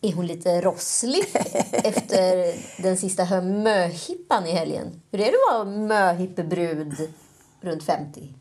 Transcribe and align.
Är 0.00 0.12
hon 0.12 0.26
lite 0.26 0.60
rosslig 0.60 1.24
efter 1.72 2.54
den 2.82 2.96
sista 2.96 3.40
möhippan 3.40 4.46
i 4.46 4.50
helgen? 4.52 5.00
Hur 5.10 5.20
är 5.20 5.24
det 5.24 5.38
att 5.50 5.56
vara 5.56 5.76
möhippebrud 5.76 6.94
runt 7.60 7.84
50? 7.84 8.34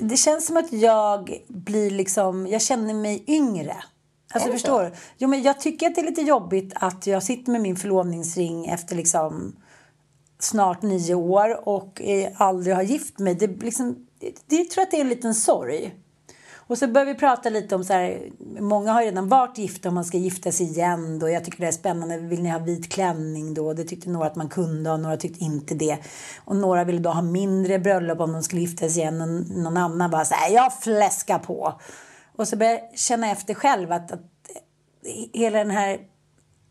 Det 0.00 0.16
känns 0.16 0.46
som 0.46 0.56
att 0.56 0.72
jag 0.72 1.42
blir 1.48 1.90
liksom, 1.90 2.46
jag 2.46 2.62
känner 2.62 2.94
mig 2.94 3.24
yngre. 3.26 3.76
Alltså 4.34 4.52
förstår 4.52 4.82
du? 4.82 4.92
Jo, 5.18 5.28
men 5.28 5.42
jag 5.42 5.60
tycker 5.60 5.86
att 5.86 5.94
det 5.94 6.00
är 6.00 6.06
lite 6.06 6.20
jobbigt 6.20 6.72
att 6.74 7.06
jag 7.06 7.22
sitter 7.22 7.52
med 7.52 7.60
min 7.60 7.76
förlovningsring 7.76 8.66
efter 8.66 8.96
liksom 8.96 9.56
snart 10.38 10.82
nio 10.82 11.14
år 11.14 11.68
och 11.68 12.02
aldrig 12.34 12.76
har 12.76 12.82
gift 12.82 13.18
mig. 13.18 13.34
Det, 13.34 13.46
liksom, 13.46 14.06
det, 14.46 14.56
jag 14.56 14.70
tror 14.70 14.82
att 14.82 14.90
det 14.90 14.96
är 14.96 15.00
en 15.00 15.08
liten 15.08 15.34
sorg. 15.34 15.94
Och 16.68 16.78
så 16.78 16.88
börjar 16.88 17.06
vi 17.06 17.14
prata 17.14 17.50
lite 17.50 17.74
om 17.74 17.84
så 17.84 17.92
här, 17.92 18.30
många 18.60 18.92
har 18.92 19.02
redan 19.02 19.28
varit 19.28 19.58
gifta 19.58 19.88
och 19.88 19.94
man 19.94 20.04
ska 20.04 20.18
gifta 20.18 20.52
sig 20.52 20.66
igen 20.66 21.18
då. 21.18 21.28
Jag 21.28 21.44
tycker 21.44 21.60
det 21.60 21.66
är 21.66 21.72
spännande. 21.72 22.18
Vill 22.18 22.42
ni 22.42 22.48
ha 22.48 22.58
vit 22.58 22.92
klänning 22.92 23.54
då? 23.54 23.72
Det 23.72 23.84
tyckte 23.84 24.10
några 24.10 24.26
att 24.26 24.36
man 24.36 24.48
kunde 24.48 24.90
och 24.90 25.00
några 25.00 25.16
tyckte 25.16 25.44
inte 25.44 25.74
det. 25.74 25.98
Och 26.44 26.56
några 26.56 26.84
ville 26.84 26.98
då 26.98 27.10
ha 27.10 27.22
mindre 27.22 27.78
bröllop 27.78 28.20
om 28.20 28.32
de 28.32 28.42
skulle 28.42 28.60
gifta 28.60 28.88
sig 28.88 29.02
igen. 29.02 29.20
Och 29.20 29.28
någon 29.58 29.76
annan 29.76 30.10
bara 30.10 30.24
så 30.24 30.34
här, 30.34 30.54
jag 30.54 30.78
fläskar 30.78 31.38
på. 31.38 31.80
Och 32.36 32.48
så 32.48 32.56
börjar 32.56 32.72
jag 32.72 32.98
känna 32.98 33.30
efter 33.30 33.54
själv 33.54 33.92
att, 33.92 34.12
att 34.12 34.20
hela 35.32 35.58
den 35.58 35.70
här 35.70 35.98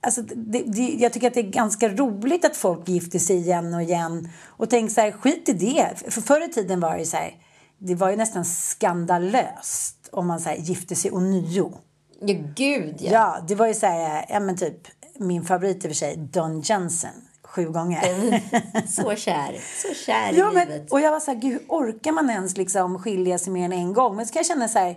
Alltså, 0.01 0.21
det, 0.21 0.63
det, 0.65 0.81
jag 0.81 1.13
tycker 1.13 1.27
att 1.27 1.33
det 1.33 1.39
är 1.39 1.51
ganska 1.51 1.89
roligt 1.89 2.45
att 2.45 2.57
folk 2.57 2.87
gifter 2.87 3.19
sig 3.19 3.37
igen 3.37 3.73
och 3.73 3.81
igen. 3.81 4.29
Och 4.45 4.69
tänk 4.69 4.91
så 4.91 5.01
här, 5.01 5.11
skit 5.11 5.49
i 5.49 5.53
det. 5.53 6.11
För 6.11 6.21
förr 6.21 6.45
i 6.49 6.53
tiden 6.53 6.79
var 6.79 6.97
det 6.97 7.05
så 7.05 7.17
här, 7.17 7.33
det 7.77 7.95
var 7.95 8.09
ju 8.09 8.15
nästan 8.15 8.45
skandalöst 8.45 10.09
om 10.11 10.27
man 10.27 10.39
så 10.39 10.49
här, 10.49 10.57
gifte 10.57 10.95
sig 10.95 11.11
ånyo. 11.11 11.71
Ja, 12.19 12.35
gud 12.55 12.95
ja. 12.99 13.11
Ja, 13.11 13.37
det 13.47 13.55
var 13.55 13.67
ju 13.67 13.73
så 13.73 13.85
här, 13.85 14.25
ja 14.29 14.39
men 14.39 14.57
typ, 14.57 14.87
min 15.15 15.45
favorit 15.45 15.75
i 15.75 15.79
och 15.79 15.81
för 15.81 15.95
sig, 15.95 16.17
Don 16.17 16.61
Johnson. 16.61 17.11
Sju 17.43 17.69
gånger. 17.69 18.41
så 18.87 19.15
kär. 19.15 19.61
Så 19.81 19.93
kär 19.93 20.33
ja, 20.33 20.51
i 20.51 20.53
men, 20.53 20.67
livet. 20.67 20.91
Och 20.91 21.01
jag 21.01 21.11
var 21.11 21.19
så 21.19 21.31
här, 21.31 21.39
gud, 21.39 21.51
hur 21.51 21.61
orkar 21.67 22.11
man 22.11 22.29
ens 22.29 22.57
liksom 22.57 22.99
skilja 22.99 23.37
sig 23.37 23.53
mer 23.53 23.65
än 23.65 23.73
en 23.73 23.93
gång? 23.93 24.15
Men 24.15 24.25
så 24.25 24.33
kan 24.33 24.39
jag 24.39 24.45
känna 24.45 24.67
så 24.67 24.79
här, 24.79 24.95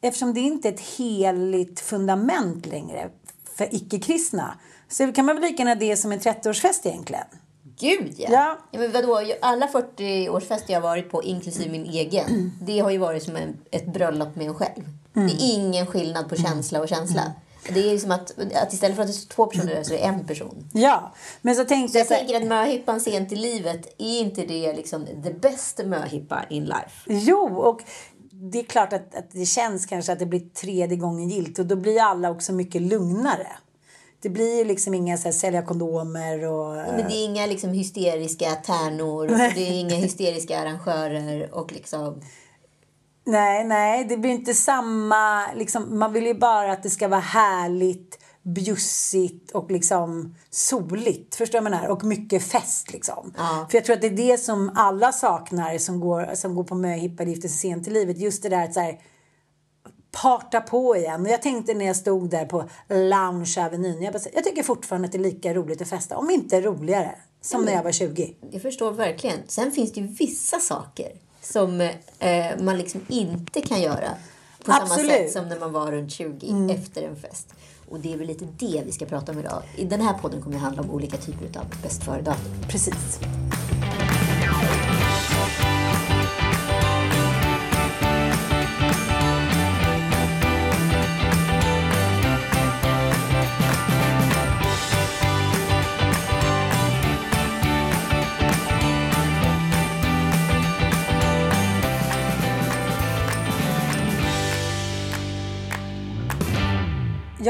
eftersom 0.00 0.34
det 0.34 0.40
inte 0.40 0.68
är 0.68 0.72
ett 0.72 0.80
heligt 0.80 1.80
fundament 1.80 2.66
längre 2.66 3.10
för 3.56 3.74
icke-kristna 3.74 4.58
så 4.88 5.12
kan 5.12 5.24
man 5.24 5.36
väl 5.36 5.44
lika 5.44 5.62
gärna 5.62 5.74
det 5.74 5.96
som 5.96 6.12
en 6.12 6.20
30-årsfest 6.20 6.80
egentligen. 6.86 7.26
Gud 7.78 8.14
ja. 8.16 8.28
Ja. 8.30 8.58
ja 8.70 8.78
men 8.78 8.92
vadå? 8.92 9.20
Alla 9.40 9.66
40-årsfester 9.66 10.64
jag 10.66 10.80
har 10.80 10.88
varit 10.88 11.10
på, 11.10 11.22
inklusive 11.22 11.70
min 11.70 11.84
egen, 11.84 12.52
det 12.62 12.80
har 12.80 12.90
ju 12.90 12.98
varit 12.98 13.22
som 13.22 13.36
en, 13.36 13.56
ett 13.70 13.86
bröllop 13.86 14.36
med 14.36 14.46
en 14.46 14.54
själv. 14.54 14.84
Det 15.12 15.20
är 15.20 15.54
ingen 15.54 15.86
skillnad 15.86 16.28
på 16.28 16.36
känsla 16.36 16.80
och 16.80 16.88
känsla. 16.88 17.32
Det 17.68 17.92
är 17.92 17.98
som 17.98 18.10
att, 18.10 18.34
att 18.54 18.72
istället 18.72 18.96
för 18.96 19.02
att 19.02 19.08
det 19.08 19.14
är 19.14 19.28
två 19.28 19.46
personer 19.46 19.74
där 19.74 19.82
så 19.82 19.94
är 19.94 19.98
det 19.98 20.04
en 20.04 20.26
person. 20.26 20.68
Ja, 20.72 21.14
men 21.40 21.56
så 21.56 21.64
tänkte 21.64 21.98
jag 21.98 22.00
jag 22.00 22.08
så 22.08 22.14
här, 22.14 22.20
tänker 22.20 22.36
att 22.36 22.48
möhippan 22.48 23.00
sent 23.00 23.32
i 23.32 23.36
livet, 23.36 23.94
är 23.98 24.20
inte 24.20 24.46
det 24.46 24.72
liksom 24.72 25.06
the 25.24 25.32
best 25.32 25.80
möhippa 25.84 26.44
in 26.48 26.64
life? 26.64 27.06
Jo, 27.06 27.56
och 27.56 27.82
det 28.30 28.58
är 28.58 28.64
klart 28.64 28.92
att, 28.92 29.14
att 29.14 29.30
det 29.30 29.46
känns 29.46 29.86
kanske 29.86 30.12
att 30.12 30.18
det 30.18 30.26
blir 30.26 30.40
tredje 30.40 30.96
gången 30.96 31.28
gilt 31.28 31.58
och 31.58 31.66
då 31.66 31.76
blir 31.76 32.02
alla 32.02 32.30
också 32.30 32.52
mycket 32.52 32.82
lugnare. 32.82 33.48
Det 34.26 34.30
blir 34.30 34.58
ju 34.58 34.64
liksom 34.64 34.94
inga 34.94 35.16
så 35.16 35.24
här, 35.24 35.32
sälja 35.32 35.62
kondomer 35.62 36.44
och... 36.44 36.74
Men 36.74 37.08
det 37.08 37.14
är 37.14 37.24
inga 37.24 37.46
liksom 37.46 37.70
hysteriska 37.70 38.50
tärnor, 38.50 39.30
och 39.30 39.38
det 39.38 39.68
är 39.68 39.80
inga 39.80 39.94
hysteriska 39.94 40.58
arrangörer 40.58 41.54
och 41.54 41.72
liksom... 41.72 42.20
Nej, 43.24 43.64
nej, 43.64 44.04
det 44.04 44.16
blir 44.16 44.30
inte 44.30 44.54
samma... 44.54 45.52
Liksom, 45.52 45.98
man 45.98 46.12
vill 46.12 46.26
ju 46.26 46.34
bara 46.34 46.72
att 46.72 46.82
det 46.82 46.90
ska 46.90 47.08
vara 47.08 47.20
härligt, 47.20 48.18
bjussigt 48.42 49.50
och 49.50 49.70
liksom 49.70 50.34
soligt. 50.50 51.34
Förstår 51.34 51.56
jag 51.56 51.64
menar? 51.64 51.88
Och 51.88 52.04
mycket 52.04 52.42
fest 52.42 52.92
liksom. 52.92 53.34
Ja. 53.36 53.66
För 53.70 53.78
jag 53.78 53.84
tror 53.84 53.96
att 53.96 54.02
det 54.02 54.06
är 54.06 54.30
det 54.30 54.38
som 54.38 54.72
alla 54.74 55.12
saknar 55.12 55.78
som 55.78 56.00
går, 56.00 56.34
som 56.34 56.54
går 56.54 56.64
på 56.64 56.74
möhippa 56.74 57.24
gifter 57.24 57.48
sig 57.48 57.58
sent 57.58 57.88
i 57.88 57.90
livet. 57.90 58.18
Just 58.18 58.42
det 58.42 58.48
där 58.48 58.64
att 58.64 58.74
så 58.74 58.80
här, 58.80 59.00
parta 60.22 60.60
på 60.60 60.96
igen. 60.96 61.22
Och 61.22 61.28
jag 61.28 61.42
tänkte 61.42 61.74
när 61.74 61.86
jag 61.86 61.96
stod 61.96 62.30
där 62.30 62.44
på 62.44 62.68
Lounge 62.88 63.54
Avenyn. 63.58 64.02
Jag, 64.02 64.12
bara, 64.12 64.22
jag 64.34 64.44
tycker 64.44 64.62
fortfarande 64.62 65.06
att 65.06 65.12
det 65.12 65.18
är 65.18 65.22
lika 65.22 65.54
roligt 65.54 65.82
att 65.82 65.88
festa. 65.88 66.16
Om 66.16 66.30
inte 66.30 66.60
roligare. 66.60 67.14
Som 67.40 67.64
när 67.64 67.72
jag 67.72 67.82
var 67.82 67.92
20. 67.92 68.34
Jag 68.50 68.62
förstår 68.62 68.92
verkligen. 68.92 69.38
Sen 69.46 69.72
finns 69.72 69.92
det 69.92 70.00
ju 70.00 70.06
vissa 70.06 70.58
saker 70.58 71.12
som 71.42 71.80
eh, 71.80 71.90
man 72.60 72.78
liksom 72.78 73.00
inte 73.08 73.60
kan 73.60 73.82
göra 73.82 74.08
på 74.64 74.72
samma 74.72 74.82
Absolut. 74.82 75.10
sätt 75.10 75.32
som 75.32 75.48
när 75.48 75.58
man 75.58 75.72
var 75.72 75.92
runt 75.92 76.12
20 76.12 76.74
efter 76.74 77.02
en 77.02 77.16
fest. 77.16 77.54
Och 77.90 78.00
det 78.00 78.12
är 78.12 78.16
väl 78.16 78.26
lite 78.26 78.48
det 78.58 78.82
vi 78.86 78.92
ska 78.92 79.06
prata 79.06 79.32
om 79.32 79.38
idag. 79.38 79.62
I 79.76 79.84
den 79.84 80.00
här 80.00 80.14
podden 80.14 80.42
kommer 80.42 80.56
det 80.56 80.62
handla 80.62 80.82
om 80.82 80.90
olika 80.90 81.16
typer 81.16 81.58
av 81.58 81.66
bäst 81.82 82.04
före-datum. 82.04 82.52
Precis. 82.68 83.20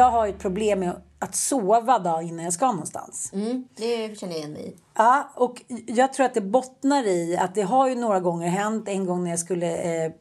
Har 0.04 0.26
ju 0.26 0.32
ett 0.32 0.38
problem 0.38 0.80
med 0.80 1.02
att 1.18 1.34
sova 1.34 1.98
dag 1.98 2.22
innan 2.22 2.44
jag 2.44 2.52
ska 2.52 2.66
någonstans. 2.66 3.30
Mm, 3.32 3.64
det 3.76 4.18
känner 4.18 4.32
jag 4.32 4.38
igen 4.38 4.52
mig 4.52 4.68
i. 4.68 4.76
Ja, 4.94 5.32
och 5.34 5.62
jag 5.86 6.12
tror 6.12 6.26
att 6.26 6.34
det 6.34 6.40
bottnar 6.40 7.06
i 7.06 7.36
att 7.36 7.54
det 7.54 7.62
har 7.62 7.88
ju 7.88 7.94
några 7.94 8.20
gånger 8.20 8.48
hänt. 8.48 8.88
En 8.88 9.06
gång 9.06 9.24
när 9.24 9.30
jag 9.30 9.38
skulle 9.38 9.76
eh, 9.76 10.12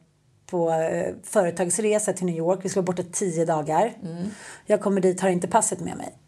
på 0.46 0.70
eh, 0.70 1.14
företagsresa 1.22 2.12
till 2.12 2.26
New 2.26 2.36
York. 2.36 2.60
Vi 2.62 2.68
skulle 2.68 2.82
vara 2.82 2.96
borta 2.96 3.02
tio 3.12 3.44
dagar. 3.44 3.92
Jag 4.66 4.80
kommer 4.80 5.00
dit, 5.00 5.20
har 5.20 5.28
inte 5.28 5.48
passet 5.48 5.80
med 5.80 5.96
mig. 5.96 6.18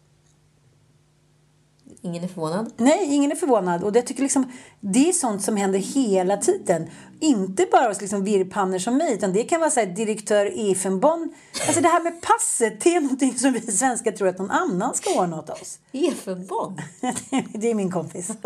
Ingen 2.01 2.23
är 2.23 2.27
förvånad. 2.27 2.73
Nej, 2.77 3.15
ingen 3.15 3.31
är 3.31 3.35
förvånad. 3.35 3.83
Och 3.83 3.91
det, 3.91 4.01
tycker 4.01 4.21
liksom, 4.21 4.51
det 4.79 5.09
är 5.09 5.13
sånt 5.13 5.41
som 5.41 5.57
händer 5.57 5.79
hela 5.79 6.37
tiden. 6.37 6.89
Inte 7.19 7.67
bara 7.71 7.87
hos 7.87 8.01
liksom 8.01 8.23
virrpannor 8.23 8.79
som 8.79 8.97
mig, 8.97 9.13
utan 9.13 9.33
det 9.33 9.43
kan 9.43 9.59
vara 9.59 9.69
så 9.69 9.79
här, 9.79 9.87
direktör 9.87 10.71
Efenbon. 10.71 11.33
Alltså 11.67 11.81
det 11.81 11.87
här 11.87 12.03
med 12.03 12.21
passet, 12.21 12.81
det 12.81 12.95
är 12.95 13.01
någonting 13.01 13.39
som 13.39 13.53
vi 13.53 13.61
svenskar 13.61 14.11
tror 14.11 14.27
att 14.27 14.37
någon 14.37 14.51
annan 14.51 14.95
ska 14.95 15.21
ordna 15.21 15.39
åt 15.39 15.49
oss. 15.49 15.79
Efenbon? 15.91 16.77
det 17.53 17.71
är 17.71 17.75
min 17.75 17.91
kompis. 17.91 18.29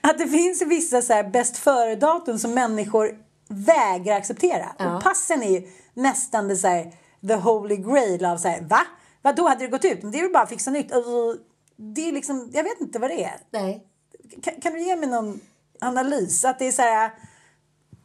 Att 0.00 0.18
det 0.18 0.28
finns 0.28 0.62
vissa 0.62 1.02
så 1.02 1.12
här 1.12 1.24
bäst 1.24 1.56
före-datum 1.56 2.38
som 2.38 2.54
människor 2.54 3.10
vägrar 3.48 4.16
acceptera. 4.16 4.68
Och 4.78 5.02
passen 5.02 5.42
är 5.42 5.50
ju 5.50 5.62
nästan 5.94 6.48
det 6.48 6.56
så 6.56 6.68
här, 6.68 6.92
the 7.28 7.34
holy 7.34 7.76
grail 7.76 8.24
av 8.24 8.36
så 8.36 8.48
här, 8.48 8.60
va? 8.60 8.80
Vad 9.22 9.36
då 9.36 9.48
hade 9.48 9.64
det 9.64 9.70
gått 9.70 9.84
ut? 9.84 10.02
Men 10.02 10.12
det 10.12 10.18
är 10.18 10.22
väl 10.22 10.32
bara 10.32 10.42
att 10.42 10.48
fixa 10.48 10.70
nytt. 10.70 10.92
Alltså, 10.92 11.36
Det 11.76 12.08
är 12.08 12.12
liksom, 12.12 12.50
jag 12.52 12.62
vet 12.62 12.80
inte 12.80 12.98
vad 12.98 13.10
det 13.10 13.24
är. 13.24 13.40
Nej. 13.50 13.86
Kan, 14.42 14.60
kan 14.60 14.72
du 14.72 14.82
ge 14.82 14.96
mig 14.96 15.08
någon 15.08 15.40
analys? 15.80 16.44
Att 16.44 16.58
det 16.58 16.68
är 16.68 16.72
så 16.72 16.82
här, 16.82 17.10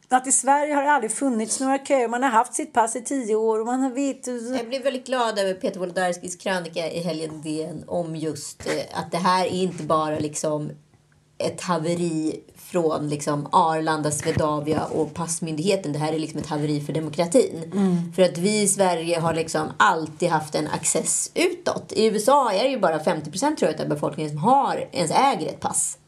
att 0.08 0.26
i 0.26 0.32
Sverige 0.32 0.74
har 0.74 0.82
det 0.82 0.90
aldrig 0.90 1.12
funnits 1.12 1.60
några 1.60 1.78
köer. 1.78 2.08
Man 2.08 2.22
har 2.22 2.30
haft 2.30 2.54
sitt 2.54 2.72
pass 2.72 2.96
i 2.96 3.02
tio 3.02 3.34
år 3.34 3.60
och 3.60 3.66
man 3.66 3.80
har 3.80 3.90
vet... 3.90 4.26
Jag 4.26 4.68
blev 4.68 4.82
väldigt 4.82 5.06
glad 5.06 5.38
över 5.38 5.54
Peter 5.54 5.80
Wolodarskis 5.80 6.36
krönika 6.36 6.90
i 6.90 7.00
helgen 7.00 7.42
DN 7.42 7.84
om 7.86 8.16
just 8.16 8.66
eh, 8.66 8.98
att 9.00 9.10
det 9.10 9.18
här 9.18 9.44
är 9.44 9.50
inte 9.50 9.82
bara 9.82 10.18
liksom 10.18 10.70
ett 11.38 11.60
haveri 11.60 12.40
från 12.70 13.08
liksom 13.08 13.48
Arlanda, 13.52 14.10
Swedavia 14.10 14.84
och 14.84 15.14
passmyndigheten. 15.14 15.92
Det 15.92 15.98
här 15.98 16.12
är 16.12 16.18
liksom 16.18 16.40
ett 16.40 16.46
haveri 16.46 16.80
för 16.80 16.92
demokratin. 16.92 17.72
För 18.16 18.22
att 18.22 18.38
vi 18.38 18.62
i 18.62 18.68
Sverige 18.68 19.20
har 19.20 19.34
liksom 19.34 19.68
alltid 19.76 20.28
haft 20.28 20.54
en 20.54 20.66
access 20.66 21.30
utåt. 21.34 21.92
I 21.92 22.06
USA 22.06 22.52
är 22.52 22.62
det 22.62 22.70
ju 22.70 22.80
bara 22.80 22.98
50% 22.98 23.56
tror 23.56 23.70
jag 23.70 23.80
av 23.80 23.88
befolkningen 23.88 24.30
som 24.30 24.38
har, 24.38 24.88
ens 24.92 25.10
äger 25.10 25.48
ett 25.48 25.60
pass. 25.60 25.98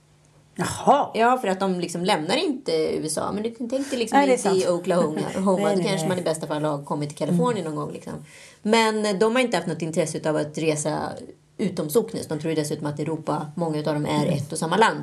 Jaha. 0.60 1.10
Ja, 1.14 1.38
för 1.38 1.48
att 1.48 1.60
de 1.60 1.80
liksom 1.80 2.04
lämnar 2.04 2.36
inte 2.36 2.96
USA. 2.96 3.32
Men 3.32 3.42
du 3.42 3.50
dig 3.50 3.96
liksom 3.96 4.18
Nej, 4.18 4.32
inte 4.32 4.48
i. 4.48 4.68
Oklahoma. 4.68 5.20
Nej, 5.34 5.44
Homa, 5.44 5.62
nej, 5.62 5.76
Då 5.76 5.82
kanske 5.82 5.98
nej. 5.98 6.08
man 6.08 6.18
i 6.18 6.22
bästa 6.22 6.46
fall 6.46 6.64
har 6.64 6.84
kommit 6.84 7.08
till 7.08 7.18
Kalifornien 7.18 7.64
någon 7.64 7.76
gång. 7.76 7.92
Liksom. 7.92 8.12
Men 8.62 9.18
de 9.18 9.34
har 9.34 9.42
inte 9.42 9.56
haft 9.56 9.68
något 9.68 9.82
intresse 9.82 10.30
av 10.30 10.36
att 10.36 10.58
resa 10.58 10.98
utom 11.58 11.90
socknes. 11.90 12.26
De 12.26 12.38
tror 12.38 12.50
ju 12.50 12.54
dessutom 12.54 12.86
att 12.86 13.00
Europa, 13.00 13.46
många 13.54 13.78
av 13.78 13.84
dem 13.84 14.06
är 14.06 14.26
ett 14.26 14.52
och 14.52 14.58
samma 14.58 14.76
land. 14.76 15.02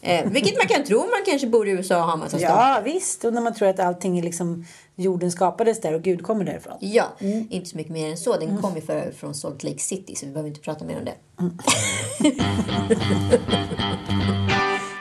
Eh, 0.00 0.30
vilket 0.30 0.58
man 0.58 0.66
kan 0.66 0.84
tro. 0.84 0.98
Man 0.98 1.22
kanske 1.26 1.46
bor 1.46 1.68
i 1.68 1.70
USA 1.70 1.96
och 1.96 2.02
har 2.02 2.16
massa 2.16 2.38
stater. 2.38 2.54
Ja, 2.54 2.80
visst. 2.84 3.24
Och 3.24 3.32
när 3.32 3.40
man 3.40 3.54
tror 3.54 3.68
att 3.68 3.80
allting 3.80 4.18
är 4.18 4.22
liksom... 4.22 4.64
Jorden 4.98 5.32
skapades 5.32 5.80
där 5.80 5.94
och 5.94 6.02
Gud 6.02 6.22
kommer 6.22 6.44
därifrån. 6.44 6.76
Ja, 6.80 7.04
inte 7.50 7.68
så 7.68 7.76
mycket 7.76 7.92
mer 7.92 8.10
än 8.10 8.16
så. 8.16 8.36
Den 8.36 8.58
kom 8.58 8.74
ju 8.74 8.80
för, 8.80 9.10
från 9.10 9.34
Salt 9.34 9.62
Lake 9.62 9.78
City 9.78 10.14
så 10.16 10.26
vi 10.26 10.32
behöver 10.32 10.48
inte 10.48 10.60
prata 10.60 10.84
mer 10.84 10.98
om 10.98 11.04
det. 11.04 11.14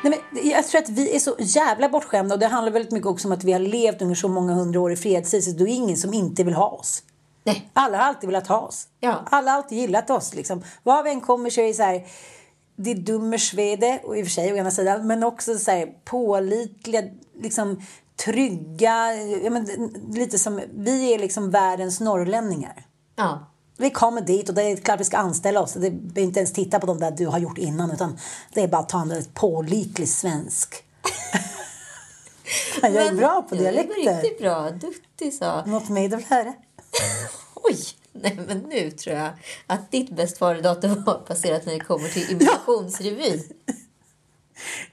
Nej, 0.04 0.22
men 0.32 0.50
jag 0.50 0.68
tror 0.68 0.82
att 0.82 0.90
vi 0.90 1.16
är 1.16 1.20
så 1.20 1.36
jävla 1.40 1.90
bortskämda 1.90 2.36
och 2.36 2.40
det 2.40 2.48
handlar 2.48 2.72
väldigt 2.72 2.92
mycket 2.92 3.08
också 3.08 3.28
om 3.28 3.32
att 3.32 3.44
vi 3.44 3.52
har 3.52 3.60
levt 3.60 4.02
under 4.02 4.16
så 4.16 4.28
många 4.28 4.54
hundra 4.54 4.80
år 4.80 4.92
i 4.92 4.96
fredstid 4.96 5.44
så 5.44 5.52
det 5.52 5.64
är 5.64 5.68
ingen 5.68 5.98
som 5.98 6.14
inte 6.14 6.44
vill 6.44 6.54
ha 6.54 6.70
oss. 6.70 7.04
Nej. 7.46 7.70
Alla 7.74 7.98
har 7.98 8.04
alltid 8.04 8.30
velat 8.30 8.48
ha 8.48 8.60
oss. 8.60 8.88
Ja. 9.00 9.24
Alla 9.32 9.52
har 9.52 9.58
alltid 9.58 9.78
gillat 9.78 10.10
oss. 10.10 10.34
Liksom. 10.34 10.64
Var 10.84 11.04
vi 11.04 11.10
än 11.12 11.22
kommer 11.22 11.50
så 11.50 11.62
är 11.62 11.68
det 11.68 11.74
så 11.74 11.84
här, 11.84 12.06
det 12.76 12.92
är 12.92 12.96
dummer 12.96 13.38
svede, 13.38 14.00
och 14.04 14.18
i 14.18 14.22
och 14.22 14.26
för 14.26 14.32
sig 14.32 14.54
å 14.54 14.56
ena 14.56 14.72
sidan, 14.72 15.08
men 15.08 15.24
också 15.24 15.58
så 15.58 15.72
här 15.72 15.88
pålitliga, 16.06 17.04
liksom 17.42 17.82
trygga, 18.26 19.14
ja, 19.44 19.50
men, 19.50 19.66
lite 20.14 20.40
som, 20.40 20.62
vi 20.74 21.14
är 21.14 21.20
liksom 21.20 21.52
världens 21.52 22.00
norrlänningar. 22.00 22.86
Ja. 23.16 23.52
Vi 23.78 23.90
kommer 23.90 24.22
dit 24.22 24.50
och 24.50 24.56
det 24.56 24.64
är 24.64 24.76
klart 24.76 25.00
vi 25.00 25.04
ska 25.04 25.18
anställa 25.18 25.62
oss. 25.62 25.74
Det 25.74 26.22
är 26.22 26.24
inte 26.24 26.40
ens 26.40 26.54
titta 26.54 26.80
på 26.80 26.86
de 26.88 27.00
där 27.00 27.12
du 27.12 27.28
har 27.28 27.40
gjort 27.40 27.58
innan 27.58 27.92
utan 27.92 28.18
det 28.54 28.62
är 28.62 28.68
bara 28.68 28.82
att 28.82 28.90
ta 28.90 29.02
en 29.02 29.10
väldigt 29.10 29.34
pålitlig 29.34 30.10
svensk. 30.10 30.76
jag 32.82 32.92
är 32.96 33.06
Men- 33.06 33.18
bra 33.18 33.46
på 33.50 33.56
dialekter. 33.56 34.06
var 34.06 34.22
riktigt 34.22 34.40
bra. 34.40 34.70
Duktig 34.72 35.34
sa. 35.34 35.66
Något 35.66 35.90
mer 35.90 36.10
du 36.10 36.16
vill 36.16 36.26
höra? 36.26 36.54
Oj! 37.54 37.78
Nej, 38.12 38.40
men 38.48 38.58
nu 38.60 38.92
tror 38.92 39.16
jag 39.16 39.30
att 39.68 39.92
ditt 39.92 40.10
bäst 40.10 40.38
före-datum 40.38 41.04
var 41.06 41.14
passerat 41.20 41.66
när 41.66 41.74
det 41.74 41.80
kommer 41.80 42.10
till 42.10 42.32
imitationsrevy. 42.32 43.44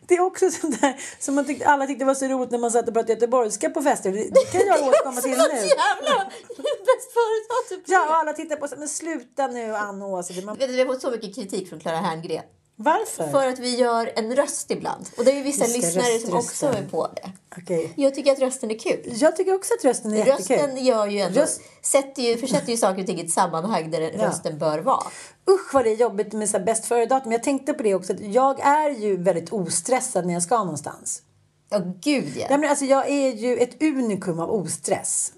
Det 0.06 0.14
är 0.14 0.20
också 0.20 0.50
sånt 0.50 0.80
där 0.80 1.00
som 1.18 1.34
man 1.34 1.44
tyckte, 1.46 1.66
alla 1.66 1.86
tyckte 1.86 2.04
var 2.04 2.14
så 2.14 2.26
roligt 2.28 2.50
när 2.50 2.58
man 2.58 2.70
satt 2.70 2.88
och 2.88 2.94
pratade 2.94 3.12
göteborgska 3.12 3.70
på 3.70 3.82
fester. 3.82 4.12
Det, 4.12 4.18
det 4.18 4.52
kan 4.52 4.66
jag 4.66 4.82
återkomma 4.88 5.20
till 5.20 5.30
nu. 5.30 5.36
jävla 5.36 6.30
bäst 6.58 7.12
före-datum! 7.14 7.82
Ja, 7.86 8.06
alla 8.16 8.32
tittar 8.32 8.56
på 8.56 8.68
sig. 8.68 8.78
Men 8.78 8.88
sluta 8.88 9.46
nu 9.46 9.74
Ann 9.76 10.02
och 10.02 10.08
Åsa. 10.12 10.34
Man- 10.44 10.56
Vi 10.58 10.78
har 10.80 10.86
fått 10.86 11.00
så 11.00 11.10
mycket 11.10 11.34
kritik 11.34 11.68
från 11.68 11.80
Clara 11.80 11.96
Herngren. 11.96 12.42
Varför? 12.76 13.30
För 13.30 13.46
att 13.46 13.58
vi 13.58 13.76
gör 13.76 14.12
en 14.16 14.36
röst 14.36 14.70
ibland. 14.70 15.08
Och 15.18 15.24
det 15.24 15.30
är 15.32 15.36
ju 15.36 15.42
vissa 15.42 15.66
lyssnare 15.66 16.18
som 16.18 16.34
också 16.36 16.66
är 16.66 16.82
på 16.90 17.08
det. 17.16 17.32
Okej. 17.62 17.92
Jag 17.96 18.14
tycker 18.14 18.32
att 18.32 18.38
rösten 18.38 18.70
är 18.70 18.78
kul. 18.78 19.00
Jag 19.16 19.36
tycker 19.36 19.54
också 19.54 19.74
att 19.78 19.84
rösten 19.84 20.12
är 20.12 20.16
jättekul. 20.26 20.56
Rösten 20.56 20.84
gör 20.84 21.06
ju 21.06 21.20
ändå, 21.20 21.40
Röst- 21.40 21.60
sätter 21.82 22.22
ju, 22.22 22.36
försätter 22.36 22.70
ju 22.70 22.76
saker 22.76 23.00
och 23.00 23.06
ting 23.06 23.20
i 23.20 23.24
ett 23.24 23.30
sammanhang 23.30 23.90
där 23.90 24.00
rösten 24.00 24.58
bör 24.58 24.78
vara. 24.78 25.06
Usch 25.50 25.74
vad 25.74 25.84
det 25.84 25.90
är 25.90 25.96
jobbigt 25.96 26.32
med 26.32 26.48
så 26.50 26.58
bäst 26.58 26.86
före-datum. 26.86 27.32
Jag 27.32 27.42
tänkte 27.42 27.72
på 27.74 27.82
det 27.82 27.94
också. 27.94 28.12
Jag 28.14 28.60
är 28.60 28.90
ju 28.90 29.16
väldigt 29.22 29.52
ostressad 29.52 30.26
när 30.26 30.34
jag 30.34 30.42
ska 30.42 30.58
någonstans. 30.58 31.22
Ja, 31.70 31.78
gud 32.00 32.32
ja. 32.36 32.46
Ja, 32.50 32.58
men 32.58 32.70
alltså, 32.70 32.84
jag 32.84 33.08
är 33.10 33.32
ju 33.32 33.56
ett 33.58 33.82
unikum 33.82 34.40
av 34.40 34.50
ostress. 34.50 35.32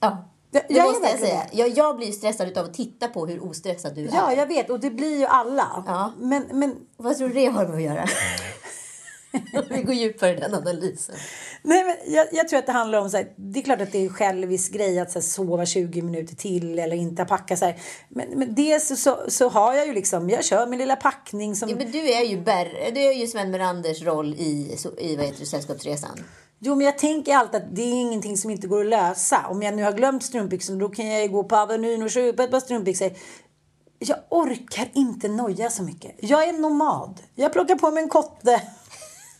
ja. 0.00 0.30
Jag- 0.54 0.62
Det 0.68 0.74
jag 0.74 0.86
måste 0.86 1.08
jag 1.08 1.18
säga. 1.18 1.46
Jag, 1.52 1.68
jag 1.68 1.96
blir 1.96 2.12
stressad 2.12 2.58
av 2.58 2.64
att 2.64 2.74
titta 2.74 3.08
på 3.08 3.26
hur 3.26 3.44
ostressad 3.44 3.94
du 3.94 4.04
är. 4.04 4.10
Ja, 4.14 4.32
jag 4.34 4.46
vet. 4.46 4.70
Och 4.70 4.80
det 4.80 4.90
blir 4.90 5.18
ju 5.18 5.26
alla. 5.26 5.84
Ja. 5.86 6.12
Men, 6.18 6.46
men, 6.52 6.76
Vad 6.96 7.16
tror 7.18 7.28
du 7.28 7.34
det 7.34 7.46
har 7.46 7.66
med 7.66 7.76
att 7.76 7.82
göra? 7.82 8.06
Vi 9.70 9.82
går 9.82 9.94
djupare 9.94 10.32
i 10.36 10.40
den 10.40 10.54
analysen. 10.54 11.14
nej, 11.62 11.84
men 11.84 12.14
jag, 12.14 12.26
jag 12.32 12.48
tror 12.48 12.58
att 12.58 12.66
det 12.66 12.72
handlar 12.72 13.00
om 13.00 13.10
så 13.10 13.16
här, 13.16 13.26
Det 13.36 13.58
är 13.60 13.62
klart 13.62 13.80
att 13.80 13.92
det 13.92 13.98
är 13.98 14.02
en 14.02 14.14
självisk 14.14 14.72
grej 14.72 14.98
att 15.00 15.10
så 15.10 15.18
här, 15.18 15.24
sova 15.24 15.66
20 15.66 16.02
minuter 16.02 16.34
till 16.36 16.78
eller 16.78 16.96
inte 16.96 17.24
packa 17.24 17.56
så 17.56 17.64
här. 17.64 17.76
Men, 18.08 18.28
men 18.28 18.54
dels 18.54 18.88
så, 18.88 18.96
så, 18.96 19.18
så 19.28 19.48
har 19.48 19.74
jag 19.74 19.86
ju 19.86 19.92
liksom, 19.92 20.30
jag 20.30 20.44
kör 20.44 20.66
min 20.66 20.78
lilla 20.78 20.96
packning 20.96 21.56
som... 21.56 21.68
Ja, 21.68 21.76
men 21.76 21.90
du 21.90 21.98
är 22.12 22.22
ju, 22.24 22.36
Ber- 22.40 22.90
du 22.94 23.00
är 23.00 23.12
ju 23.12 23.26
Sven 23.26 23.50
Meranders 23.50 24.02
roll 24.02 24.34
i, 24.34 24.76
i 24.98 25.16
vad 25.16 25.24
heter 25.26 25.40
det, 25.40 25.46
Sällskapsresan. 25.46 26.24
Jo, 26.58 26.74
men 26.74 26.86
jag 26.86 26.98
tänker 26.98 27.36
alltid 27.36 27.62
att 27.62 27.76
det 27.76 27.82
är 27.82 28.00
ingenting 28.00 28.36
som 28.36 28.50
inte 28.50 28.66
går 28.66 28.80
att 28.80 28.86
lösa. 28.86 29.46
Om 29.48 29.62
jag 29.62 29.74
nu 29.74 29.82
har 29.82 29.92
glömt 29.92 30.22
strumpbyxorna 30.22 30.78
då 30.78 30.88
kan 30.88 31.06
jag 31.06 31.22
ju 31.22 31.28
gå 31.28 31.44
på 31.44 31.56
Avenyn 31.56 32.02
och 32.02 32.10
köpa 32.10 32.44
ett 32.44 32.50
par 32.50 32.60
strumpbyxor. 32.60 33.10
Jag 33.98 34.18
orkar 34.30 34.88
inte 34.92 35.28
noja 35.28 35.70
så 35.70 35.82
mycket. 35.82 36.14
Jag 36.18 36.48
är 36.48 36.52
nomad. 36.52 37.20
Jag 37.34 37.52
plockar 37.52 37.74
på 37.74 37.90
mig 37.90 38.02
en 38.02 38.08
kotte 38.08 38.62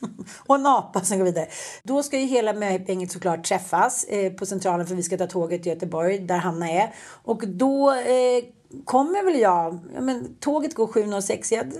och 0.46 0.55
en 0.55 0.66
apa 0.66 1.00
som 1.00 1.19
går 1.19 1.25
vidare. 1.25 1.49
Då 1.82 2.02
ska 2.02 2.19
ju 2.19 2.26
hela 2.26 2.52
möhipgänget 2.52 3.12
såklart 3.12 3.44
träffas 3.44 4.05
eh, 4.05 4.32
på 4.32 4.46
Centralen 4.46 4.87
för 4.87 4.94
vi 4.94 5.02
ska 5.02 5.19
ta 5.19 5.26
tåget 5.26 5.62
till 5.62 5.72
Göteborg 5.72 6.19
där 6.19 6.38
Hanna 6.38 6.70
är. 6.70 6.94
Och 7.25 7.49
då 7.49 7.93
eh, 7.93 8.44
kommer 8.84 9.25
väl 9.25 9.40
jag, 9.40 9.78
ja, 9.94 10.00
men 10.00 10.34
tåget 10.40 10.75
går 10.75 10.87
7.06, 10.87 11.55
jag 11.55 11.72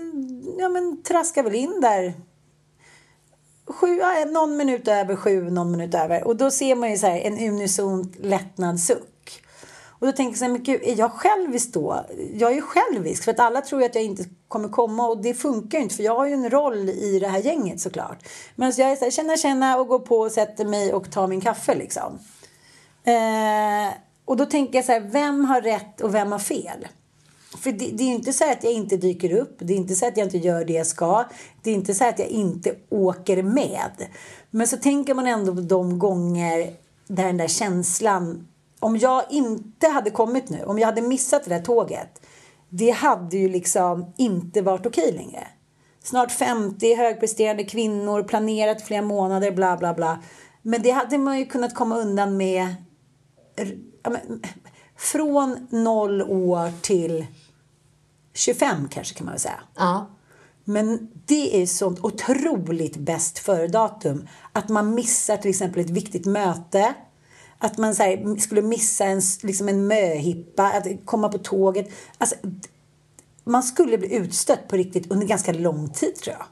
ja, 0.59 0.69
men, 0.69 1.03
traskar 1.03 1.43
väl 1.43 1.55
in 1.55 1.81
där 1.81 2.13
sju, 3.67 4.01
någon 4.31 4.57
minut 4.57 4.87
över 4.87 5.15
sju, 5.15 5.49
någon 5.49 5.71
minut 5.71 5.95
över. 5.95 6.23
Och 6.23 6.35
då 6.35 6.51
ser 6.51 6.75
man 6.75 6.91
ju 6.91 6.97
så 6.97 7.07
här 7.07 7.19
en 7.19 7.49
unisont 7.49 8.15
lättnadssuck. 8.19 9.41
Och 9.99 10.07
då 10.07 10.11
tänker 10.11 10.31
jag 10.31 10.37
så 10.37 10.45
här, 10.45 10.51
men 10.51 10.63
gud, 10.63 10.81
är 10.83 10.95
jag 10.97 11.11
självisk 11.11 11.73
då? 11.73 12.05
Jag 12.33 12.51
är 12.51 12.55
ju 12.55 12.61
självisk 12.61 13.23
för 13.23 13.31
att 13.31 13.39
alla 13.39 13.61
tror 13.61 13.81
ju 13.81 13.87
att 13.87 13.95
jag 13.95 14.03
inte 14.03 14.25
kommer 14.47 14.69
komma 14.69 15.07
och 15.07 15.21
det 15.21 15.33
funkar 15.33 15.77
ju 15.77 15.83
inte 15.83 15.95
för 15.95 16.03
jag 16.03 16.15
har 16.15 16.25
ju 16.25 16.33
en 16.33 16.49
roll 16.49 16.89
i 16.89 17.19
det 17.19 17.27
här 17.27 17.39
gänget 17.39 17.79
såklart. 17.79 18.27
Men 18.55 18.73
så 18.73 18.81
jag 18.81 18.91
är 18.91 18.95
så 18.95 19.03
här, 19.03 19.11
känna, 19.11 19.37
känna 19.37 19.77
och 19.77 19.87
går 19.87 19.99
på 19.99 20.19
och 20.19 20.31
sätter 20.31 20.65
mig 20.65 20.93
och 20.93 21.11
tar 21.11 21.27
min 21.27 21.41
kaffe 21.41 21.75
liksom. 21.75 22.19
Eh, 23.03 23.93
och 24.25 24.37
då 24.37 24.45
tänker 24.45 24.75
jag 24.75 24.85
så 24.85 24.91
här, 24.91 24.99
vem 24.99 25.45
har 25.45 25.61
rätt 25.61 26.01
och 26.01 26.15
vem 26.15 26.31
har 26.31 26.39
fel? 26.39 26.87
För 27.65 27.71
det, 27.71 27.91
det 27.91 28.03
är 28.03 28.07
ju 28.07 28.13
inte 28.13 28.33
så 28.33 28.51
att 28.51 28.63
jag 28.63 28.73
inte 28.73 28.97
dyker 28.97 29.33
upp. 29.33 29.55
Det 29.59 29.73
är 29.73 29.77
inte 29.77 29.95
så 29.95 30.07
att 30.07 30.17
jag 30.17 30.27
inte 30.27 30.37
gör 30.37 30.65
det 30.65 30.73
jag 30.73 30.87
ska. 30.87 31.25
Det 31.63 31.69
är 31.69 31.73
inte 31.73 31.93
så 31.93 32.05
att 32.05 32.19
jag 32.19 32.27
inte 32.27 32.75
åker 32.89 33.43
med. 33.43 34.07
Men 34.51 34.67
så 34.67 34.77
tänker 34.77 35.13
man 35.13 35.27
ändå 35.27 35.55
på 35.55 35.61
de 35.61 35.99
gånger 35.99 36.73
där 37.07 37.23
den 37.23 37.37
där 37.37 37.47
känslan... 37.47 38.47
Om 38.79 38.97
jag 38.97 39.23
inte 39.29 39.87
hade 39.87 40.09
kommit 40.09 40.49
nu, 40.49 40.63
om 40.63 40.79
jag 40.79 40.85
hade 40.85 41.01
missat 41.01 41.43
det 41.43 41.49
där 41.49 41.61
tåget. 41.61 42.21
Det 42.69 42.89
hade 42.89 43.37
ju 43.37 43.49
liksom 43.49 44.13
inte 44.17 44.61
varit 44.61 44.85
okej 44.85 45.11
längre. 45.11 45.47
Snart 46.03 46.31
50 46.31 46.95
högpresterande 46.95 47.63
kvinnor, 47.63 48.23
planerat 48.23 48.81
flera 48.81 49.01
månader, 49.01 49.51
bla 49.51 49.77
bla 49.77 49.93
bla. 49.93 50.23
Men 50.61 50.81
det 50.81 50.91
hade 50.91 51.17
man 51.17 51.39
ju 51.39 51.45
kunnat 51.45 51.75
komma 51.75 51.97
undan 51.97 52.37
med 52.37 52.75
ja, 54.03 54.09
men, 54.09 54.41
från 54.97 55.67
noll 55.69 56.21
år 56.21 56.81
till 56.81 57.25
25 58.35 58.87
kanske 58.89 59.15
kan 59.15 59.25
man 59.25 59.33
väl 59.33 59.39
säga. 59.39 59.59
Ja. 59.75 60.07
Men 60.63 61.11
det 61.25 61.61
är 61.61 61.65
sånt 61.65 61.99
otroligt 61.99 62.97
bäst 62.97 63.39
före-datum. 63.39 64.27
Att 64.51 64.69
man 64.69 64.95
missar 64.95 65.37
till 65.37 65.49
exempel 65.49 65.81
ett 65.81 65.89
viktigt 65.89 66.25
möte. 66.25 66.93
Att 67.57 67.77
man 67.77 67.95
här, 67.95 68.39
skulle 68.39 68.61
missa 68.61 69.05
en, 69.05 69.21
liksom 69.43 69.69
en 69.69 69.87
möhippa, 69.87 70.63
att 70.63 70.87
komma 71.05 71.29
på 71.29 71.37
tåget. 71.37 71.89
Alltså, 72.17 72.35
man 73.43 73.63
skulle 73.63 73.97
bli 73.97 74.15
utstött 74.15 74.67
på 74.67 74.75
riktigt 74.75 75.11
under 75.11 75.27
ganska 75.27 75.53
lång 75.53 75.89
tid 75.89 76.15
tror 76.15 76.35
jag. 76.39 76.45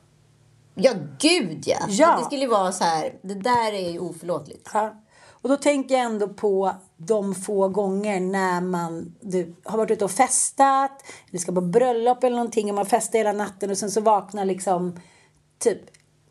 Ja, 0.75 0.93
gud 1.19 1.63
ja. 1.65 1.77
Ja. 1.87 2.17
Det 2.19 2.25
skulle 2.25 2.47
vara 2.47 2.71
så 2.71 2.83
här, 2.83 3.13
det 3.21 3.33
där 3.33 3.73
är 3.73 3.89
ju 3.91 3.99
oförlåtligt. 3.99 4.69
Ja. 4.73 5.02
Och 5.43 5.49
då 5.49 5.57
tänker 5.57 5.95
jag 5.95 6.03
ändå 6.03 6.27
på 6.27 6.75
de 6.97 7.35
få 7.35 7.67
gånger 7.67 8.19
när 8.19 8.61
man 8.61 9.15
du, 9.21 9.55
har 9.63 9.77
varit 9.77 9.91
ute 9.91 10.05
och 10.05 10.11
festat, 10.11 10.91
eller 11.29 11.39
ska 11.39 11.51
på 11.51 11.61
bröllop 11.61 12.23
eller 12.23 12.35
någonting 12.35 12.69
och 12.69 12.75
man 12.75 12.85
festar 12.85 13.19
hela 13.19 13.31
natten 13.31 13.71
och 13.71 13.77
sen 13.77 13.91
så 13.91 14.01
vaknar 14.01 14.45
liksom 14.45 14.99
typ 15.59 15.79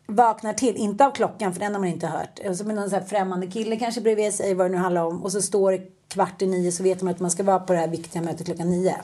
vaknar 0.05 0.53
till, 0.53 0.75
inte 0.75 1.05
av 1.05 1.11
klockan 1.11 1.53
för 1.53 1.59
den 1.59 1.73
har 1.73 1.79
man 1.79 1.89
inte 1.89 2.07
hört. 2.07 2.39
Och 2.47 2.57
så 2.57 2.63
med 2.63 2.75
någon 2.75 2.89
så 2.89 2.95
här 2.95 3.03
främmande 3.03 3.47
kille 3.47 3.75
kanske 3.75 4.01
bredvid 4.01 4.33
sig, 4.33 4.53
vad 4.53 4.65
det 4.65 4.71
nu 4.71 4.77
handlar 4.77 5.05
om. 5.05 5.23
Och 5.23 5.31
så 5.31 5.41
står 5.41 5.71
det 5.71 5.81
kvart 6.07 6.41
i 6.41 6.47
nio 6.47 6.71
så 6.71 6.83
vet 6.83 7.01
man 7.01 7.13
att 7.13 7.19
man 7.19 7.31
ska 7.31 7.43
vara 7.43 7.59
på 7.59 7.73
det 7.73 7.79
här 7.79 7.87
viktiga 7.87 8.21
mötet 8.21 8.45
klockan 8.45 8.69
nio. 8.69 8.95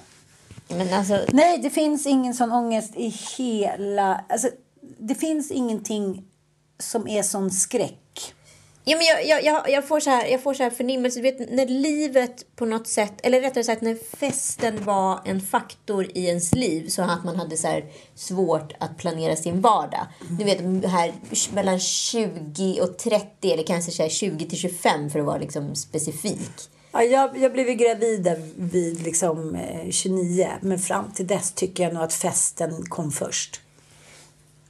Men 0.68 0.94
alltså, 0.94 1.20
Nej, 1.32 1.58
det 1.58 1.70
finns 1.70 2.06
ingen 2.06 2.34
sån 2.34 2.52
ångest 2.52 2.96
i 2.96 3.16
hela... 3.38 4.24
Alltså, 4.30 4.50
det 4.98 5.16
finns 5.16 5.52
ingenting 5.52 6.26
som 6.80 7.08
är 7.08 7.24
sån 7.24 7.52
skräck. 7.52 8.34
Ja, 8.84 8.98
men 8.98 9.06
jag, 9.06 9.26
jag, 9.28 9.44
jag, 9.44 9.70
jag, 9.70 9.88
får 9.88 10.00
så 10.00 10.10
här, 10.10 10.28
jag 10.28 10.44
får 10.44 10.54
så 10.54 10.64
här 10.64 10.70
förnimmelse. 10.70 11.20
Du 11.20 11.24
vet, 11.24 11.52
när 11.52 11.66
livet 11.66 12.56
på 12.56 12.66
något 12.66 12.88
sätt, 12.88 13.14
eller 13.24 13.42
rättare 13.42 13.64
sagt 13.64 13.82
när 13.82 14.18
festen 14.18 14.84
var 14.84 15.20
en 15.26 15.42
faktor 15.42 16.08
i 16.16 16.26
ens 16.26 16.56
liv 16.56 16.88
så 16.88 17.02
att 17.02 17.24
man 17.24 17.36
hade 17.36 17.58
så 17.58 17.68
här 17.68 17.86
svårt 18.16 18.74
att 18.80 18.98
planera 18.98 19.36
sin 19.36 19.62
vardag. 19.62 20.08
Du 20.30 20.44
vet, 20.44 20.86
här 20.86 21.14
mellan 21.54 21.80
20 21.80 22.82
och 22.82 22.98
30 22.98 23.52
eller 23.52 23.64
kanske 23.64 23.92
så 23.92 24.04
här 24.04 24.10
20 24.10 24.46
till 24.46 24.58
25 24.58 25.10
för 25.10 25.20
att 25.20 25.26
vara 25.26 25.38
liksom 25.38 25.76
specifik. 25.76 26.52
Ja, 26.92 27.04
jag, 27.04 27.38
jag 27.38 27.54
blev 27.54 27.68
ju 27.70 27.76
gravid 27.76 28.28
vid 28.56 29.02
liksom, 29.02 29.56
eh, 29.56 29.90
29 29.92 30.48
men 30.62 30.80
fram 30.80 31.12
till 31.12 31.28
dess 31.28 31.52
tycker 31.52 31.84
jag 31.84 31.94
nog 31.94 32.04
att 32.04 32.14
festen 32.14 32.86
kom 32.86 33.12
först. 33.12 33.62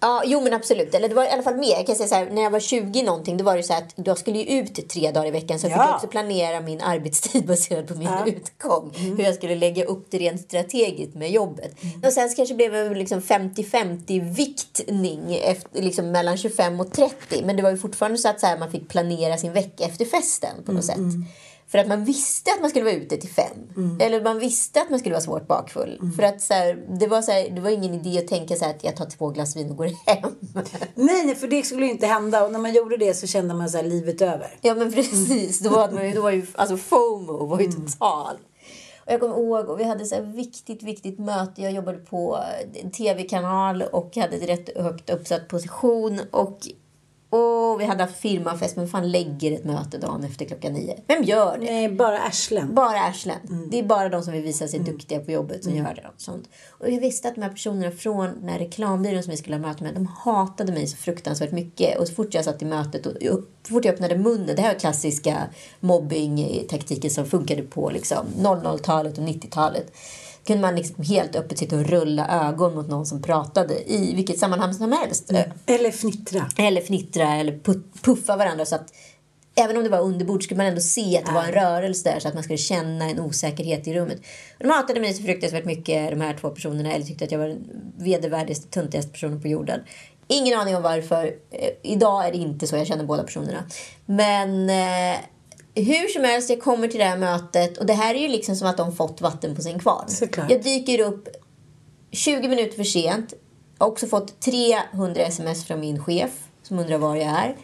Ja, 0.01 0.23
jo 0.25 0.41
men 0.41 0.53
absolut. 0.53 0.95
Eller 0.95 1.09
det 1.09 1.15
var 1.15 1.23
i 1.25 1.29
alla 1.29 1.43
fall 1.43 1.55
mer. 1.57 1.69
Jag 1.75 1.85
kan 1.87 1.95
säga 1.95 2.07
så 2.09 2.15
här, 2.15 2.29
när 2.31 2.41
jag 2.41 2.51
var 2.51 2.59
20 2.59 3.03
någonting, 3.03 3.37
då 3.37 3.43
var 3.43 3.57
det 3.57 3.63
så 3.63 3.73
att 3.73 3.93
jag 3.95 4.17
skulle 4.17 4.37
ju 4.39 4.59
ut 4.59 4.89
tre 4.89 5.11
dagar 5.11 5.27
i 5.27 5.31
veckan. 5.31 5.59
Så 5.59 5.67
jag 5.67 5.77
Ja. 5.77 5.85
fick 5.85 5.95
också 5.95 6.07
planera 6.07 6.61
min 6.61 6.81
arbetstid 6.81 7.45
baserat 7.47 7.87
på 7.87 7.93
min 7.95 8.07
Ja. 8.07 8.25
utgång. 8.25 8.91
Hur 8.95 9.23
jag 9.23 9.35
skulle 9.35 9.55
lägga 9.55 9.85
upp 9.85 10.07
det 10.09 10.17
rent 10.17 10.41
strategiskt 10.41 11.15
med 11.15 11.31
jobbet. 11.31 11.71
Och 12.05 12.13
sen 12.13 12.29
kanske 12.35 12.55
blev 12.55 12.71
det 12.71 12.89
liksom 12.89 13.21
50-50 13.21 14.33
viktning 14.35 15.35
efter, 15.43 15.81
liksom 15.81 16.11
mellan 16.11 16.37
25 16.37 16.79
och 16.79 16.91
30. 16.91 17.41
Men 17.45 17.55
det 17.55 17.63
var 17.63 17.71
ju 17.71 17.77
fortfarande 17.77 18.17
så 18.17 18.29
att 18.29 18.39
så 18.39 18.45
här, 18.47 18.57
man 18.59 18.71
fick 18.71 18.89
planera 18.89 19.37
sin 19.37 19.53
vecka 19.53 19.83
efter 19.83 20.05
festen 20.05 20.63
på 20.65 20.71
något 20.71 20.85
sätt. 20.85 20.97
För 21.71 21.77
att 21.77 21.87
man 21.87 22.05
visste 22.05 22.51
att 22.51 22.61
man 22.61 22.69
skulle 22.69 22.85
vara 22.85 22.95
ute 22.95 23.17
till 23.17 23.29
fem. 23.29 23.97
Eller 23.99 24.21
man 24.21 24.39
visste 24.39 24.81
att 24.81 24.89
man 24.89 24.99
skulle 24.99 25.13
vara 25.13 25.23
svårt 25.23 25.47
bakfull. 25.47 25.99
För 26.15 26.23
att 26.23 26.41
så 26.41 26.53
här, 26.53 26.85
det, 26.99 27.07
var 27.07 27.21
så 27.21 27.31
här, 27.31 27.49
det 27.49 27.61
var 27.61 27.69
ingen 27.69 27.93
idé 27.93 28.19
att 28.19 28.27
tänka 28.27 28.55
så 28.55 28.65
här 28.65 28.71
att 28.71 28.83
jag 28.83 28.95
tar 28.95 29.05
två 29.05 29.29
glas 29.29 29.55
vin 29.55 29.69
och 29.69 29.77
går 29.77 29.89
hem. 30.05 30.35
Nej, 30.95 31.25
nej, 31.25 31.35
för 31.35 31.47
det 31.47 31.63
skulle 31.63 31.85
ju 31.85 31.91
inte 31.91 32.07
hända. 32.07 32.45
Och 32.45 32.51
när 32.51 32.59
man 32.59 32.73
gjorde 32.73 32.97
det 32.97 33.13
så 33.13 33.27
kände 33.27 33.53
man 33.53 33.69
så 33.69 33.77
här, 33.77 33.83
livet 33.83 34.21
över. 34.21 34.57
Ja 34.61 34.75
men 34.75 34.93
precis. 34.93 35.59
Då 35.59 35.69
var, 35.69 35.91
man 35.91 36.11
då 36.15 36.21
var 36.21 36.31
ju 36.31 36.45
alltså 36.55 36.77
FOMO 36.77 37.45
var 37.45 37.59
ju 37.59 37.71
total. 37.71 38.35
Och 39.09 39.13
jag 39.13 39.19
kommer 39.19 39.35
ihåg, 39.35 39.69
och 39.69 39.79
vi 39.79 39.83
hade 39.83 40.05
så 40.05 40.15
här 40.15 40.21
viktigt, 40.21 40.83
viktigt 40.83 41.19
möte. 41.19 41.61
Jag 41.61 41.71
jobbade 41.71 41.97
på 41.97 42.39
en 42.73 42.91
tv-kanal 42.91 43.81
och 43.81 44.15
hade 44.15 44.35
en 44.35 44.47
rätt 44.47 44.77
högt 44.77 45.09
uppsatt 45.09 45.47
position. 45.47 46.19
Och, 46.31 46.59
och 47.29 47.81
vi 47.81 47.85
hade 47.85 48.03
haft 48.03 48.19
firmafest, 48.19 48.75
men 48.75 48.87
fan 48.87 49.11
lägger 49.11 49.51
ett 49.51 49.65
möte 49.65 49.97
dagen 49.97 50.23
efter 50.23 50.45
klockan 50.45 50.73
nio? 50.73 50.99
Vem 51.07 51.23
gör 51.23 51.57
det? 51.57 51.65
Nej, 51.65 51.89
bara 51.89 52.19
arslen. 52.19 52.75
Bara 52.75 52.99
arslen. 52.99 53.37
Det 53.71 53.79
är 53.79 53.83
bara 53.83 54.09
de 54.09 54.23
som 54.23 54.33
vill 54.33 54.43
visa 54.43 54.67
sig 54.67 54.79
duktiga 54.79 55.19
på 55.19 55.31
jobbet 55.31 55.63
som 55.63 55.75
gör 55.75 55.93
det. 55.95 56.07
Och, 56.07 56.21
sånt. 56.21 56.49
och 56.69 56.89
jag 56.89 57.01
visste 57.01 57.27
att 57.27 57.35
de 57.35 57.41
här 57.41 57.49
personerna 57.49 57.91
från 57.91 58.25
den 58.39 58.49
här 58.49 58.59
reklambyrån 58.59 59.23
som 59.23 59.31
vi 59.31 59.37
skulle 59.37 59.55
ha 59.55 59.61
möte 59.61 59.83
med, 59.83 59.93
de 59.93 60.05
hatade 60.05 60.71
mig 60.71 60.87
så 60.87 60.97
fruktansvärt 60.97 61.51
mycket. 61.51 61.99
Och 61.99 62.07
så 62.07 62.13
fort 62.13 62.33
jag 62.33 62.45
satt 62.45 62.61
i 62.61 62.65
mötet 62.65 63.05
och 63.05 63.11
och 63.11 63.45
så 63.67 63.73
fort 63.73 63.85
jag 63.85 63.93
öppnade 63.93 64.17
munnen, 64.17 64.55
det 64.55 64.61
här 64.61 64.73
var 64.73 64.79
klassiska 64.79 65.37
mobbingtaktiken 65.79 67.11
som 67.11 67.25
funkade 67.25 67.61
på 67.61 67.89
liksom 67.89 68.25
00-talet 68.37 69.17
och 69.17 69.23
90-talet. 69.23 69.91
Kunde 70.49 70.61
man 70.61 70.75
liksom 70.75 71.03
helt 71.03 71.35
öppet 71.35 71.57
sitta 71.57 71.75
och 71.75 71.85
rulla 71.85 72.47
ögon 72.47 72.75
mot 72.75 72.87
någon 72.87 73.05
som 73.05 73.21
pratade 73.21 73.91
i 73.91 74.15
vilket 74.15 74.39
sammanhang 74.39 74.73
som 74.73 74.91
helst. 74.91 75.31
Eller 75.65 75.91
fnittra. 75.91 76.47
Eller 76.57 76.81
fnittra 76.81 77.35
eller 77.35 77.53
pu- 77.53 77.83
puffa 78.01 78.37
varandra. 78.37 78.65
Så 78.65 78.75
att 78.75 78.93
även 79.55 79.77
om 79.77 79.83
det 79.83 79.89
var 79.89 79.99
underbord 79.99 80.43
skulle 80.43 80.57
man 80.57 80.65
ändå 80.65 80.81
se 80.81 81.17
att 81.17 81.25
det 81.25 81.31
var 81.31 81.43
en 81.43 81.51
rörelse 81.51 82.11
där 82.11 82.19
så 82.19 82.27
att 82.27 82.33
man 82.33 82.43
skulle 82.43 82.57
känna 82.57 83.09
en 83.09 83.19
osäkerhet 83.19 83.87
i 83.87 83.93
rummet. 83.93 84.17
Och 84.59 84.63
de 84.63 84.69
hatade 84.69 84.99
mig 84.99 85.13
så 85.13 85.23
fruktansvärt 85.23 85.65
mycket, 85.65 86.09
de 86.09 86.21
här 86.21 86.37
två 86.41 86.49
personerna. 86.49 86.93
Eller 86.93 87.05
tyckte 87.05 87.25
att 87.25 87.31
jag 87.31 87.39
var 87.39 87.47
den 87.47 87.69
vedervärdigaste, 87.97 88.67
töntigaste 88.67 89.11
personen 89.11 89.41
på 89.41 89.47
jorden. 89.47 89.79
Ingen 90.27 90.59
aning 90.59 90.75
om 90.75 90.83
varför. 90.83 91.25
Eh, 91.51 91.69
idag 91.83 92.27
är 92.27 92.31
det 92.31 92.37
inte 92.37 92.67
så. 92.67 92.75
Jag 92.75 92.87
känner 92.87 93.03
båda 93.03 93.23
personerna. 93.23 93.63
Men 94.05 94.69
eh, 94.69 95.19
hur 95.75 96.07
som 96.07 96.23
helst, 96.23 96.49
jag 96.49 96.61
kommer 96.61 96.87
till 96.87 96.99
det 96.99 97.05
här 97.05 97.17
mötet. 97.17 97.77
Och 97.77 97.85
det 97.85 97.93
här 97.93 98.15
är 98.15 98.19
ju 98.19 98.27
liksom 98.27 98.55
som 98.55 98.67
att 98.67 98.77
de 98.77 98.95
fått 98.95 99.21
vatten 99.21 99.55
på 99.55 99.61
sin 99.61 99.79
kvarn. 99.79 100.09
Såklart. 100.09 100.51
Jag 100.51 100.63
dyker 100.63 100.99
upp 100.99 101.27
20 102.11 102.47
minuter 102.47 102.75
för 102.75 102.83
sent. 102.83 103.33
Jag 103.77 103.85
har 103.85 103.91
också 103.91 104.07
fått 104.07 104.39
300 104.39 105.21
sms 105.21 105.65
från 105.65 105.79
min 105.79 106.03
chef 106.03 106.31
som 106.63 106.79
undrar 106.79 106.97
var 106.97 107.15
jag 107.15 107.25
är. 107.25 107.55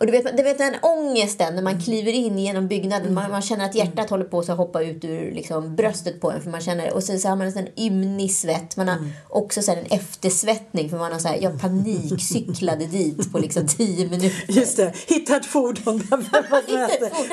Och 0.00 0.06
du 0.06 0.12
vet, 0.12 0.36
du 0.36 0.42
vet 0.42 0.58
den 0.58 0.74
ångesten 0.82 1.54
när 1.54 1.62
man 1.62 1.80
kliver 1.80 2.12
in 2.12 2.38
genom 2.38 2.68
byggnaden. 2.68 3.14
Man, 3.14 3.30
man 3.30 3.42
känner 3.42 3.64
att 3.64 3.74
hjärtat 3.74 4.10
håller 4.10 4.24
på 4.24 4.38
att 4.38 4.48
hoppa 4.48 4.82
ut 4.82 5.04
ur 5.04 5.32
liksom, 5.32 5.76
bröstet 5.76 6.20
på 6.20 6.30
en. 6.30 6.42
För 6.42 6.50
man 6.50 6.60
känner, 6.60 6.92
och 6.94 7.02
sen 7.02 7.20
så 7.20 7.28
har 7.28 7.36
man 7.36 7.46
en 7.46 7.52
sån 7.52 7.68
ymnig 7.76 8.32
svett. 8.32 8.76
Man 8.76 8.88
har 8.88 8.98
också 9.28 9.62
så 9.62 9.70
här, 9.70 9.78
en 9.78 9.86
eftersvettning. 9.98 10.90
För 10.90 10.98
man 10.98 11.12
har 11.12 11.18
så 11.18 11.28
här, 11.28 11.38
jag 11.42 11.60
panikcyklade 11.60 12.86
dit 12.86 13.32
på 13.32 13.38
liksom 13.38 13.66
10 13.66 14.08
minuter. 14.08 14.44
Just 14.52 14.76
det, 14.76 14.92
hitta 15.06 15.36
ett 15.36 15.46
fordon. 15.54 16.00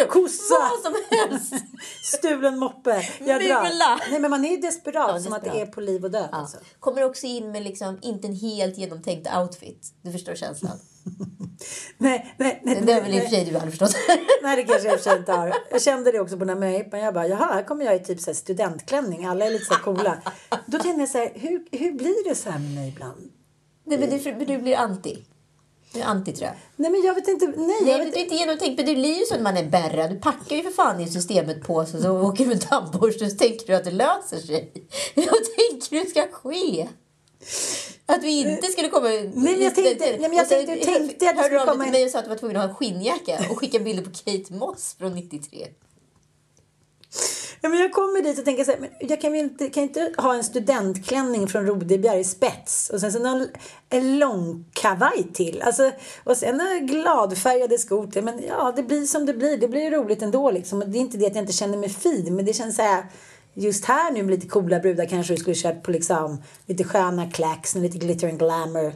Kossa, 0.10 0.54
Vad 0.60 0.80
som 0.84 0.94
helst. 1.10 1.54
stulen 2.04 2.58
moppe. 2.60 3.06
Jag 3.20 3.42
Mula. 3.42 3.60
drar. 3.60 4.10
Nej, 4.12 4.20
men 4.20 4.30
man 4.32 4.46
är 4.46 4.62
desperat. 4.62 5.12
Ja, 5.14 5.20
som 5.20 5.34
att 5.34 5.44
det 5.44 5.62
är 5.62 5.66
på 5.66 5.82
liv 5.82 6.04
och 6.06 6.12
död. 6.12 6.30
Ja. 6.32 6.38
Alltså. 6.38 6.58
Kommer 6.80 7.04
också 7.04 7.26
in 7.26 7.52
med 7.52 7.64
liksom, 7.64 8.00
inte 8.02 8.28
en 8.28 8.36
helt 8.36 8.78
genomtänkt 8.78 9.30
outfit. 9.38 9.94
Du 10.02 10.12
förstår 10.12 10.36
känslan. 10.36 10.80
Nej, 11.98 12.36
nej, 12.38 12.62
nej. 12.64 12.82
Det 12.86 12.92
är 12.92 13.02
väl 13.02 13.14
i 13.14 13.20
och 13.20 13.24
för 13.24 13.30
sig 13.30 13.46
du 13.46 13.58
hade 13.58 13.72
förstått. 13.72 13.96
Nej, 14.44 14.56
det 14.56 14.64
kanske 14.64 14.88
jag 14.88 15.02
för 15.02 15.18
inte 15.18 15.32
har. 15.32 15.54
Jag 15.72 15.82
kände 15.82 16.12
det 16.12 16.20
också 16.20 16.38
på 16.38 16.46
den 16.46 16.50
här 16.50 16.72
möhippan. 16.72 17.00
Jag 17.00 17.14
bara, 17.14 17.28
jaha, 17.28 17.54
här 17.54 17.64
kommer 17.64 17.86
jag 17.86 17.96
i 17.96 18.00
typ 18.00 18.20
så 18.20 18.34
studentklänning. 18.34 19.26
Alla 19.26 19.46
är 19.46 19.50
lite 19.50 19.66
så 19.66 19.76
coola. 19.76 20.18
Då 20.66 20.80
tänkte 20.80 21.02
jag 21.02 21.10
så 21.10 21.18
här, 21.18 21.32
hur, 21.36 21.68
hur 21.72 21.92
blir 21.92 22.30
det 22.30 22.36
så 22.36 22.50
här 22.50 22.60
med 22.60 22.72
mig 22.72 22.90
ibland? 22.90 23.32
Nej, 23.86 24.00
men 24.00 24.10
du, 24.40 24.46
du 24.46 24.58
blir 24.58 24.76
anti. 24.76 25.18
Du 25.94 26.00
är 26.00 26.06
anti 26.06 26.32
tror 26.32 26.48
jag. 26.48 26.56
Nej, 26.76 26.92
men 26.92 27.02
jag 27.02 27.16
vet 27.16 27.28
inte. 27.28 27.46
Nej, 27.46 27.56
Nej, 27.58 27.92
jag 27.92 28.00
vet 28.00 28.14
du 28.14 28.20
är 28.20 28.24
inte 28.24 28.36
genomtänkt. 28.36 28.78
Men 28.78 28.86
det 28.86 28.96
blir 28.96 29.20
ju 29.20 29.26
så 29.26 29.36
när 29.36 29.44
man 29.44 29.58
är 29.58 29.70
berra. 29.70 30.08
Du 30.08 30.20
packar 30.20 30.56
ju 30.56 30.64
för 30.64 30.72
fan 30.72 31.00
i 31.00 31.08
systemet 31.08 31.64
på 31.64 31.86
sig 31.86 31.98
och 31.98 32.04
så 32.04 32.22
åker 32.22 32.44
du 32.44 32.50
med 32.50 32.62
tandborste 32.62 33.26
och 33.26 33.32
så 33.32 33.38
tänker 33.38 33.68
du 33.68 33.74
att 33.74 33.84
det 33.84 33.92
löser 33.92 34.38
sig. 34.38 34.72
Vad 35.16 35.26
tänker 35.26 36.04
du 36.04 36.10
ska 36.10 36.28
ske? 36.28 36.88
Att 38.06 38.24
vi 38.24 38.40
inte 38.52 38.68
skulle 38.68 38.90
komma... 38.90 39.08
Nej, 39.34 39.64
jag 39.64 39.76
tänkte- 39.76 40.06
nej, 40.06 40.20
men 40.20 40.34
jag 40.34 40.50
tänkte- 40.50 40.72
jag 40.76 40.82
tänkte 40.82 41.30
att 41.30 41.38
det 41.38 41.44
skulle 41.44 41.60
komma 41.60 41.72
till 41.74 41.82
en- 41.86 41.92
mig 41.92 42.06
och 42.06 42.12
sa 42.12 42.20
att 42.20 42.26
du 42.26 42.30
var 42.30 42.38
tvungen 42.38 42.58
att 42.58 42.64
ha 42.64 42.70
en 42.70 42.76
skinnjacka 42.76 43.46
och 43.50 43.58
skicka 43.60 43.80
bilder 43.80 44.04
på 44.04 44.10
Kate 44.12 44.54
Moss 44.54 44.96
från 45.00 45.14
93. 45.14 45.68
Ja, 47.64 47.70
men 47.70 47.80
jag 47.80 47.92
kommer 47.94 48.22
dit 48.22 48.40
och 48.40 48.46
tänker 48.46 48.64
så 48.64 48.72
här, 48.72 48.80
men 48.80 48.90
jag 49.00 49.22
kan, 49.22 49.36
inte, 49.36 49.70
kan 49.70 49.84
inte 49.84 50.14
ha 50.18 50.34
en 50.36 50.44
studentklänning 50.44 51.48
från 51.48 51.66
Rodebjer 51.66 52.18
i 52.18 52.24
spets 52.24 52.90
och 52.90 53.00
sen 53.00 53.12
så 53.12 53.20
någon, 53.20 53.48
en 53.90 54.20
lång 54.20 54.66
kavaj 54.74 55.28
till. 55.34 55.62
Alltså, 55.62 55.92
och 56.24 56.38
sen 56.38 56.88
gladfärgade 56.88 57.78
skor 57.78 58.08
till. 58.08 58.24
Men 58.24 58.44
ja, 58.48 58.74
det 58.76 58.84
blir 58.84 59.06
som 59.06 59.26
det 59.26 59.34
blir. 59.34 59.58
Det 59.58 59.68
blir 59.68 59.92
roligt 59.92 60.22
ändå 60.22 60.52
liksom. 60.52 60.82
Och 60.82 60.90
det 60.90 60.98
är 60.98 61.00
inte 61.02 61.18
det 61.18 61.26
att 61.28 61.36
jag 61.36 61.44
inte 61.44 61.54
känner 61.54 61.78
mig 61.78 61.90
fin, 61.90 62.36
men 62.36 62.46
det 62.46 62.54
känns 62.54 62.76
så 62.76 62.82
här 62.82 63.06
Just 63.54 63.86
här 63.86 64.12
nu 64.12 64.24
med 64.24 64.32
lite 64.32 64.48
coola 64.48 64.80
brudar 64.80 65.06
kanske 65.06 65.34
du 65.34 65.38
skulle 65.38 65.56
kört 65.56 65.84
på 65.84 65.92
liksom 65.92 66.42
lite 66.66 66.84
sköna 66.84 67.32
clacks 67.32 67.76
och 67.76 67.82
lite 67.82 67.98
glitter 67.98 68.30
and 68.30 68.40
glamour. 68.40 68.94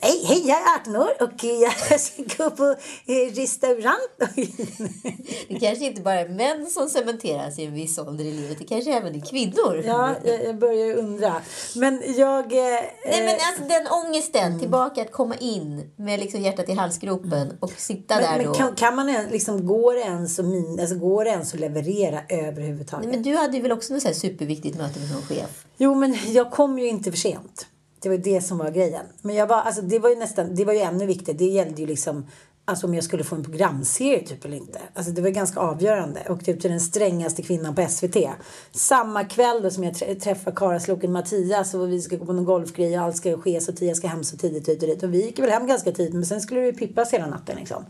Hej, 0.00 0.24
hej, 0.24 0.48
jag 0.48 0.58
är 0.58 0.80
18 0.80 0.96
år 0.96 1.22
och 1.22 1.44
jag 1.90 2.00
ska 2.00 2.22
gå 2.22 2.50
på 2.50 2.64
eh, 3.06 3.34
restaurang. 3.34 3.94
Det 5.48 5.60
kanske 5.60 5.84
inte 5.84 6.02
bara 6.02 6.20
är 6.20 6.28
män 6.28 6.66
som 6.66 6.88
cementeras 6.88 7.58
i 7.58 7.64
en 7.64 7.74
viss 7.74 7.98
ålder 7.98 8.24
i 8.24 8.32
livet. 8.32 8.58
Det 8.58 8.64
kanske 8.64 8.92
även 8.92 9.14
är 9.14 9.20
kvinnor. 9.20 9.82
Ja, 9.86 10.14
jag, 10.24 10.44
jag 10.44 10.58
börjar 10.58 10.96
undra. 10.96 11.42
Men 11.76 12.02
jag... 12.16 12.52
Eh, 12.52 12.82
Nej 13.04 13.24
men 13.24 13.34
alltså 13.34 13.64
den 13.68 13.86
ångesten, 13.86 14.58
tillbaka 14.58 15.02
att 15.02 15.12
komma 15.12 15.34
in 15.36 15.90
med 15.96 16.20
liksom 16.20 16.40
hjärtat 16.40 16.68
i 16.68 16.72
halsgropen 16.72 17.56
och 17.60 17.72
sitta 17.76 18.14
där 18.14 18.36
men, 18.36 18.44
då. 18.44 18.50
men 18.50 18.54
kan, 18.58 18.74
kan 18.74 18.96
man 18.96 19.06
liksom, 19.30 19.66
går 19.66 19.94
det 19.94 20.00
ens 20.00 20.38
att, 20.38 20.44
min, 20.44 20.80
alltså, 20.80 20.94
går 20.94 21.24
det 21.24 21.30
ens 21.30 21.54
att 21.54 21.60
leverera 21.60 22.20
överhuvudtaget? 22.28 23.06
Nej, 23.06 23.16
men 23.16 23.22
du 23.22 23.36
hade 23.36 23.56
ju 23.56 23.62
väl 23.62 23.72
också 23.72 23.94
något 23.94 24.02
så 24.02 24.14
superviktigt 24.14 24.78
möte 24.78 25.00
med 25.00 25.10
någon 25.12 25.22
chef? 25.22 25.66
Jo, 25.76 25.94
men 25.94 26.16
jag 26.26 26.50
kom 26.50 26.78
ju 26.78 26.88
inte 26.88 27.10
för 27.10 27.18
sent. 27.18 27.66
Det 28.00 28.08
var 28.08 28.16
ju 28.16 28.22
det 28.22 28.40
som 28.40 28.58
var 28.58 28.70
grejen. 28.70 29.06
Men 29.22 29.34
jag 29.34 29.46
var, 29.46 29.56
alltså, 29.56 29.82
det 29.82 29.98
var 29.98 30.10
ju 30.10 30.16
nästan, 30.16 30.54
det 30.54 30.64
var 30.64 30.72
ju 30.72 30.78
ännu 30.78 31.06
viktigare. 31.06 31.38
Det 31.38 31.44
gällde 31.44 31.80
ju 31.80 31.86
liksom 31.86 32.26
Alltså 32.68 32.86
om 32.86 32.94
jag 32.94 33.04
skulle 33.04 33.24
få 33.24 33.36
en 33.36 33.44
programserie 33.44 34.26
typ 34.26 34.44
eller 34.44 34.56
inte. 34.56 34.80
Alltså 34.94 35.12
det 35.12 35.22
var 35.22 35.28
ganska 35.28 35.60
avgörande. 35.60 36.20
Och 36.28 36.44
typ 36.44 36.60
till 36.60 36.70
den 36.70 36.80
strängaste 36.80 37.42
kvinnan 37.42 37.74
på 37.74 37.86
SVT. 37.88 38.16
Samma 38.72 39.24
kväll 39.24 39.62
då 39.62 39.70
som 39.70 39.84
jag 39.84 39.94
trä- 39.94 40.14
träffade 40.14 40.56
Karasloken 40.56 41.12
Mattias 41.12 41.74
och 41.74 41.92
vi 41.92 42.00
ska 42.00 42.16
gå 42.16 42.24
på 42.26 42.32
någon 42.32 42.44
golfgrej 42.44 42.98
och 42.98 43.04
allt 43.04 43.16
ska 43.16 43.38
ske 43.38 43.60
så 43.60 43.72
tidigt, 43.72 43.88
jag 43.88 43.96
ska 43.96 44.06
hem 44.06 44.24
så 44.24 44.36
tidigt 44.36 44.68
hit 44.68 44.82
och 44.82 44.88
dit. 44.88 45.02
Och 45.02 45.14
vi 45.14 45.24
gick 45.24 45.38
väl 45.38 45.50
hem 45.50 45.66
ganska 45.66 45.92
tidigt 45.92 46.14
men 46.14 46.26
sen 46.26 46.40
skulle 46.40 46.60
det 46.60 46.66
ju 46.66 46.72
pippas 46.72 47.12
hela 47.12 47.26
natten 47.26 47.56
liksom. 47.56 47.84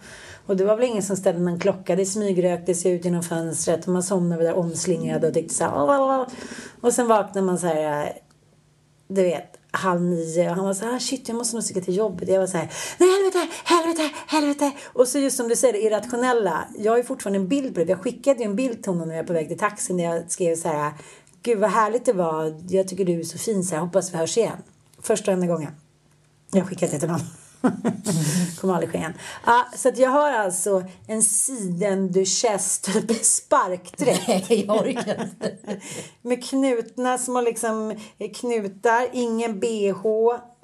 Och 0.47 0.57
det 0.57 0.65
var 0.65 0.77
väl 0.77 0.89
ingen 0.89 1.03
som 1.03 1.17
ställde 1.17 1.41
någon 1.41 1.61
klocka. 1.61 1.97
Det 1.97 2.07
smygröktes 2.07 2.87
ut 2.87 3.05
genom 3.05 3.23
fönstret 3.23 3.87
och 3.87 3.93
man 3.93 4.03
somnade 4.03 4.45
där 4.45 4.55
omslingad 4.55 5.25
och 5.25 5.35
tyckte 5.35 5.55
så 5.55 5.65
här. 5.65 6.27
Och 6.81 6.93
sen 6.93 7.09
vaknade 7.09 7.47
man 7.47 7.59
så 7.59 7.67
här 7.67 8.13
du 9.09 9.23
vet, 9.23 9.58
halv 9.79 10.03
nio 10.03 10.51
och 10.51 10.57
han 10.57 10.65
var 10.65 10.75
så 10.75 10.85
här, 10.85 10.97
ah, 10.97 11.01
shit 11.01 11.29
jag 11.29 11.37
måste 11.37 11.57
nog 11.57 11.65
sticka 11.65 11.81
till 11.81 11.97
jobbet. 11.97 12.29
Jag 12.29 12.41
var 12.41 12.47
så 12.47 12.57
här, 12.57 12.73
nej 12.99 13.09
helvete, 13.11 13.55
helvete, 13.65 14.11
helvete. 14.27 14.73
Och 14.93 15.09
så 15.09 15.19
just 15.19 15.37
som 15.37 15.49
du 15.49 15.57
säger, 15.57 15.73
det 15.73 15.83
irrationella. 15.83 16.69
Jag 16.79 16.93
har 16.93 16.97
ju 16.97 17.05
fortfarande 17.05 17.39
en 17.39 17.49
bild 17.49 17.75
på 17.75 17.81
det. 17.81 17.91
Jag 17.91 18.03
skickade 18.03 18.39
ju 18.39 18.45
en 18.45 18.57
bild 18.57 18.83
till 18.83 18.93
honom 18.93 19.09
när 19.09 19.15
jag 19.15 19.23
var 19.23 19.27
på 19.27 19.33
väg 19.33 19.49
till 19.49 19.59
taxin 19.59 19.97
där 19.97 20.05
jag 20.05 20.31
skrev 20.31 20.57
så 20.57 20.69
här, 20.69 20.93
gud 21.43 21.59
vad 21.59 21.71
härligt 21.71 22.05
det 22.05 22.13
var. 22.13 22.61
Jag 22.69 22.89
tycker 22.89 23.05
du 23.05 23.21
är 23.21 23.25
så 23.25 23.39
fin 23.39 23.65
så 23.65 23.75
här, 23.75 23.83
hoppas 23.83 24.13
vi 24.13 24.19
hörs 24.19 24.39
igen. 24.39 24.59
Första 25.03 25.31
och 25.31 25.35
enda 25.35 25.47
gången. 25.47 25.73
Jag 26.53 26.69
skickade 26.69 26.93
det 26.93 26.99
till 26.99 27.11
honom. 27.11 27.27
Kommer 28.61 28.75
aldrig 28.75 28.91
ske 28.91 28.99
igen. 28.99 29.13
Ja, 29.47 29.67
så 29.77 29.91
jag 29.95 30.11
har 30.11 30.33
alltså 30.33 30.85
en 31.07 31.23
sidenduchess 31.23 32.81
typ 32.81 33.25
sparkdräkt. 33.25 34.29
Nej, 34.29 34.65
jag 34.67 34.77
orkar 34.77 35.23
inte. 35.25 35.57
Med 36.23 36.45
knutna 36.45 37.19
små 37.19 37.41
liksom 37.41 37.95
knutar, 38.35 39.09
ingen 39.13 39.61
bh. 39.61 40.03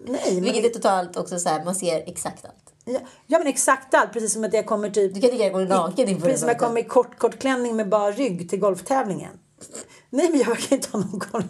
Nej, 0.06 0.34
men, 0.34 0.42
Vilket 0.42 0.64
är 0.64 0.68
totalt 0.68 1.16
också 1.16 1.38
så 1.38 1.48
här, 1.48 1.64
man 1.64 1.74
ser 1.74 2.08
exakt 2.08 2.44
allt. 2.44 2.74
ja, 2.84 2.98
ja 3.26 3.38
men 3.38 3.46
exakt 3.46 3.94
allt. 3.94 4.12
Precis 4.12 4.32
som 4.32 4.44
att 4.44 4.54
jag 4.54 4.66
kommer 4.66 4.90
typ 4.90 5.14
Du 5.14 5.20
kan 5.20 5.30
lika 5.30 5.44
gärna 5.44 5.58
gå 5.58 5.64
naken 5.64 6.20
Precis 6.20 6.40
som 6.40 6.48
jag 6.48 6.58
kommer 6.58 6.80
i 6.80 6.84
kort, 6.84 7.18
kort 7.18 7.38
klänning 7.38 7.76
med 7.76 7.88
bara 7.88 8.10
rygg 8.10 8.50
till 8.50 8.58
golftävlingen. 8.58 9.38
Nej 10.14 10.30
men 10.30 10.40
jag 10.40 10.59
kan 10.59 10.78
inte 10.78 10.88
ha 10.92 11.00
någon 11.00 11.18
golf. 11.33 11.47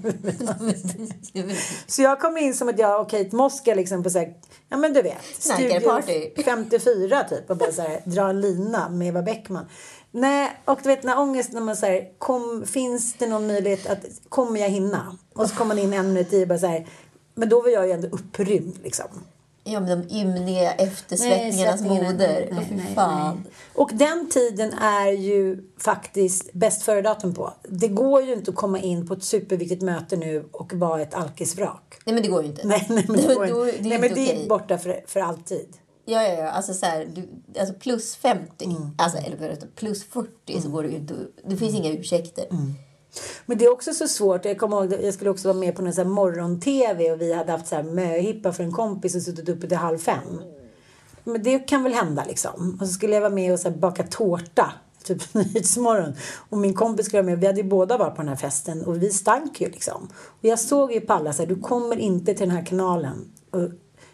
Så 1.86 2.02
jag 2.02 2.20
kom 2.20 2.36
in 2.36 2.54
som 2.54 2.68
att 2.68 2.78
jag 2.78 3.00
och 3.00 3.10
Kate 3.10 3.36
Moss 3.36 3.58
ska 3.58 3.74
liksom 3.74 4.02
på 4.02 4.10
så 4.10 4.18
här, 4.18 4.34
ja 4.68 4.76
men 4.76 4.92
du 4.92 5.02
vet, 5.02 5.24
Snackarparty. 5.38 6.42
54 6.44 7.24
typ 7.28 7.50
och 7.50 7.56
bara 7.56 7.72
så 7.72 7.82
här, 7.82 8.02
dra 8.04 8.28
en 8.28 8.40
lina 8.40 8.88
med 8.88 9.08
Eva 9.08 9.22
Bäckman. 9.22 9.66
Nej, 10.10 10.50
och 10.64 10.78
du 10.82 10.88
vet 10.88 11.02
den 11.02 11.10
här 11.10 11.20
ångesten 11.20 11.54
när 11.54 11.62
man 11.62 11.76
säger 11.76 12.18
kom, 12.18 12.66
finns 12.66 13.14
det 13.14 13.26
någon 13.26 13.46
möjlighet 13.46 13.86
att 13.86 14.04
kommer 14.28 14.60
jag 14.60 14.68
hinna? 14.68 15.18
Och 15.34 15.48
så 15.48 15.56
kommer 15.56 15.74
man 15.74 15.84
in 15.84 15.92
en 15.92 16.12
minut 16.12 16.32
i 16.32 16.44
och 16.44 16.48
bara 16.48 16.58
så 16.58 16.66
här, 16.66 16.86
men 17.34 17.48
då 17.48 17.60
var 17.60 17.68
jag 17.68 17.86
ju 17.86 17.92
ändå 17.92 18.08
upprymd 18.08 18.78
liksom. 18.82 19.08
Ja, 19.66 19.80
men 19.80 20.00
de 20.08 20.16
ymniga 20.20 20.72
eftersvettningarnas 20.72 21.80
svettningarna. 21.80 22.10
moder. 22.12 22.48
Nej, 22.52 22.66
nej, 22.70 22.94
nej. 22.96 23.36
Och 23.74 23.90
den 23.94 24.28
tiden 24.30 24.72
är 24.72 25.08
ju 25.12 25.58
faktiskt 25.78 26.52
bäst 26.52 26.82
före 26.82 27.02
datum 27.02 27.34
på. 27.34 27.52
Det 27.68 27.88
går 27.88 28.22
ju 28.22 28.32
inte 28.32 28.50
att 28.50 28.56
komma 28.56 28.78
in 28.80 29.06
på 29.06 29.14
ett 29.14 29.24
superviktigt 29.24 29.82
möte 29.82 30.16
nu 30.16 30.48
och 30.52 30.72
vara 30.74 31.02
ett 31.02 31.14
alkisvrak. 31.14 31.94
Nej, 32.06 32.14
men 32.14 32.22
det 32.22 32.28
går 32.28 32.42
ju 32.42 32.48
inte. 32.48 32.66
Nej, 32.66 32.86
nej, 32.88 33.04
men 33.08 33.16
det, 33.16 33.34
går 33.34 33.46
då- 33.46 33.66
inte. 33.66 33.78
det 33.78 33.86
är 33.86 33.88
nej, 33.88 33.98
men 33.98 34.14
det 34.14 34.44
är 34.44 34.48
borta 34.48 34.78
för, 34.78 35.04
för 35.06 35.20
alltid. 35.20 35.66
Ja, 36.06 36.22
ja, 36.22 36.32
ja. 36.34 36.50
Alltså, 36.50 36.74
så 36.74 36.86
här, 36.86 37.08
du, 37.14 37.28
alltså 37.60 37.74
plus 37.74 38.16
50, 38.16 38.64
Mm. 38.64 38.90
alltså, 38.98 39.18
eller 39.18 39.56
plus 39.74 40.04
40 40.04 40.60
så 40.62 40.68
går 40.68 40.82
det 40.82 40.88
ju 40.88 40.96
inte 40.96 41.14
Det 41.46 41.56
finns 41.56 41.74
inga 41.74 41.90
ursäkter. 41.90 42.44
Mm. 42.50 42.74
Men 43.46 43.58
det 43.58 43.64
är 43.64 43.72
också 43.72 43.92
så 43.92 44.08
svårt. 44.08 44.44
Jag 44.44 44.58
kommer 44.58 44.76
ihåg, 44.76 44.92
jag 45.02 45.14
skulle 45.14 45.30
också 45.30 45.48
vara 45.48 45.58
med 45.58 45.76
på 45.76 45.82
någon 45.82 45.92
så 45.92 46.02
här 46.02 46.08
morgon-tv 46.08 47.12
och 47.12 47.20
vi 47.20 47.32
hade 47.32 47.52
haft 47.52 47.66
så 47.66 47.74
här 47.74 47.82
möhippa 47.82 48.52
för 48.52 48.64
en 48.64 48.72
kompis 48.72 49.14
och 49.14 49.22
suttit 49.22 49.48
uppe 49.48 49.68
till 49.68 49.76
halv 49.76 49.98
fem. 49.98 50.40
Men 51.24 51.42
det 51.42 51.58
kan 51.58 51.82
väl 51.82 51.92
hända 51.92 52.24
liksom. 52.24 52.78
Och 52.80 52.86
så 52.86 52.92
skulle 52.92 53.14
jag 53.14 53.20
vara 53.20 53.32
med 53.32 53.52
och 53.52 53.60
så 53.60 53.70
här 53.70 53.76
baka 53.76 54.02
tårta. 54.02 54.72
Typ 55.04 55.34
Nyhetsmorgon. 55.34 56.12
Och 56.48 56.58
min 56.58 56.74
kompis 56.74 57.06
skulle 57.06 57.22
vara 57.22 57.30
med. 57.30 57.40
Vi 57.40 57.46
hade 57.46 57.60
ju 57.60 57.68
båda 57.68 57.96
varit 57.96 58.16
på 58.16 58.22
den 58.22 58.28
här 58.28 58.36
festen. 58.36 58.84
Och 58.84 59.02
vi 59.02 59.10
stank 59.10 59.60
ju 59.60 59.70
liksom. 59.70 60.08
Och 60.14 60.44
jag 60.44 60.58
såg 60.58 60.92
ju 60.92 61.00
på 61.00 61.12
alla 61.12 61.32
så 61.32 61.42
här, 61.42 61.48
du 61.48 61.60
kommer 61.60 61.96
inte 61.96 62.34
till 62.34 62.48
den 62.48 62.56
här 62.56 62.66
kanalen. 62.66 63.32
Och 63.50 63.68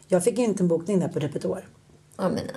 jag 0.08 0.24
fick 0.24 0.38
ju 0.38 0.44
inte 0.44 0.62
en 0.62 0.68
bokning 0.68 1.00
där 1.00 1.08
på 1.08 1.14
typ 1.14 1.22
Repetår. 1.22 1.68
Jag 2.16 2.32
menar. 2.32 2.56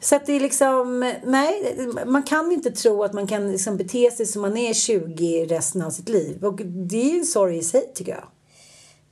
Så 0.00 0.16
att 0.16 0.26
det 0.26 0.32
är 0.32 0.40
liksom, 0.40 1.12
nej, 1.24 1.76
man 2.06 2.22
kan 2.22 2.52
inte 2.52 2.70
tro 2.70 3.02
att 3.04 3.12
man 3.12 3.26
kan 3.26 3.52
liksom 3.52 3.76
bete 3.76 4.10
sig 4.10 4.26
som 4.26 4.42
man 4.42 4.56
är 4.56 4.74
20 4.74 5.46
resten 5.46 5.82
av 5.82 5.90
sitt 5.90 6.08
liv. 6.08 6.44
Och 6.44 6.56
det 6.64 7.02
är 7.02 7.12
ju 7.12 7.18
en 7.18 7.24
sorg 7.24 7.58
i 7.58 7.62
sig 7.62 7.92
tycker 7.94 8.12
jag. 8.12 8.24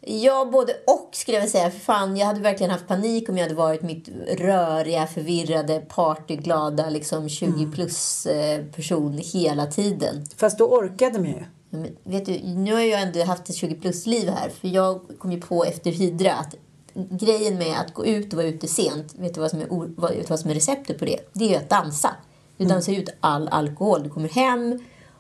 Ja, 0.01 0.49
både 0.53 0.73
och 0.73 1.09
skulle 1.13 1.37
jag 1.37 1.43
vilja 1.43 1.53
säga. 1.53 1.71
För 1.71 1.79
fan, 1.79 2.17
jag 2.17 2.27
hade 2.27 2.41
verkligen 2.41 2.71
haft 2.71 2.87
panik 2.89 3.29
om 3.29 3.37
jag 3.37 3.45
hade 3.45 3.55
varit 3.55 3.83
mitt 3.83 4.09
röriga, 4.39 5.07
förvirrade, 5.07 5.81
partyglada, 5.81 6.91
liksom 6.91 7.29
20 7.29 7.47
Mm. 7.47 7.73
plus 7.73 8.27
eh, 8.27 8.65
person 8.65 9.19
hela 9.19 9.67
tiden. 9.67 10.27
Fast 10.37 10.59
då 10.59 10.65
orkade 10.65 11.19
man 11.19 11.29
ju. 11.29 11.45
Men 11.71 11.87
vet 12.05 12.27
du, 12.27 12.41
nu 12.45 12.75
har 12.75 12.81
jag 12.81 13.03
ändå 13.03 13.25
haft 13.25 13.49
ett 13.49 13.57
20 13.57 13.75
plus-liv 13.75 14.29
här. 14.29 14.49
För 14.61 14.69
jag 14.69 15.01
kom 15.19 15.33
ju 15.33 15.41
på 15.41 15.65
efter 15.65 15.91
Hydra 15.91 16.35
att 16.35 16.55
grejen 17.11 17.59
med 17.59 17.81
att 17.81 17.95
gå 17.95 18.07
ut 18.07 18.33
och 18.33 18.37
vara 18.37 18.47
ute 18.47 18.69
sent, 18.69 19.15
vet 19.19 19.35
du 19.35 19.41
vad 19.41 19.51
som 19.51 19.61
är, 19.61 19.67
vad, 19.97 20.13
vad 20.29 20.41
som 20.41 20.51
är 20.51 20.55
receptet 20.55 20.99
på 20.99 21.05
det? 21.05 21.19
Det 21.33 21.45
är 21.45 21.49
ju 21.49 21.55
att 21.55 21.71
dansa. 21.71 22.11
Du 22.57 22.65
dansar 22.65 22.93
ut 22.93 23.09
all 23.21 23.49
alkohol. 23.49 24.03
Du 24.03 24.11
kommer 24.11 24.29
hem 24.29 24.79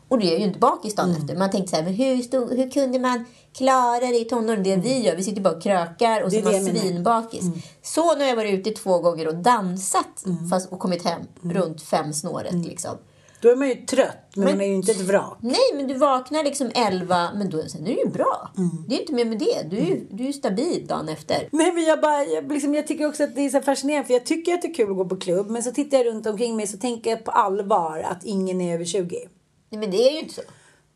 och 0.09 0.19
du 0.19 0.27
är 0.27 0.39
ju 0.39 0.45
inte 0.45 0.59
bakis 0.59 0.95
dagen 0.95 1.11
efter. 1.11 1.37
Man 1.37 1.51
tänkte 1.51 1.71
så 1.71 1.77
här, 1.77 1.83
men 1.83 1.95
hur, 1.95 2.23
stod, 2.23 2.51
hur 2.51 2.71
kunde 2.71 2.99
man 2.99 3.25
klara 3.53 4.01
det 4.01 4.19
i 4.19 4.25
tonåren? 4.25 4.63
Det 4.63 4.77
vi 4.77 4.99
gör, 4.99 5.17
vi 5.17 5.23
sitter 5.23 5.41
bara 5.41 5.57
och 5.57 5.63
krökar 5.63 6.23
och 6.23 6.33
så 6.33 6.39
är 6.39 6.43
man 6.43 6.81
svinbakis. 6.81 7.45
Så 7.83 8.15
nu 8.15 8.21
har 8.21 8.29
jag 8.29 8.37
varit 8.37 8.55
ute 8.55 8.71
två 8.71 8.99
gånger 8.99 9.29
och 9.29 9.35
dansat 9.35 10.25
fast, 10.51 10.73
och 10.73 10.79
kommit 10.79 11.05
hem 11.05 11.23
runt 11.43 11.83
fem 11.83 12.13
snåret. 12.13 12.67
Liksom. 12.67 12.97
Då 13.41 13.49
är 13.51 13.57
man 13.57 13.69
ju 13.69 13.75
trött, 13.75 14.17
men, 14.35 14.45
Men- 14.45 14.55
man 14.57 14.61
är 14.65 14.69
ju 14.69 14.75
inte 14.75 14.93
ett 14.93 15.01
vrak. 15.01 15.39
Nej, 15.41 15.71
men 15.75 15.89
du 15.89 15.95
vaknar 15.95 16.45
liksom 16.45 16.71
11, 16.75 17.31
men 17.35 17.51
då, 17.51 17.63
sen 17.63 17.83
är 17.87 17.95
det 17.95 18.01
ju 18.01 18.09
bra. 18.09 18.51
Det 18.89 18.95
är 18.97 19.01
inte 19.01 19.13
mer 19.13 19.25
med 19.25 19.39
det. 19.39 19.71
Du 19.71 19.77
är 19.77 19.85
ju, 19.87 20.07
du 20.11 20.23
är 20.23 20.27
ju 20.27 20.33
stabil 20.33 20.87
dagen 20.87 21.09
efter. 21.09 21.49
Nej 21.53 21.73
men 21.73 21.85
jag 21.85 22.01
bara, 22.01 22.25
jag, 22.25 22.53
liksom, 22.53 22.75
jag 22.75 22.87
tycker 22.87 23.07
också 23.09 23.25
att 23.25 23.35
det 23.35 23.41
är 23.41 23.51
så 23.51 23.61
fascinerande 23.61 24.07
för 24.07 24.15
jag 24.15 24.27
tycker 24.27 24.55
att 24.55 24.63
det 24.63 24.69
är 24.69 24.75
kul 24.75 24.91
att 24.91 24.97
gå 24.97 25.05
på 25.05 25.17
klubb 25.17 25.51
men 25.51 25.63
så 25.63 25.71
tittar 25.71 25.99
jag 25.99 26.07
runt 26.07 26.27
omkring 26.27 26.57
mig 26.57 26.67
så 26.67 26.79
tänker 26.79 27.11
jag 27.11 27.25
på 27.25 27.31
allvar 27.31 27.99
att 28.11 28.25
ingen 28.25 28.61
är 28.61 28.75
över 28.75 28.85
20. 28.85 29.29
Nej, 29.71 29.81
men 29.81 29.91
det 29.91 30.09
är 30.09 30.13
ju 30.13 30.19
inte 30.19 30.35
så. 30.35 30.41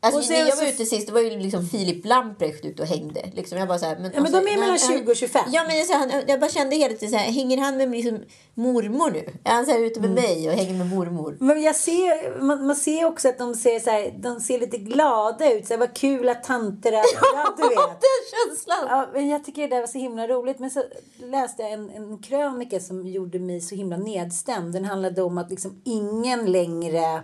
Alltså, 0.04 0.18
Och 0.18 0.24
sen 0.24 0.40
när 0.40 0.48
jag 0.48 0.56
var 0.56 0.64
ute 0.64 0.84
sist, 0.86 1.06
det 1.06 1.12
var 1.12 1.20
ju 1.20 1.30
liksom 1.38 1.66
Filip 1.66 2.04
Lamprecht 2.06 2.64
ute 2.64 2.82
och 2.82 2.88
hängde. 2.88 3.30
Liksom, 3.34 3.58
jag 3.58 3.68
bara 3.68 3.78
så 3.78 3.86
här, 3.86 3.96
men, 3.98 4.10
Ja, 4.14 4.20
men 4.20 4.32
de 4.32 4.38
är 4.38 4.42
mellan 4.42 4.68
han- 4.68 4.78
20 4.78 5.10
och 5.10 5.16
25. 5.16 5.42
Ja, 5.52 5.64
men 5.68 5.76
jag, 5.78 5.86
så 5.86 5.92
här, 5.92 6.24
jag 6.28 6.40
bara 6.40 6.50
kände 6.50 6.76
hela 6.76 6.94
tiden 6.94 7.10
så 7.10 7.16
här, 7.16 7.32
hänger 7.32 7.58
han 7.58 7.76
med 7.76 7.90
liksom 7.90 8.18
mormor 8.54 9.10
nu? 9.10 9.18
Är 9.44 9.52
han 9.52 9.66
så 9.66 9.72
här 9.72 9.78
ute 9.80 10.00
med 10.00 10.10
Mm. 10.10 10.22
mig 10.24 10.48
och 10.48 10.54
hänger 10.54 10.74
med 10.74 10.86
mormor? 10.86 11.36
Men 11.40 11.62
jag 11.62 11.76
ser, 11.76 12.40
man, 12.40 12.66
man 12.66 12.76
ser 12.76 13.04
också 13.04 13.28
att 13.28 13.38
de 13.38 13.54
ser, 13.54 13.80
så 13.80 13.90
här, 13.90 14.14
de 14.18 14.40
ser 14.40 14.58
lite 14.58 14.76
glada 14.78 15.52
ut. 15.52 15.66
Så 15.66 15.72
här, 15.72 15.78
vad 15.78 15.94
kul 15.94 16.28
att 16.28 16.44
tanter 16.44 16.92
är... 16.92 16.96
Ja, 17.34 17.54
du 17.56 17.62
vet. 17.62 17.76
Den 17.78 18.48
känslan! 18.48 18.78
Ja, 18.88 19.08
men 19.14 19.28
jag 19.28 19.44
tycker 19.44 19.62
det 19.62 19.68
där 19.68 19.80
var 19.80 19.86
så 19.86 19.98
himla 19.98 20.26
roligt. 20.28 20.58
Men 20.58 20.70
så 20.70 20.82
läste 21.24 21.62
jag 21.62 21.72
en, 21.72 21.90
en 21.90 22.18
krönika 22.18 22.80
som 22.80 23.06
gjorde 23.06 23.38
mig 23.38 23.60
så 23.60 23.74
himla 23.74 23.96
nedstämd. 23.96 24.72
Den 24.72 24.84
handlade 24.84 25.22
om 25.22 25.38
att 25.38 25.50
liksom 25.50 25.80
ingen 25.84 26.52
längre 26.52 27.22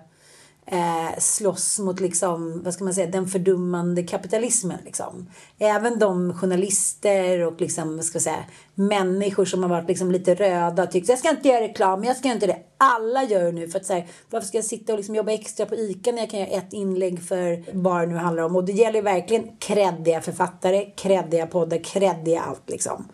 eh, 0.71 1.19
slåss 1.19 1.79
mot 1.79 2.01
liksom, 2.01 2.63
vad 2.65 2.75
ska 2.75 2.85
man 2.85 2.95
säga, 2.95 3.07
den 3.07 3.27
fördummande 3.27 4.03
kapitalismen. 4.03 4.79
Liksom. 4.85 5.27
Även 5.59 5.99
de 5.99 6.35
journalister 6.35 7.47
och 7.47 7.61
liksom, 7.61 7.97
vad 7.97 8.05
ska 8.05 8.17
jag 8.17 8.23
säga, 8.23 8.45
människor 8.75 9.45
som 9.45 9.63
har 9.63 9.71
varit 9.71 9.89
liksom 9.89 10.11
lite 10.11 10.35
röda 10.35 10.83
och 10.83 10.91
tyckt 10.91 11.09
jag 11.09 11.19
ska 11.19 11.31
inte 11.31 11.49
göra 11.49 11.61
reklam, 11.61 12.05
jag 12.05 12.17
ska 12.17 12.29
inte 12.29 12.47
det. 12.47 12.59
Alla 12.79 13.25
gör 13.25 13.45
det 13.45 13.53
nu 13.53 13.69
för 13.69 13.79
att 13.79 13.87
så 13.87 13.93
här, 13.93 14.07
varför 14.31 14.47
ska 14.47 14.59
jag 14.59 14.65
sitta 14.65 14.93
och 14.93 14.99
liksom 14.99 15.15
jobba 15.15 15.33
extra 15.33 15.67
på 15.67 15.75
ICA 15.75 16.13
när 16.13 16.19
jag 16.19 16.31
kan 16.31 16.41
göra 16.41 16.51
ett 16.51 16.73
inlägg 16.73 17.23
för 17.23 17.65
vad 17.73 18.01
det 18.01 18.07
nu 18.07 18.17
handlar 18.17 18.43
om. 18.43 18.57
Och 18.57 18.65
det 18.65 18.73
gäller 18.73 18.99
ju 18.99 19.05
verkligen 19.05 19.57
kreddiga 19.59 20.21
författare, 20.21 20.91
kreddiga 20.97 21.47
poddar, 21.47 21.85
kreddiga 21.85 22.41
allt 22.41 22.71
liksom. 22.71 23.09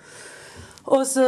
Och 0.82 1.06
så 1.06 1.20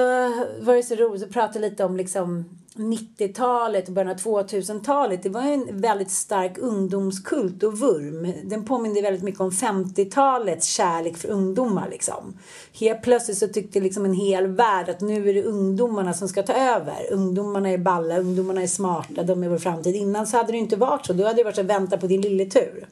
var 0.60 0.74
det 0.74 0.82
så 0.82 0.94
roligt 0.94 1.22
att 1.22 1.32
prata 1.32 1.58
lite 1.58 1.84
om 1.84 1.96
liksom 1.96 2.44
90-talet 2.76 3.88
och 3.88 3.94
början 3.94 4.10
av 4.10 4.16
2000-talet. 4.16 5.22
Det 5.22 5.28
var 5.28 5.42
ju 5.42 5.52
en 5.52 5.80
väldigt 5.80 6.10
stark 6.10 6.58
ungdomskult 6.58 7.62
och 7.62 7.78
vurm. 7.78 8.32
Den 8.44 8.64
påminner 8.64 9.02
väldigt 9.02 9.22
mycket 9.22 9.40
om 9.40 9.50
50-talets 9.50 10.66
kärlek 10.66 11.16
för 11.16 11.28
ungdomar. 11.28 11.88
Liksom. 11.90 12.38
Helt 12.80 13.02
plötsligt 13.02 13.38
så 13.38 13.48
tyckte 13.48 13.80
liksom 13.80 14.04
en 14.04 14.14
hel 14.14 14.46
värld 14.46 14.88
att 14.88 15.00
nu 15.00 15.28
är 15.28 15.34
det 15.34 15.42
ungdomarna 15.42 16.12
som 16.12 16.28
ska 16.28 16.42
ta 16.42 16.52
över. 16.52 17.12
Ungdomarna 17.12 17.70
är 17.70 17.78
balla, 17.78 18.18
ungdomarna 18.18 18.62
är 18.62 18.66
smarta, 18.66 19.22
de 19.22 19.42
är 19.42 19.48
vår 19.48 19.58
framtid. 19.58 19.96
Innan 19.96 20.26
så 20.26 20.36
hade 20.36 20.52
det 20.52 20.58
inte 20.58 20.76
varit 20.76 21.06
så. 21.06 21.12
Då 21.12 21.24
hade 21.24 21.36
det 21.36 21.44
varit 21.44 21.54
så 21.54 21.60
att 21.60 21.66
vänta 21.66 21.98
på 21.98 22.06
din 22.06 22.20
lilletur. 22.20 22.88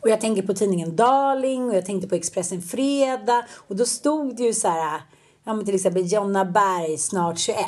Och 0.00 0.08
jag 0.08 0.20
tänker 0.20 0.42
på 0.42 0.54
tidningen 0.54 0.96
Darling 0.96 1.68
och 1.68 1.76
jag 1.76 1.86
tänkte 1.86 2.08
på 2.08 2.14
Expressen 2.14 2.62
Fredag. 2.62 3.44
Och 3.68 3.76
då 3.76 3.84
stod 3.84 4.36
det 4.36 4.42
ju 4.42 4.54
så 4.54 4.68
här, 4.68 5.00
ja 5.44 5.54
men 5.54 5.64
till 5.64 5.74
exempel 5.74 6.12
Jonna 6.12 6.44
Berg, 6.44 6.98
snart 6.98 7.38
21. 7.38 7.58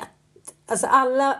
Alltså 0.66 0.86
alla 0.86 1.36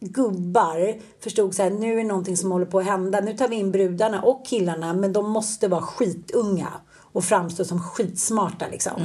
gubbar 0.00 1.00
förstod 1.20 1.54
så 1.54 1.62
här, 1.62 1.70
nu 1.70 2.00
är 2.00 2.04
någonting 2.04 2.36
som 2.36 2.52
håller 2.52 2.66
på 2.66 2.78
att 2.78 2.84
hända. 2.84 3.20
Nu 3.20 3.36
tar 3.36 3.48
vi 3.48 3.56
in 3.56 3.72
brudarna 3.72 4.22
och 4.22 4.46
killarna, 4.46 4.92
men 4.92 5.12
de 5.12 5.30
måste 5.30 5.68
vara 5.68 5.82
skitunga 5.82 6.68
och 7.12 7.24
framstå 7.24 7.64
som 7.64 7.80
skitsmarta 7.80 8.66
liksom. 8.70 9.02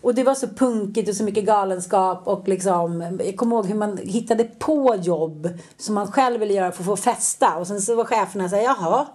Och 0.00 0.14
det 0.14 0.24
var 0.24 0.34
så 0.34 0.48
punkigt 0.48 1.08
och 1.08 1.14
så 1.14 1.24
mycket 1.24 1.44
galenskap 1.44 2.26
och 2.26 2.48
liksom, 2.48 3.18
jag 3.24 3.36
kommer 3.36 3.56
ihåg 3.56 3.66
hur 3.66 3.74
man 3.74 3.96
hittade 3.96 4.44
på 4.44 4.96
jobb 5.02 5.48
som 5.76 5.94
man 5.94 6.12
själv 6.12 6.40
ville 6.40 6.54
göra 6.54 6.72
för 6.72 6.82
att 6.82 6.86
få 6.86 6.96
festa. 6.96 7.56
Och 7.56 7.66
sen 7.66 7.82
så 7.82 7.94
var 7.94 8.04
cheferna 8.04 8.48
så 8.48 8.56
här, 8.56 8.62
jaha, 8.62 9.06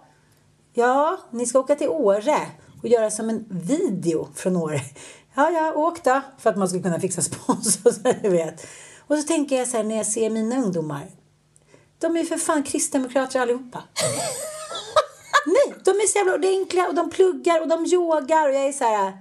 Ja, 0.74 1.18
ni 1.32 1.46
ska 1.46 1.60
åka 1.60 1.76
till 1.76 1.90
Åre 1.90 2.38
och 2.82 2.88
göra 2.88 3.12
som 3.12 3.30
en 3.30 3.46
video 3.50 4.28
från 4.36 4.56
Åre. 4.56 4.82
Ja, 5.36 5.50
ja, 5.50 5.74
åk 5.76 6.04
då. 6.04 6.22
För 6.38 6.50
att 6.50 6.58
man 6.58 6.70
ska 6.70 6.82
kunna 6.82 7.00
fixa 7.00 7.22
sponsor, 7.22 7.92
så 7.92 8.00
du 8.22 8.30
vet. 8.30 8.68
Och 9.08 9.18
så 9.18 9.24
tänker 9.24 9.58
jag 9.58 9.68
så 9.68 9.78
här 9.78 9.84
när 9.84 9.98
jag 9.98 10.06
ser 10.06 10.30
mina 10.30 10.56
ungdomar. 10.58 11.08
De 12.00 12.16
är 12.16 12.20
ju 12.20 12.26
för 12.26 12.38
fan 12.38 12.64
kristdemokrater 12.64 13.40
allihopa. 13.40 13.84
Nej, 15.46 15.76
de 15.84 15.92
är 15.92 16.08
så 16.08 16.18
jävla 16.18 16.34
ordentliga 16.34 16.88
och 16.88 16.96
de 16.96 17.10
pluggar 17.10 17.62
och 17.62 17.68
de 17.68 17.86
yogar 17.86 18.50
och 18.50 18.56
jag 18.56 18.66
är 18.66 18.72
så 18.72 18.84
här. 18.84 19.18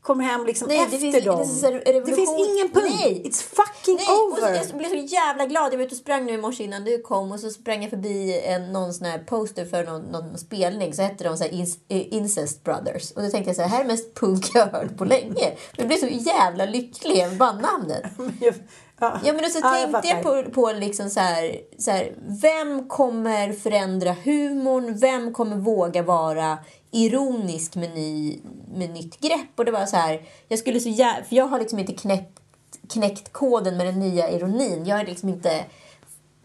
kommer 0.00 0.24
hem 0.24 0.46
liksom 0.46 0.68
Nej, 0.68 0.78
det 0.78 0.84
efter 0.84 0.98
finns, 0.98 1.24
dem. 1.24 1.70
Det, 1.84 2.00
det 2.00 2.14
finns 2.14 2.48
ingen 2.48 2.70
punkt. 2.70 2.96
Nej. 3.00 3.22
It's 3.24 3.42
fucking 3.42 3.96
Nej, 3.96 4.06
så, 4.06 4.28
over. 4.28 4.54
jag 4.54 4.76
blev 4.76 4.88
så 4.88 5.14
jävla 5.14 5.46
glad. 5.46 5.72
Jag 5.72 5.78
var 5.78 5.84
ute 5.84 5.94
och 5.94 5.98
sprang 5.98 6.24
nu 6.26 6.32
i 6.32 6.38
morse 6.38 6.64
innan 6.64 6.84
du 6.84 7.02
kom 7.02 7.32
och 7.32 7.40
så 7.40 7.50
sprang 7.50 7.82
jag 7.82 7.90
förbi 7.90 8.40
en, 8.44 8.72
någon 8.72 8.94
sån 8.94 9.06
här 9.06 9.18
poster 9.18 9.64
för 9.64 9.84
någon, 9.84 10.02
någon 10.02 10.38
spelning. 10.38 10.94
Så 10.94 11.02
hette 11.02 11.24
de 11.24 11.36
så 11.36 11.44
här 11.44 11.52
eh, 11.88 12.14
Incest 12.14 12.64
Brothers. 12.64 13.10
Och 13.12 13.22
då 13.22 13.30
tänkte 13.30 13.48
jag 13.48 13.56
så 13.56 13.62
här, 13.62 13.68
här 13.68 13.80
är 13.80 13.88
mest 13.88 14.14
punk 14.14 14.50
jag 14.54 14.66
har 14.66 14.80
hört 14.80 14.96
på 14.96 15.04
länge. 15.04 15.52
Jag 15.76 15.86
blev 15.86 15.96
så 15.96 16.08
jävla 16.08 16.64
lycklig 16.64 17.18
över 17.22 17.36
bandnamnet. 17.36 18.02
ja. 19.02 19.20
Ja, 19.24 19.32
men 19.32 19.44
och 19.44 19.50
så 19.50 19.58
Ja, 19.62 19.70
tänkte 19.72 20.08
jag, 20.08 20.22
fattar. 20.22 20.42
på, 20.42 20.50
på 20.50 20.72
liksom 20.72 21.10
så 21.10 21.20
här, 21.20 21.56
så 21.78 21.90
här, 21.90 22.12
vem 22.42 22.88
kommer 22.88 23.52
förändra 23.52 24.16
humorn? 24.24 24.98
Vem 24.98 25.32
kommer 25.32 25.56
våga 25.56 26.02
vara 26.02 26.58
ironisk 26.90 27.74
med, 27.74 27.94
ny, 27.94 28.38
med 28.74 28.90
nytt 28.90 29.20
grepp? 29.20 29.48
Och 29.56 29.64
det 29.64 29.72
var 29.72 29.86
så 29.86 29.96
här, 29.96 30.22
jag 30.48 30.58
skulle 30.58 30.80
så 30.80 30.88
jä- 30.88 31.24
för 31.28 31.36
jag 31.36 31.46
har 31.46 31.58
liksom 31.58 31.78
inte 31.78 31.92
knäckt, 31.92 32.38
knäckt 32.92 33.32
koden 33.32 33.76
med 33.76 33.86
den 33.86 34.00
nya 34.00 34.30
ironin. 34.30 34.86
Jag 34.86 34.96
har 34.96 35.04
liksom 35.04 35.28
inte 35.28 35.64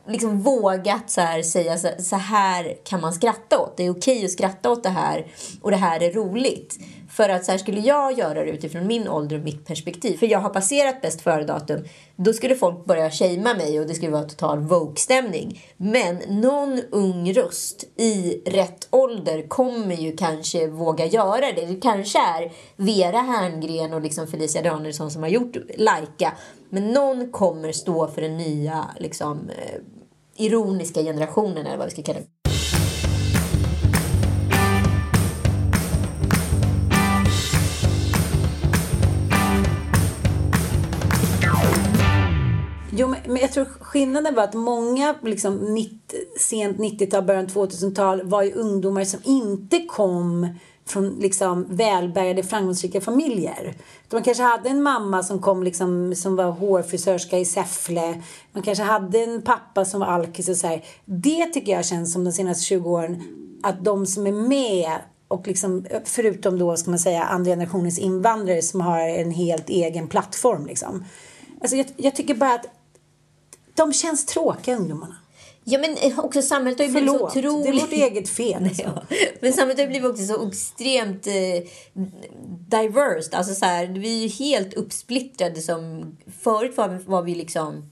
liksom 0.08 0.41
vågat 0.41 1.10
så 1.12 1.22
här, 1.22 1.41
säga 1.41 1.78
så, 1.78 1.89
så 2.00 2.15
här 2.15 2.78
kan 2.84 3.02
man 3.02 3.13
skratta 3.13 3.60
åt. 3.60 3.78
Det 3.78 3.84
är 3.86 3.89
okej 3.91 4.26
att 4.26 4.32
skratta 4.32 4.70
åt 4.72 4.84
det 4.84 4.89
här 4.89 5.26
och 5.62 5.72
det 5.72 5.78
här 5.78 6.04
är 6.04 6.12
roligt. 6.13 6.80
För 7.10 7.30
att 7.30 7.46
så 7.46 7.52
här 7.52 7.58
skulle 7.58 7.80
jag 7.80 8.17
göra 8.17 8.43
det 8.46 8.52
utifrån 8.52 8.88
min 8.88 9.08
ålder 9.08 9.38
och 9.38 9.43
mitt 9.43 9.65
perspektiv. 9.65 10.17
För 10.17 10.26
jag 10.26 10.39
har 10.39 10.50
passerat 10.50 11.02
bäst 11.02 11.22
före-datum. 11.22 11.86
Då 12.15 12.34
skulle 12.34 12.56
folk 12.56 12.86
börja 12.86 13.12
shamea 13.12 13.54
mig 13.54 13.80
och 13.80 13.88
det 13.88 13.93
skulle 13.93 14.12
vara 14.12 14.24
total 14.24 14.60
woke-stämning. 14.60 15.62
Men 15.78 16.15
någon 16.28 16.82
ung 16.91 17.34
röst 17.34 17.84
i 17.96 18.41
rätt 18.46 18.88
ålder 18.91 19.48
kommer 19.48 19.96
ju 19.96 20.17
kanske 20.17 20.67
våga 20.67 21.06
göra 21.06 21.52
det. 21.52 21.65
Det 21.65 21.82
kanske 21.82 22.20
är 22.20 22.52
Vera 22.76 23.17
Herngren 23.17 23.93
och 23.93 24.02
liksom 24.02 24.28
Felicia 24.28 24.62
Danielsson 24.62 25.12
som 25.12 25.22
har 25.22 25.30
gjort 25.30 25.58
Laika. 25.78 26.34
Men 26.70 26.88
någon 26.88 27.32
kommer 27.32 27.72
stå 27.72 28.08
för 28.08 28.22
den 28.22 28.38
nya 28.38 28.86
liksom, 29.00 29.50
eh, 29.50 29.82
ironiska 30.38 31.02
generationen 31.02 31.65
eller 31.65 31.78
vad 31.78 31.86
vi 31.86 31.91
ska 31.91 32.04
kalla 32.04 32.20
det. 32.20 32.37
Men, 43.27 43.37
jag 43.37 43.51
tror 43.51 43.65
skillnaden 43.65 44.35
var 44.35 44.43
att 44.43 44.53
många 44.53 45.15
liksom, 45.23 45.73
90, 45.73 45.97
sent 46.39 46.77
90-tal, 46.77 47.23
början 47.23 47.47
2000-tal 47.47 48.23
var 48.23 48.43
ju 48.43 48.51
ungdomar 48.51 49.03
som 49.03 49.19
inte 49.23 49.79
kom 49.79 50.47
från 50.85 51.09
liksom, 51.09 51.65
välbärgade, 51.69 52.43
framgångsrika 52.43 53.01
familjer. 53.01 53.73
Man 54.11 54.23
kanske 54.23 54.43
hade 54.43 54.69
en 54.69 54.83
mamma 54.83 55.23
som 55.23 55.41
kom 55.41 55.63
liksom, 55.63 56.15
som 56.15 56.35
var 56.35 56.51
hårfrisörska 56.51 57.39
i 57.39 57.45
Säffle. 57.45 58.21
Man 58.51 58.63
kanske 58.63 58.83
hade 58.83 59.19
en 59.19 59.41
pappa 59.41 59.85
som 59.85 59.99
var 59.99 60.07
alkis 60.07 60.49
och 60.49 60.57
så 60.57 60.67
här. 60.67 60.83
Det 61.05 61.45
tycker 61.45 61.71
jag 61.71 61.85
känns 61.85 62.13
som 62.13 62.23
de 62.23 62.31
senaste 62.31 62.63
20 62.63 62.89
åren 62.89 63.23
att 63.63 63.83
de 63.83 64.05
som 64.05 64.27
är 64.27 64.31
med 64.31 64.91
och 65.27 65.47
liksom, 65.47 65.85
förutom 66.05 66.59
då 66.59 66.77
ska 66.77 66.89
man 66.89 66.99
säga 66.99 67.23
andra 67.23 67.51
generationens 67.51 67.99
invandrare 67.99 68.61
som 68.61 68.81
har 68.81 68.99
en 68.99 69.31
helt 69.31 69.69
egen 69.69 70.07
plattform 70.07 70.65
liksom. 70.65 71.05
Alltså 71.61 71.75
jag, 71.75 71.85
jag 71.97 72.15
tycker 72.15 72.35
bara 72.35 72.53
att 72.53 72.65
de 73.77 73.93
känns 73.93 74.25
tråkiga 74.25 74.75
ungdomarna. 74.77 75.15
Ja, 75.69 75.79
men 75.79 75.97
eh, 75.97 76.19
också 76.19 76.41
samhället 76.41 76.79
har 76.79 76.85
ju 76.85 76.91
blivit 76.91 77.09
så 77.09 77.29
Förlåt, 77.33 77.37
otroligt... 77.37 77.65
det 77.65 77.77
är 77.77 77.81
vårt 77.81 78.11
eget 78.11 78.29
fel. 78.29 78.63
Alltså. 78.67 78.81
Ja. 78.83 79.03
Men 79.39 79.53
samhället 79.53 79.79
har 79.79 79.87
blivit 79.87 80.09
också 80.09 80.25
så 80.25 80.47
extremt 80.47 81.27
eh, 81.27 81.33
diverse. 82.67 83.37
Alltså 83.37 83.55
så 83.55 83.65
här, 83.65 83.87
vi 83.87 84.17
är 84.17 84.27
ju 84.27 84.27
helt 84.27 84.73
uppsplittrade 84.73 85.61
som... 85.61 86.11
Förut 86.41 86.77
var 86.77 86.99
var 87.05 87.21
vi 87.21 87.35
liksom 87.35 87.89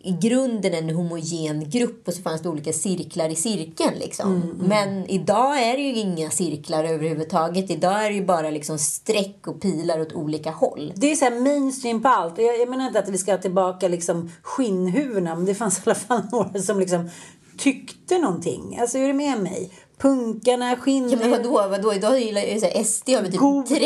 i 0.00 0.12
grunden 0.12 0.74
en 0.74 0.90
homogen 0.90 1.70
grupp 1.70 2.08
och 2.08 2.14
så 2.14 2.22
fanns 2.22 2.42
det 2.42 2.48
olika 2.48 2.72
cirklar 2.72 3.28
i 3.28 3.34
cirkeln. 3.34 3.94
Liksom. 3.98 4.32
Mm, 4.32 4.56
Men 4.56 5.10
idag 5.10 5.62
är 5.62 5.76
det 5.76 5.82
ju 5.82 5.94
inga 5.94 6.30
cirklar 6.30 6.84
överhuvudtaget. 6.84 7.70
Idag 7.70 8.04
är 8.04 8.10
det 8.10 8.16
ju 8.16 8.24
bara 8.24 8.50
liksom 8.50 8.78
streck 8.78 9.46
och 9.46 9.60
pilar 9.60 10.00
åt 10.00 10.12
olika 10.12 10.50
håll. 10.50 10.92
Det 10.96 11.10
är 11.10 11.16
så 11.16 11.24
här 11.24 11.40
mainstream 11.40 12.02
på 12.02 12.08
allt. 12.08 12.38
Jag, 12.38 12.60
jag 12.60 12.68
menar 12.68 12.86
inte 12.86 12.98
att 12.98 13.08
vi 13.08 13.18
ska 13.18 13.38
tillbaka 13.38 13.88
liksom 13.88 14.30
skinnhuvudena 14.42 15.34
men 15.34 15.44
det 15.44 15.54
fanns 15.54 15.78
i 15.78 15.82
alla 15.84 15.94
fall 15.94 16.22
några 16.32 16.62
som 16.62 16.80
liksom 16.80 17.10
tyckte 17.58 18.18
någonting. 18.18 18.78
Alltså 18.80 18.98
är 18.98 19.06
du 19.06 19.14
med 19.14 19.42
mig? 19.42 19.70
Punkarna, 19.98 20.76
skinn... 20.76 21.10
Ja, 21.10 21.16
men 21.20 21.30
vadå, 21.30 21.68
vadå? 21.68 21.94
Idag 21.94 22.20
gillar 22.20 22.42
ju 22.42 22.60
så 22.60 22.84
SD 22.84 23.08
har 23.08 23.22
väl 23.22 23.36
God. 23.36 23.66
typ 23.66 23.80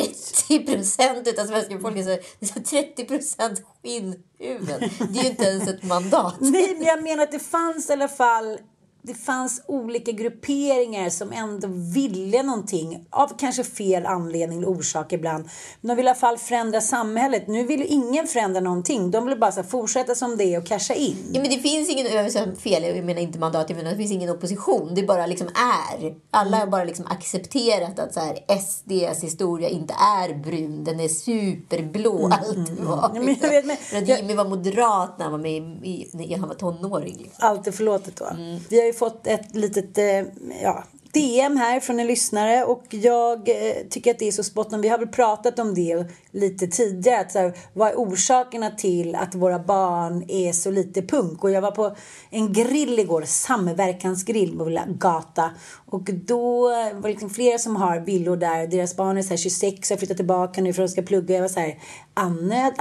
30 0.48 0.66
procent 0.66 1.38
av 1.38 1.44
svenska 1.44 1.78
folket. 1.80 2.24
Så 2.40 2.60
30 2.60 3.04
procent 3.04 3.62
skinnhuvuden. 3.82 4.90
Det 4.98 5.18
är 5.18 5.22
ju 5.22 5.30
inte 5.30 5.44
ens 5.44 5.68
ett 5.68 5.82
mandat. 5.82 6.34
Nej, 6.40 6.74
men 6.78 6.86
jag 6.86 7.02
menar 7.02 7.22
att 7.22 7.32
det 7.32 7.38
fanns 7.38 7.90
i 7.90 7.92
alla 7.92 8.08
fall 8.08 8.58
det 9.04 9.14
fanns 9.14 9.62
olika 9.66 10.12
grupperingar 10.12 11.10
som 11.10 11.32
ändå 11.32 11.68
ville 11.94 12.42
någonting 12.42 13.06
av 13.10 13.30
kanske 13.38 13.64
fel 13.64 14.06
anledning 14.06 14.58
eller 14.58 14.68
orsak 14.68 15.12
ibland. 15.12 15.44
Men 15.80 15.88
de 15.88 15.94
vill 15.96 16.06
i 16.06 16.08
alla 16.08 16.18
fall 16.18 16.38
förändra 16.38 16.80
samhället. 16.80 17.48
Nu 17.48 17.64
vill 17.66 17.80
ju 17.80 17.86
ingen 17.86 18.26
förändra 18.26 18.60
någonting. 18.60 19.10
De 19.10 19.26
vill 19.26 19.38
bara 19.38 19.52
så 19.52 19.62
fortsätta 19.62 20.14
som 20.14 20.36
det 20.36 20.44
är 20.44 20.58
och 20.58 20.66
casha 20.66 20.94
in. 20.94 21.16
Ja, 21.32 21.40
men 21.40 21.50
det 21.50 21.58
finns 21.58 21.88
ingen, 21.90 22.06
jag 22.06 22.22
vill 22.22 22.32
säga 22.32 22.54
fel, 22.54 22.96
jag 22.96 23.04
menar 23.04 23.20
inte 23.20 23.38
mandat, 23.38 23.70
jag 23.70 23.76
menar 23.76 23.90
det 23.90 23.96
finns 23.96 24.12
ingen 24.12 24.30
opposition. 24.30 24.94
Det 24.94 25.02
bara 25.02 25.26
liksom 25.26 25.46
är. 25.48 26.14
Alla 26.30 26.56
har 26.56 26.66
bara 26.66 26.84
liksom 26.84 27.06
accepterat 27.06 27.98
att 27.98 28.14
så 28.14 28.20
här, 28.20 28.38
SDs 28.60 29.22
historia 29.24 29.68
inte 29.68 29.94
är 29.94 30.34
brun, 30.34 30.84
den 30.84 31.00
är 31.00 31.08
superblå 31.08 32.30
alltid 32.32 32.78
varit. 32.80 33.10
Ja, 33.14 33.20
men 33.22 33.36
jag 33.40 33.48
vet, 33.50 33.64
men- 33.66 33.76
För 33.76 33.96
att 33.98 34.08
Jimmy 34.08 34.34
var 34.34 34.44
moderat 34.44 35.18
när 35.18 35.24
han 35.24 35.32
var, 35.32 35.38
med 35.38 35.62
i, 35.86 36.10
när 36.12 36.38
han 36.38 36.48
var 36.48 36.54
tonåring. 36.56 37.16
Liksom. 37.18 37.34
Allt 37.38 37.66
är 37.66 37.72
förlåtet 37.72 38.16
då. 38.16 38.26
Vi 38.70 38.80
har 38.86 38.91
ju 38.92 38.98
fått 38.98 39.26
ett 39.26 39.54
litet 39.54 39.98
eh, 39.98 40.24
ja, 40.62 40.84
DM 41.12 41.56
här 41.56 41.80
från 41.80 42.00
en 42.00 42.06
lyssnare 42.06 42.64
och 42.64 42.84
jag 42.90 43.48
eh, 43.48 43.74
tycker 43.90 44.10
att 44.10 44.18
det 44.18 44.28
är 44.28 44.32
så 44.32 44.44
spot 44.44 44.72
on. 44.72 44.80
Vi 44.80 44.88
har 44.88 44.98
väl 44.98 45.08
pratat 45.08 45.58
om 45.58 45.74
det 45.74 46.06
lite 46.30 46.66
tidigare. 46.66 47.20
Att, 47.20 47.32
så 47.32 47.38
här, 47.38 47.52
vad 47.72 47.88
är 47.88 47.94
orsakerna 47.94 48.70
till 48.70 49.14
att 49.14 49.34
våra 49.34 49.58
barn 49.58 50.24
är 50.28 50.52
så 50.52 50.70
lite 50.70 51.02
punk? 51.02 51.44
Och 51.44 51.50
jag 51.50 51.60
var 51.60 51.70
på 51.70 51.96
en 52.30 52.52
grill 52.52 52.98
igår, 52.98 53.22
samverkansgrill 53.26 54.58
på 54.58 54.78
Gata. 54.88 55.50
Och 55.92 56.02
då 56.04 56.68
var 56.68 57.02
det 57.02 57.08
liksom 57.08 57.30
flera 57.30 57.58
som 57.58 57.76
har 57.76 58.00
villor 58.00 58.36
där. 58.36 58.66
Deras 58.66 58.96
barn 58.96 59.18
är 59.18 59.22
så 59.22 59.28
här 59.28 59.36
26 59.36 59.90
och 59.90 59.94
har 59.94 59.98
flyttat 59.98 60.16
tillbaka 60.16 60.60
nu 60.60 60.72
för 60.72 60.82
att 60.82 60.88
de 60.88 60.92
ska 60.92 61.02
plugga. 61.02 61.34
Jag 61.34 61.42
var 61.42 61.48
så 61.48 61.60
här, 61.60 61.78
Anne, 62.14 62.74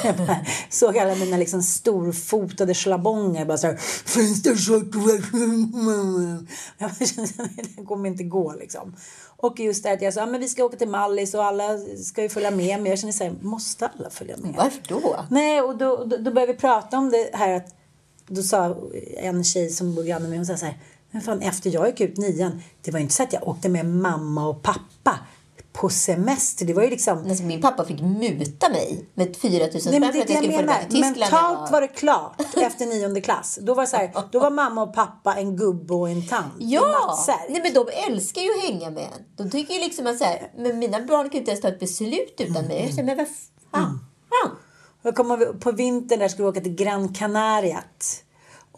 såg 0.70 0.98
alla 0.98 1.14
mina 1.14 1.36
liksom 1.36 1.62
storfotade 1.62 2.74
schlabonger. 2.74 3.44
Bara 3.44 3.58
så 3.58 3.66
här, 3.66 3.76
finns 4.06 4.42
det? 4.42 4.50
Jag 6.78 7.08
kände, 7.08 7.48
det 7.76 7.84
kommer 7.84 8.08
inte 8.08 8.24
gå 8.24 8.52
liksom. 8.52 8.96
Och 9.36 9.60
just 9.60 9.82
det 9.82 9.92
att 9.92 10.02
jag 10.02 10.14
sa, 10.14 10.26
men 10.26 10.40
vi 10.40 10.48
ska 10.48 10.64
åka 10.64 10.76
till 10.76 10.88
Mallis 10.88 11.34
och 11.34 11.44
alla 11.44 11.78
ska 12.04 12.22
ju 12.22 12.28
följa 12.28 12.50
med. 12.50 12.80
Men 12.80 12.86
jag 12.86 12.98
känner 12.98 13.12
så 13.12 13.24
här, 13.24 13.34
måste 13.40 13.86
alla 13.86 14.10
följa 14.10 14.36
med? 14.36 14.54
Varför 14.56 14.82
då? 14.88 15.24
Nej, 15.30 15.62
och 15.62 15.78
då, 15.78 16.04
då, 16.04 16.16
då 16.16 16.30
började 16.30 16.52
vi 16.52 16.58
prata 16.58 16.98
om 16.98 17.10
det 17.10 17.30
här 17.32 17.56
att 17.56 17.74
då 18.26 18.42
sa 18.42 18.76
en 19.16 19.44
tjej 19.44 19.70
som 19.70 19.94
bor 19.94 20.02
granne 20.02 20.20
med 20.20 20.30
mig, 20.30 20.38
hon 20.38 20.46
sa 20.46 20.56
så 20.56 20.66
här, 20.66 20.78
men 21.10 21.22
fan 21.22 21.42
efter 21.42 21.70
jag 21.70 21.86
gick 21.86 22.00
ut 22.00 22.16
nian, 22.16 22.62
det 22.82 22.90
var 22.90 23.00
inte 23.00 23.14
så 23.14 23.22
att 23.22 23.32
jag 23.32 23.48
åkte 23.48 23.68
med 23.68 23.86
mamma 23.86 24.48
och 24.48 24.62
pappa 24.62 25.18
på 25.72 25.88
semester. 25.88 26.66
Det 26.66 26.72
var 26.74 26.82
ju 26.82 26.90
liksom 26.90 27.18
Alltså, 27.18 27.44
min 27.44 27.60
pappa 27.60 27.84
fick 27.84 28.00
muta 28.00 28.68
mig 28.68 29.04
med 29.14 29.36
4 29.36 29.66
000 29.66 29.80
spänn 29.80 29.82
för 29.82 30.08
att 30.08 30.14
jag 30.14 30.38
skulle 30.38 30.52
följa 30.52 30.62
med 30.62 30.90
till 30.90 31.02
Tyskland. 31.02 31.18
Mentalt 31.18 31.70
var 31.70 31.80
det 31.80 31.88
klart 31.88 32.40
efter 32.56 32.86
nionde 32.86 33.20
klass. 33.20 33.58
Då 33.62 33.74
var, 33.74 33.86
så 33.86 33.96
här, 33.96 34.12
då 34.32 34.40
var 34.40 34.50
mamma 34.50 34.82
och 34.82 34.94
pappa 34.94 35.34
en 35.34 35.56
gubbe 35.56 35.94
och 35.94 36.10
en 36.10 36.26
tant. 36.26 36.54
Ja! 36.58 37.26
Nej, 37.48 37.60
men 37.62 37.72
de 37.72 37.86
älskar 38.08 38.42
ju 38.42 38.48
att 38.50 38.64
hänga 38.64 38.90
med 38.90 39.02
en. 39.02 39.24
De 39.36 39.50
tycker 39.50 39.74
ju 39.74 39.80
liksom 39.80 40.06
att 40.06 40.18
så 40.18 40.24
här, 40.24 40.50
men 40.56 40.78
mina 40.78 41.00
barn 41.00 41.30
kan 41.30 41.38
inte 41.38 41.50
ens 41.50 41.60
ta 41.60 41.68
ett 41.68 41.80
beslut 41.80 42.34
utan 42.38 42.64
mig. 42.64 42.80
Jag 42.80 42.90
säger, 42.90 43.04
men 43.04 43.16
vad 43.16 43.26
fan? 43.72 44.00
fan? 45.02 45.14
Kommer 45.14 45.42
ihåg 45.42 45.60
på 45.60 45.72
vintern 45.72 46.18
där 46.18 46.28
skulle 46.28 46.44
vi 46.44 46.50
åka 46.50 46.60
till 46.60 46.74
Gran 46.74 47.14
Canariat. 47.14 48.24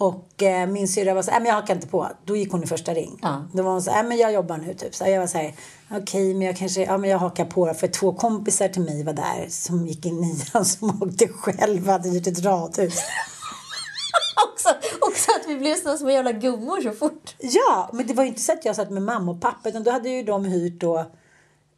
Och 0.00 0.42
eh, 0.42 0.66
min 0.66 0.88
syrra 0.88 1.14
var 1.14 1.22
så 1.22 1.30
här, 1.30 1.40
men 1.40 1.48
jag 1.48 1.54
hakar 1.54 1.74
inte 1.74 1.86
på. 1.86 2.08
Då 2.24 2.36
gick 2.36 2.52
hon 2.52 2.64
i 2.64 2.66
första 2.66 2.94
ring. 2.94 3.18
Ja. 3.22 3.44
Då 3.52 3.62
var 3.62 3.72
hon 3.72 3.82
så 3.82 3.90
här, 3.90 4.04
men 4.04 4.18
jag 4.18 4.32
jobbar 4.32 4.56
nu 4.56 4.74
typ. 4.74 4.94
Så 4.94 5.04
jag 5.04 5.20
var 5.20 5.26
så 5.26 5.38
här, 5.38 5.54
okej, 5.90 6.34
men 6.34 6.46
jag 6.46 6.56
kanske, 6.56 6.82
ja 6.82 6.98
men 6.98 7.10
jag 7.10 7.18
hakar 7.18 7.44
på. 7.44 7.74
För 7.74 7.88
två 7.88 8.12
kompisar 8.12 8.68
till 8.68 8.82
mig 8.82 9.04
var 9.04 9.12
där 9.12 9.46
som 9.48 9.86
gick 9.86 10.06
i 10.06 10.10
nian 10.10 10.64
som 10.64 11.02
åkte 11.02 11.28
själva, 11.28 11.92
hade 11.92 12.08
gjort 12.08 12.26
ett 12.26 12.44
radhus. 12.44 12.94
Också, 14.52 14.68
också 15.00 15.30
att 15.30 15.48
vi 15.48 15.56
blev 15.56 15.74
såna 15.74 15.96
små 15.96 16.10
jävla 16.10 16.32
gummor 16.32 16.80
så 16.80 16.92
fort. 16.92 17.34
Ja, 17.38 17.90
men 17.92 18.06
det 18.06 18.14
var 18.14 18.22
ju 18.22 18.28
inte 18.28 18.40
så 18.40 18.52
att 18.52 18.64
jag 18.64 18.76
satt 18.76 18.90
med 18.90 19.02
mamma 19.02 19.32
och 19.32 19.40
pappa 19.40 19.68
utan 19.68 19.82
då 19.82 19.90
hade 19.90 20.08
ju 20.08 20.22
de 20.22 20.44
hyrt 20.44 20.80
då 20.80 21.10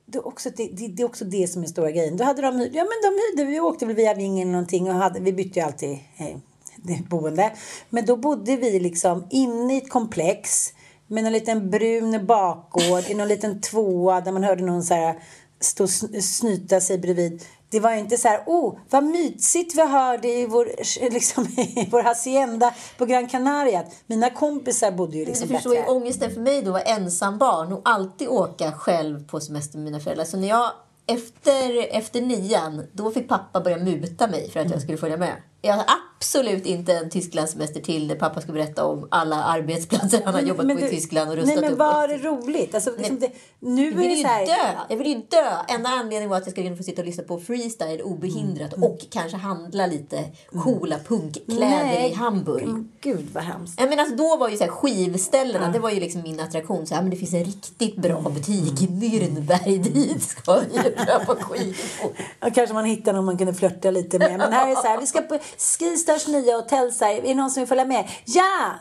det 0.07 0.19
är, 0.19 0.27
också 0.27 0.51
det, 0.57 0.69
det, 0.73 0.89
det 0.89 1.03
är 1.03 1.07
också 1.07 1.25
det 1.25 1.49
som 1.49 1.63
är 1.63 1.67
stora 1.67 1.91
grejen. 1.91 2.17
Då 2.17 2.25
hade 2.25 2.43
de 2.43 2.57
hyrt, 2.57 2.75
ja 2.75 2.83
men 2.83 3.11
de 3.13 3.19
hyrde, 3.23 3.51
vi 3.51 3.61
åkte 3.61 3.87
väl 3.87 3.97
via 3.97 4.15
Vingen 4.15 4.49
eller 4.49 4.53
någonting 4.53 4.91
och 4.91 4.95
hade, 4.95 5.21
vi 5.21 5.33
bytte 5.33 5.59
ju 5.59 5.67
alltid 5.67 5.91
eh, 6.17 6.37
boende. 7.09 7.53
Men 7.91 8.07
då 8.07 8.17
bodde 8.17 8.57
vi 8.57 8.81
liksom 8.81 9.27
inne 9.31 9.75
i 9.75 9.79
ett 9.79 9.91
komplex 9.91 10.73
med 11.07 11.27
en 11.27 11.33
liten 11.33 11.71
brun 11.71 12.27
bakgård 12.27 13.05
i 13.09 13.15
någon 13.15 13.29
liten 13.29 13.61
tvåa 13.61 14.21
där 14.21 14.33
man 14.33 14.45
hörde 14.45 14.63
någon 14.63 14.83
så 14.83 14.95
här 14.95 15.23
stå 15.61 15.87
snyta 16.23 16.81
sig 16.81 16.99
bredvid. 16.99 17.43
Det 17.71 17.81
var 17.81 17.93
inte 17.93 18.17
så 18.17 18.29
här, 18.29 18.43
oh, 18.47 18.79
vad 18.91 19.05
mysigt 19.05 19.75
vi 19.75 19.83
hörde 19.83 20.29
i 20.29 20.47
vår, 20.47 20.69
liksom, 21.11 21.45
i 21.59 21.89
vår 21.91 22.03
hacienda 22.03 22.75
på 22.99 23.07
Gran 23.07 23.29
Canaria. 23.29 23.85
Mina 24.07 24.31
kompisar 24.31 24.91
bodde 24.91 25.17
ju 25.17 25.25
liksom 25.25 25.49
förstår 25.49 25.75
ju 25.75 25.81
bättre. 25.81 25.93
ångesten 25.93 26.31
för 26.31 26.41
mig 26.41 26.63
då 26.63 26.73
vara 26.73 26.83
ensam 26.83 27.39
barn 27.39 27.73
och 27.73 27.81
alltid 27.85 28.29
åka 28.29 28.73
själv 28.73 29.29
på 29.29 29.41
semester 29.41 29.79
med 29.79 29.85
mina 29.85 30.01
föräldrar. 30.01 30.25
Så 30.25 30.37
när 30.37 30.49
jag 30.49 30.71
efter, 31.07 31.97
efter 31.97 32.21
nian, 32.21 32.87
då 32.93 33.11
fick 33.11 33.29
pappa 33.29 33.61
börja 33.61 33.79
muta 33.79 34.27
mig 34.27 34.51
för 34.51 34.61
att 34.61 34.71
jag 34.71 34.83
skulle 34.83 34.99
följa 34.99 35.17
med. 35.17 35.37
Jag 35.65 35.73
hade 35.73 35.85
absolut 36.19 36.67
inte 36.67 36.93
en 36.93 37.11
Tysklandssemester 37.11 37.81
till 37.81 38.09
där 38.09 38.17
pappa 38.17 38.41
skulle 38.41 38.55
berätta 38.65 38.85
om 38.87 39.09
alla 39.11 39.37
arbetsplatser 39.45 40.23
han 40.25 40.35
har 40.35 40.41
jobbat 40.41 40.67
Men 40.67 40.77
på 40.77 40.83
i 40.83 40.85
du- 40.87 40.91
Tyskland 40.91 41.31
och 41.31 41.37
rustat 41.37 41.55
Nej 41.55 41.61
men 41.65 41.73
upp. 41.73 41.79
var 41.79 42.09
det 42.09 42.17
roligt? 42.17 42.75
Alltså, 42.75 42.91
liksom 42.99 43.19
det, 43.19 43.31
nu 43.61 43.85
Jag 43.85 43.93
är 43.93 43.97
vill 43.97 44.09
det 44.09 44.15
ju 44.15 44.23
så 44.23 44.29
här... 44.29 44.47
dö! 44.47 44.79
Jag 44.89 44.97
vill 44.97 45.07
ju 45.07 45.15
dö! 45.15 45.51
Enda 45.69 45.89
anledningen 45.91 46.29
var 46.31 46.37
att 46.37 46.47
jag 46.47 46.51
skulle 46.53 46.67
kunna 46.67 46.77
få 46.77 46.83
sitta 46.83 47.03
och 47.03 47.07
lyssna 47.07 47.25
på 47.25 47.41
freestyle 47.41 48.03
obehindrat 48.03 48.73
Mm. 48.77 48.91
och 48.91 48.99
kanske 49.11 49.37
handla 49.37 49.87
lite 49.87 50.25
coola 50.65 50.97
punkkläder 51.09 52.05
i 52.11 52.15
Hamburg. 52.15 52.63
Mm, 52.63 52.89
Gud 53.01 53.27
vad 53.33 53.45
hemskt. 53.45 53.81
Jag 53.81 53.89
menar, 53.89 54.03
alltså, 54.03 54.17
då 54.17 54.37
var 54.37 54.49
ju 54.49 54.57
så 54.57 54.65
här, 54.65 54.71
skivställena, 54.71 55.69
det 55.73 55.79
var 55.79 55.91
ju 55.91 56.01
liksom 56.01 56.23
min 56.23 56.41
attraktion. 56.41 56.87
Så 56.87 56.95
här, 56.95 57.03
men 57.03 57.11
det 57.11 57.17
finns 57.17 57.35
en 57.35 57.45
riktigt 57.45 57.97
bra 57.97 58.21
butik 58.21 58.83
i 58.83 58.87
Nürnberg, 58.87 59.79
dit 59.83 60.23
ska 60.23 60.61
vi 60.61 60.83
köpa 61.07 61.35
skivor. 61.35 62.13
Ja, 62.41 62.51
kanske 62.55 62.75
man 62.75 62.85
hittar 62.85 63.13
någon 63.13 63.25
man 63.25 63.39
kunde 63.39 63.55
flörta 63.55 63.91
lite 63.91 64.19
med. 64.19 64.39
Men 64.39 64.53
här 64.53 64.67
är 64.67 64.71
det 64.71 64.77
så 64.83 64.89
här, 64.89 65.01
vi 65.01 65.07
ska 65.07 65.21
på 65.21 65.39
Skistars 65.59 66.29
nya 66.29 66.57
hotell. 66.57 66.93
Så 66.93 67.05
här, 67.05 67.15
är 67.15 67.23
det 67.23 67.35
någon 67.35 67.51
som 67.51 67.61
vill 67.61 67.69
följa 67.69 67.85
med? 67.85 68.09
Ja! 68.25 68.75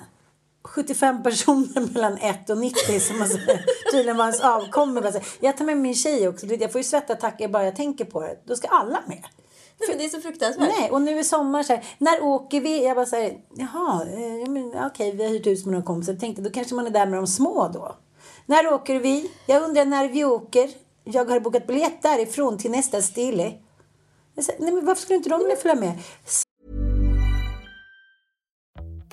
75 0.64 1.24
personer 1.24 1.94
mellan 1.94 2.18
1 2.18 2.50
och 2.50 2.58
90 2.58 3.00
som 3.00 3.28
säger, 3.28 3.66
tydligen 3.92 4.18
var 4.18 4.24
hans 4.24 4.42
avkommer. 4.42 5.02
Här, 5.02 5.24
Jag 5.40 5.58
tar 5.58 5.66
med 5.66 5.78
min 5.78 5.96
tjej 5.96 6.28
också. 6.28 6.46
Jag 6.46 6.72
får 6.72 6.80
ju 6.80 6.84
svettattacker 6.84 7.48
bara 7.48 7.66
jag 7.66 7.76
tänker 7.76 8.06
på 8.06 8.22
det. 8.22 8.38
Då 8.46 8.56
ska 8.56 8.68
alla 8.68 9.04
med. 9.08 9.24
Nej, 9.80 9.90
men 9.90 9.98
det 9.98 10.06
är 10.06 10.10
så 10.10 10.22
fruktansvärt. 10.22 10.74
Nej, 10.80 10.92
och 10.92 11.02
nu 11.02 11.20
är 11.20 11.24
sommar 11.24 11.64
så 11.64 11.74
här, 11.74 11.84
när 11.98 12.24
åker 12.24 12.62
vi? 12.62 12.84
Jag 12.84 12.96
bara 12.96 13.06
så 13.06 13.16
här, 13.16 13.38
jaha, 13.56 14.02
eh, 14.04 14.50
men, 14.50 14.86
okej, 14.86 15.12
vi 15.16 15.24
har 15.24 15.30
hyrt 15.30 15.48
hus 15.48 15.66
med 15.66 15.72
några 15.72 15.86
kompisar. 15.86 16.14
Jag 16.14 16.20
tänkte, 16.20 16.42
då 16.42 16.50
kanske 16.50 16.76
man 16.76 16.86
är 16.86 16.90
där 16.90 17.06
med 17.06 17.20
de 17.20 17.28
små 17.28 17.68
då. 17.74 17.96
När 18.46 18.74
åker 18.74 19.00
vi? 19.00 19.32
Jag 19.46 19.64
undrar 19.64 19.86
när 19.86 20.08
vi 20.08 20.26
åker. 20.26 20.70
Jag 21.04 21.26
har 21.26 21.40
bokat 21.40 21.68
biljett 21.68 22.02
därifrån 22.02 22.58
till 22.58 22.72
nästa 22.72 23.02
stille. 23.02 23.54
Sa, 24.42 24.52
Nej, 24.60 24.72
men 24.74 24.86
varför 24.86 25.02
skulle 25.02 25.18
inte 25.18 25.30
de 25.30 25.40
vilja 25.40 25.56
följa 25.56 25.76
med? 25.76 26.00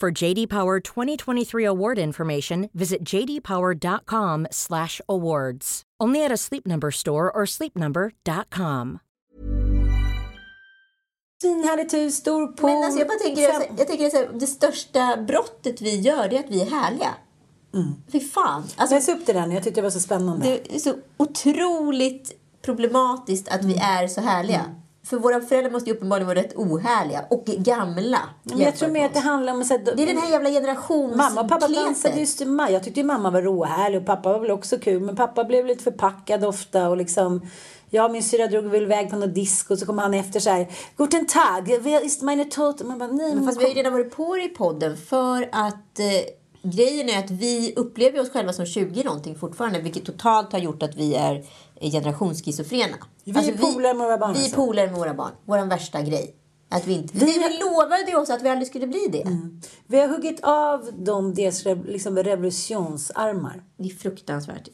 For 0.00 0.10
JD 0.22 0.46
Power 0.48 0.80
2023 0.80 1.64
award 1.66 1.98
information, 1.98 2.68
visit 2.72 2.98
jdpower.com/awards. 3.04 5.82
Only 6.04 6.24
at 6.24 6.32
a 6.32 6.36
Sleep 6.36 6.66
Number 6.66 6.90
store 6.90 7.30
or 7.34 7.46
sleepnumber.com. 7.46 8.98
Finhärligt 11.42 11.94
hus, 11.94 12.16
stor 12.16 12.46
pool. 12.46 12.70
Men 12.70 12.84
alltså, 12.84 12.98
jag 12.98 13.08
bara 13.08 13.18
tänker, 13.18 13.52
fem- 13.52 13.74
jag 13.78 13.86
tänker 13.88 14.10
så 14.10 14.16
här, 14.16 14.28
det 14.34 14.46
största 14.46 15.16
brottet 15.16 15.80
vi 15.80 16.00
gör 16.00 16.28
det 16.28 16.36
är 16.36 16.40
att 16.44 16.50
vi 16.50 16.62
är 16.62 16.70
härliga. 16.70 17.14
Fy 18.12 18.20
fan. 18.20 18.62
Alltså, 18.76 18.94
Läs 18.94 19.08
upp 19.08 19.26
det 19.26 19.32
där 19.32 19.46
nu, 19.46 19.54
jag 19.54 19.62
tyckte 19.64 19.80
det 19.80 19.84
var 19.84 19.90
så 19.90 20.00
spännande. 20.00 20.46
det 20.46 20.74
är 20.74 20.78
så 20.78 20.94
otroligt 21.16 22.32
problematiskt 22.62 23.48
att 23.48 23.64
vi 23.64 23.76
är 23.76 24.08
så 24.08 24.20
härliga. 24.20 24.74
För 25.10 25.16
våra 25.16 25.40
föräldrar 25.40 25.70
måste 25.70 25.90
ju 25.90 25.96
uppenbarligen 25.96 26.26
vara 26.26 26.38
rätt 26.38 26.56
ohärliga 26.56 27.24
och 27.30 27.44
gamla. 27.44 28.18
Men 28.42 28.58
jag 28.58 28.76
tror 28.76 28.88
mer 28.88 29.06
att 29.06 29.14
det 29.14 29.20
handlar 29.20 29.52
om... 29.52 29.64
Så 29.64 29.74
här, 29.74 29.84
Det 29.96 30.02
är 30.02 30.06
den 30.06 30.18
här 30.18 30.30
jävla 30.30 30.50
generations 30.50 31.16
Mamma 31.16 31.40
och 31.40 31.48
pappa 31.48 31.68
dansade 31.68 32.20
just 32.20 32.46
maj. 32.46 32.72
Jag 32.72 32.84
tyckte 32.84 33.00
ju 33.00 33.06
mamma 33.06 33.30
var 33.30 33.42
råhärlig 33.42 34.00
och 34.00 34.06
pappa 34.06 34.32
var 34.32 34.40
väl 34.40 34.50
också 34.50 34.78
kul. 34.78 35.02
Men 35.02 35.16
pappa 35.16 35.44
blev 35.44 35.66
lite 35.66 35.84
förpackad 35.84 36.44
ofta 36.44 36.88
och 36.88 36.96
liksom... 36.96 37.40
Jag 37.92 38.04
och 38.04 38.10
min 38.10 38.22
syrra 38.22 38.46
drog 38.46 38.64
väl 38.64 38.82
iväg 38.82 39.10
på 39.10 39.16
något 39.16 39.34
disco 39.34 39.76
så 39.76 39.86
kom 39.86 39.98
han 39.98 40.14
efter 40.14 40.40
så 40.40 40.50
här. 40.50 40.66
Guten 40.96 41.26
Tag, 41.26 41.78
wer 41.82 42.04
ist 42.04 42.22
meine 42.22 42.44
Tote? 42.44 42.84
Man 42.84 42.98
bara, 42.98 43.12
nej 43.12 43.34
men 43.34 43.44
Fast 43.44 43.60
vi 43.60 43.62
har 43.62 43.70
ju 43.70 43.76
redan 43.76 43.92
varit 43.92 44.16
på 44.16 44.36
det 44.36 44.44
i 44.44 44.48
podden 44.48 44.96
för 44.96 45.48
att 45.52 45.98
eh, 45.98 46.06
grejen 46.62 47.08
är 47.08 47.18
att 47.18 47.30
vi 47.30 47.72
upplever 47.76 48.20
oss 48.20 48.30
själva 48.30 48.52
som 48.52 48.66
20 48.66 49.04
någonting 49.04 49.34
fortfarande 49.34 49.80
vilket 49.80 50.04
totalt 50.04 50.52
har 50.52 50.58
gjort 50.58 50.82
att 50.82 50.94
vi 50.94 51.14
är 51.14 51.44
generationsschizofrena. 51.80 52.96
Alltså, 53.36 53.42
Vi 53.42 53.48
är 53.48 53.58
polare 53.58 53.94
med 53.94 54.06
våra 54.06 54.18
barn, 54.18 54.32
Vi 54.32 54.38
är 54.38 54.42
alltså. 54.42 54.56
polare 54.56 54.86
med 54.90 54.98
våra 54.98 55.14
barn. 55.14 55.32
Vår 55.44 55.68
värsta 55.68 56.02
grej. 56.02 56.34
Att 56.72 56.86
vi 56.86 56.92
inte... 56.92 57.18
Vi- 57.18 57.24
Vi, 57.26 57.58
lovade 57.64 58.10
ju 58.10 58.16
oss 58.16 58.30
att 58.30 58.42
vi 58.42 58.48
aldrig 58.48 58.68
skulle 58.68 58.86
bli 58.86 59.06
det. 59.12 59.24
Vi 59.86 60.00
har 60.00 60.08
huggit 60.08 60.40
av 60.42 60.90
dem 60.98 61.34
deras 61.34 61.64
liksom 61.86 62.16
revolutionsarmar. 62.18 63.62
Det 63.76 63.84
är 63.88 63.94
fruktansvärt. 63.94 64.68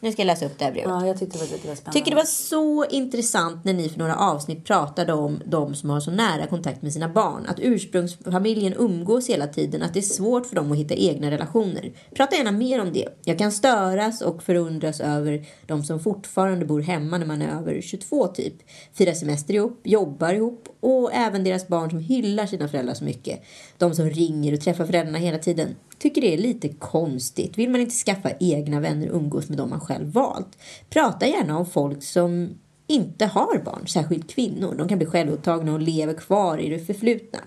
Nu 0.00 0.12
ska 0.12 0.22
jag 0.22 0.26
läsa 0.26 0.46
upp 0.46 0.58
det 0.58 0.64
här 0.64 0.72
brevet. 0.72 0.90
Ja, 0.90 1.06
jag 1.06 1.18
tyckte 1.18 1.38
det 1.38 1.40
var 1.50 1.56
spännande. 1.58 1.92
tycker 1.92 2.10
det 2.10 2.16
var 2.16 2.24
så 2.24 2.84
intressant 2.84 3.64
när 3.64 3.72
ni 3.72 3.88
för 3.88 3.98
några 3.98 4.16
avsnitt 4.16 4.64
pratade 4.64 5.12
om 5.12 5.40
de 5.44 5.74
som 5.74 5.90
har 5.90 6.00
så 6.00 6.10
nära 6.10 6.46
kontakt 6.46 6.82
med 6.82 6.92
sina 6.92 7.08
barn. 7.08 7.46
Att 7.48 7.56
ursprungsfamiljen 7.60 8.74
umgås 8.78 9.28
hela 9.28 9.46
tiden, 9.46 9.82
att 9.82 9.94
det 9.94 10.00
är 10.00 10.02
svårt 10.02 10.46
för 10.46 10.56
dem 10.56 10.72
att 10.72 10.78
hitta 10.78 10.94
egna 10.94 11.30
relationer. 11.30 11.92
Prata 12.14 12.36
gärna 12.36 12.50
mer 12.52 12.80
om 12.80 12.92
det. 12.92 13.08
Jag 13.24 13.38
kan 13.38 13.52
störas 13.52 14.20
och 14.22 14.42
förundras 14.42 15.00
över 15.00 15.46
de 15.66 15.84
som 15.84 16.00
fortfarande 16.00 16.64
bor 16.66 16.80
hemma 16.80 17.18
när 17.18 17.26
man 17.26 17.42
är 17.42 17.58
över 17.58 17.80
22 17.80 18.26
typ. 18.26 18.54
Firar 18.92 19.12
semester 19.14 19.54
ihop, 19.54 19.80
jobbar 19.84 20.34
ihop 20.34 20.68
och 20.80 21.10
även 21.12 21.31
deras 21.38 21.68
barn 21.68 21.90
som 21.90 21.98
hyllar 21.98 22.46
sina 22.46 22.68
föräldrar 22.68 22.94
så 22.94 23.04
mycket. 23.04 23.42
De 23.78 23.94
som 23.94 24.10
ringer 24.10 24.52
och 24.52 24.60
träffar 24.60 24.86
föräldrarna 24.86 25.18
hela 25.18 25.38
tiden. 25.38 25.68
Tycker 25.98 26.20
det 26.20 26.34
är 26.34 26.38
lite 26.38 26.68
konstigt. 26.68 27.58
Vill 27.58 27.70
man 27.70 27.80
inte 27.80 27.94
skaffa 27.94 28.30
egna 28.40 28.80
vänner 28.80 29.10
och 29.10 29.16
umgås 29.16 29.48
med 29.48 29.58
dem 29.58 29.70
man 29.70 29.80
själv 29.80 30.12
valt? 30.12 30.58
Prata 30.90 31.26
gärna 31.26 31.58
om 31.58 31.66
folk 31.66 32.02
som 32.02 32.50
inte 32.86 33.26
har 33.26 33.58
barn, 33.64 33.86
särskilt 33.86 34.30
kvinnor. 34.30 34.74
De 34.78 34.88
kan 34.88 34.98
bli 34.98 35.06
självupptagna 35.06 35.72
och 35.72 35.80
lever 35.80 36.14
kvar 36.14 36.58
i 36.58 36.68
det 36.68 36.78
förflutna. 36.78 37.38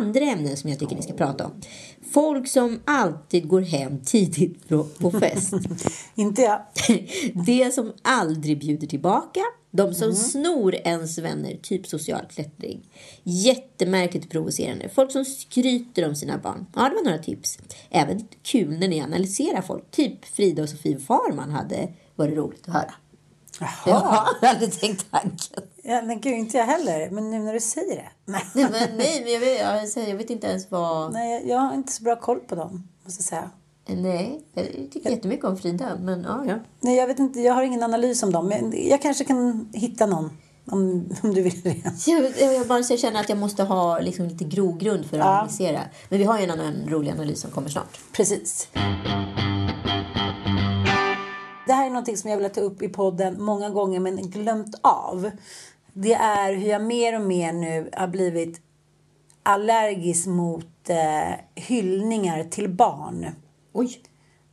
Andra 0.00 0.20
ämnen 0.20 0.56
som 0.56 0.70
jag 0.70 0.78
tycker 0.78 0.96
ni 0.96 1.02
ska 1.02 1.12
prata 1.12 1.46
om. 1.46 1.52
Folk 2.12 2.48
som 2.48 2.80
alltid 2.84 3.48
går 3.48 3.60
hem 3.60 4.00
tidigt 4.04 4.68
på- 4.68 4.84
på 4.84 5.10
fest. 5.10 5.52
Inte 6.14 6.42
jag. 6.42 6.60
Det 7.46 7.74
som 7.74 7.92
aldrig 8.02 8.58
bjuder 8.60 8.86
tillbaka. 8.86 9.40
De 9.78 9.94
som 9.94 10.14
snor 10.14 10.74
ens 10.74 11.18
vänner, 11.18 11.58
typ 11.62 11.86
social 11.86 12.26
klättring. 12.30 12.90
Jättemärkligt 13.22 14.30
provocerande. 14.30 14.88
Folk 14.88 15.12
som 15.12 15.24
skryter 15.24 16.08
om 16.08 16.14
sina 16.14 16.38
barn. 16.38 16.66
Ja, 16.74 16.88
det 16.88 16.94
var 16.94 17.04
några 17.04 17.18
tips. 17.18 17.58
Även 17.90 18.28
kul 18.42 18.78
när 18.78 18.88
ni 18.88 19.00
analyserar 19.00 19.62
folk. 19.62 19.90
Typ 19.90 20.24
Frida 20.24 20.62
och 20.62 20.68
Sofie 20.68 20.98
Farman 20.98 21.50
hade 21.50 21.88
varit 22.16 22.36
roligt 22.36 22.68
att 22.68 22.74
höra. 22.74 22.94
Jaha. 23.60 23.70
Ja, 23.86 24.28
jag 24.40 24.48
hade 24.48 24.66
tänkt 24.66 25.10
tanken. 25.10 25.62
Ja, 25.82 26.02
men 26.02 26.20
gud, 26.20 26.34
inte 26.34 26.56
jag 26.56 26.66
heller. 26.66 27.10
Men 27.10 27.30
nu 27.30 27.38
när 27.38 27.54
du 27.54 27.60
säger 27.60 27.96
det. 27.96 28.08
Nej, 28.24 28.42
men, 28.54 28.72
nej, 28.72 29.22
men 29.24 29.32
jag, 29.32 29.40
vet, 29.40 30.08
jag, 30.08 30.16
vet 30.16 30.30
inte 30.30 30.46
ens 30.46 30.70
vad... 30.70 31.12
Nej 31.12 31.48
jag 31.48 31.58
har 31.58 31.74
inte 31.74 31.92
så 31.92 32.02
bra 32.02 32.16
koll 32.16 32.40
på 32.40 32.54
dem, 32.54 32.88
måste 33.04 33.20
jag 33.20 33.24
säga. 33.24 33.50
Nej, 33.88 34.40
jag 34.54 34.66
tycker 34.92 35.10
jättemycket 35.10 35.44
om 35.44 35.56
Frida. 35.56 35.98
Men 36.00 36.22
ja, 36.22 36.44
ja. 36.46 36.54
Nej, 36.80 36.96
jag 36.96 37.06
vet 37.06 37.18
inte, 37.18 37.40
jag 37.40 37.54
har 37.54 37.62
ingen 37.62 37.82
analys 37.82 38.22
om 38.22 38.32
dem. 38.32 38.46
Men 38.48 38.88
jag 38.88 39.02
kanske 39.02 39.24
kan 39.24 39.68
hitta 39.72 40.06
någon, 40.06 40.30
om, 40.70 41.08
om 41.22 41.34
du 41.34 41.42
vill 41.42 41.60
det. 41.62 41.76
Jag, 42.06 42.24
jag, 42.40 42.54
jag 42.54 42.66
bara 42.66 42.80
jag 42.90 42.98
känner 42.98 43.20
att 43.20 43.28
jag 43.28 43.38
måste 43.38 43.62
ha 43.64 43.98
liksom 44.00 44.26
lite 44.26 44.44
grogrund 44.44 45.06
för 45.06 45.18
att 45.18 45.24
Ja. 45.24 45.30
analysera. 45.38 45.80
Men 46.08 46.18
vi 46.18 46.24
har 46.24 46.38
ju 46.38 46.44
en 46.44 46.50
annan 46.50 46.74
rolig 46.88 47.10
analys 47.10 47.40
som 47.40 47.50
kommer 47.50 47.68
snart. 47.68 47.98
Precis. 48.12 48.68
det 51.66 51.72
här 51.74 51.86
är 51.86 51.90
något 51.90 52.18
som 52.18 52.30
jag 52.30 52.38
vill 52.38 52.50
ta 52.50 52.60
upp 52.60 52.82
i 52.82 52.88
podden 52.88 53.42
många 53.42 53.70
gånger 53.70 54.00
men 54.00 54.16
glömt 54.30 54.74
av. 54.82 55.30
Det 55.92 56.14
är 56.14 56.52
hur 56.54 56.68
jag 56.68 56.82
mer 56.82 57.14
och 57.20 57.26
mer 57.26 57.52
nu 57.52 57.90
har 57.96 58.08
blivit 58.08 58.60
allergisk 59.42 60.26
mot 60.26 60.88
eh, 60.90 61.34
hyllningar 61.54 62.44
till 62.44 62.68
barn. 62.68 63.26
Oj. 63.72 64.02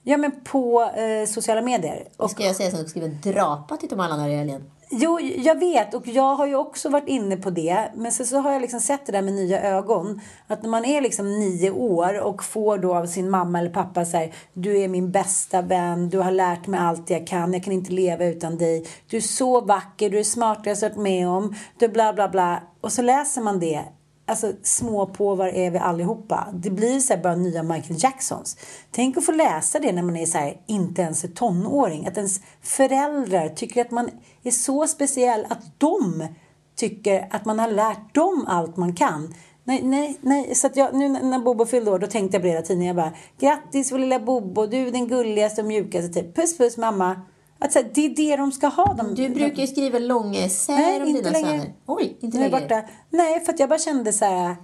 Ja, 0.03 0.17
men 0.17 0.31
på 0.43 0.81
eh, 0.81 1.27
sociala 1.27 1.61
medier. 1.61 2.07
Och 2.17 2.31
ska 2.31 2.43
jag 2.43 2.55
säga 2.55 2.71
som 2.71 2.79
att 2.79 2.89
skriva 2.89 3.07
en 3.07 3.21
drapa 3.23 3.77
till 3.77 3.89
Tom 3.89 3.99
Allan 3.99 4.29
i 4.29 4.35
helgen? 4.35 4.71
Jo, 4.89 5.19
jag 5.19 5.59
vet 5.59 5.93
och 5.93 6.07
jag 6.07 6.35
har 6.35 6.47
ju 6.47 6.55
också 6.55 6.89
varit 6.89 7.07
inne 7.07 7.37
på 7.37 7.49
det. 7.49 7.91
Men 7.95 8.11
sen 8.11 8.25
så 8.25 8.37
har 8.37 8.51
jag 8.51 8.61
liksom 8.61 8.79
sett 8.79 9.05
det 9.05 9.11
där 9.11 9.21
med 9.21 9.33
nya 9.33 9.61
ögon. 9.61 10.21
Att 10.47 10.63
när 10.63 10.69
man 10.69 10.85
är 10.85 11.01
liksom 11.01 11.39
nio 11.39 11.71
år 11.71 12.19
och 12.19 12.43
får 12.43 12.77
då 12.77 12.95
av 12.95 13.05
sin 13.05 13.29
mamma 13.29 13.59
eller 13.59 13.69
pappa 13.69 14.05
så 14.05 14.17
här, 14.17 14.33
du 14.53 14.81
är 14.81 14.87
min 14.87 15.11
bästa 15.11 15.61
vän, 15.61 16.09
du 16.09 16.19
har 16.19 16.31
lärt 16.31 16.67
mig 16.67 16.79
allt 16.79 17.09
jag 17.09 17.27
kan, 17.27 17.53
jag 17.53 17.63
kan 17.63 17.73
inte 17.73 17.91
leva 17.91 18.25
utan 18.25 18.57
dig. 18.57 18.87
Du 19.09 19.17
är 19.17 19.21
så 19.21 19.61
vacker, 19.61 20.09
du 20.09 20.19
är 20.19 20.23
smartast 20.23 20.81
jag 20.81 20.89
har 20.89 20.95
varit 20.95 21.03
med 21.03 21.27
om, 21.27 21.55
du 21.79 21.87
bla 21.87 22.13
bla 22.13 22.29
bla. 22.29 22.63
Och 22.81 22.91
så 22.91 23.01
läser 23.01 23.41
man 23.41 23.59
det 23.59 23.83
Alltså 24.27 24.53
småpåvar 24.63 25.47
är 25.47 25.71
vi 25.71 25.77
allihopa. 25.77 26.47
Det 26.53 26.69
blir 26.69 26.99
så 26.99 27.13
här 27.13 27.23
bara 27.23 27.35
nya 27.35 27.63
Michael 27.63 28.03
Jacksons. 28.03 28.57
Tänk 28.91 29.17
att 29.17 29.25
få 29.25 29.31
läsa 29.31 29.79
det 29.79 29.91
när 29.91 30.01
man 30.01 30.15
är 30.17 30.25
så 30.25 30.37
här, 30.37 30.61
inte 30.67 31.01
ens 31.01 31.23
är 31.23 31.27
tonåring. 31.27 32.07
Att 32.07 32.17
ens 32.17 32.41
föräldrar 32.61 33.49
tycker 33.49 33.81
att 33.81 33.91
man 33.91 34.09
är 34.43 34.51
så 34.51 34.87
speciell 34.87 35.45
att 35.49 35.79
de 35.79 36.27
tycker 36.75 37.27
att 37.31 37.45
man 37.45 37.59
har 37.59 37.71
lärt 37.71 38.15
dem 38.15 38.45
allt 38.47 38.77
man 38.77 38.95
kan. 38.95 39.33
Nej, 39.63 39.83
nej, 39.83 40.17
nej. 40.21 40.55
Så 40.55 40.67
att 40.67 40.75
jag, 40.75 40.93
nu 40.93 41.09
när 41.09 41.39
Bobo 41.39 41.65
fyllde 41.65 41.91
år, 41.91 41.99
då 41.99 42.07
tänkte 42.07 42.35
jag 42.35 42.41
på 42.41 42.45
det 42.45 42.51
hela 42.51 42.65
tiden. 42.65 42.83
Jag 42.83 42.95
bara, 42.95 43.13
grattis 43.39 43.91
vår 43.91 43.99
lilla 43.99 44.19
Bobo, 44.19 44.65
du 44.65 44.87
är 44.87 44.91
den 44.91 45.07
gulligaste 45.07 45.61
och 45.61 45.67
mjukaste. 45.67 46.13
Typ. 46.13 46.35
Puss, 46.35 46.57
puss 46.57 46.77
mamma. 46.77 47.21
Att 47.65 47.71
så 47.71 47.79
här, 47.79 47.91
det 47.93 48.05
är 48.05 48.09
det 48.09 48.35
de 48.35 48.51
ska 48.51 48.67
ha. 48.67 48.93
De, 48.93 49.15
du 49.15 49.29
brukar 49.29 49.61
ju 49.61 49.67
skriva 49.67 49.99
långa 49.99 50.45
essäer 50.45 51.03
om 51.03 51.13
dina 51.13 51.29
längre. 51.29 51.47
söner. 51.47 51.73
Oj, 51.85 52.17
inte 52.19 52.37
längre. 52.37 52.61
Borta. 52.61 52.83
Nej, 53.09 53.39
för 53.39 53.53
att 53.53 53.59
jag 53.59 53.69
bara 53.69 53.79
kände 53.79 54.13
så 54.13 54.25
här... 54.25 54.55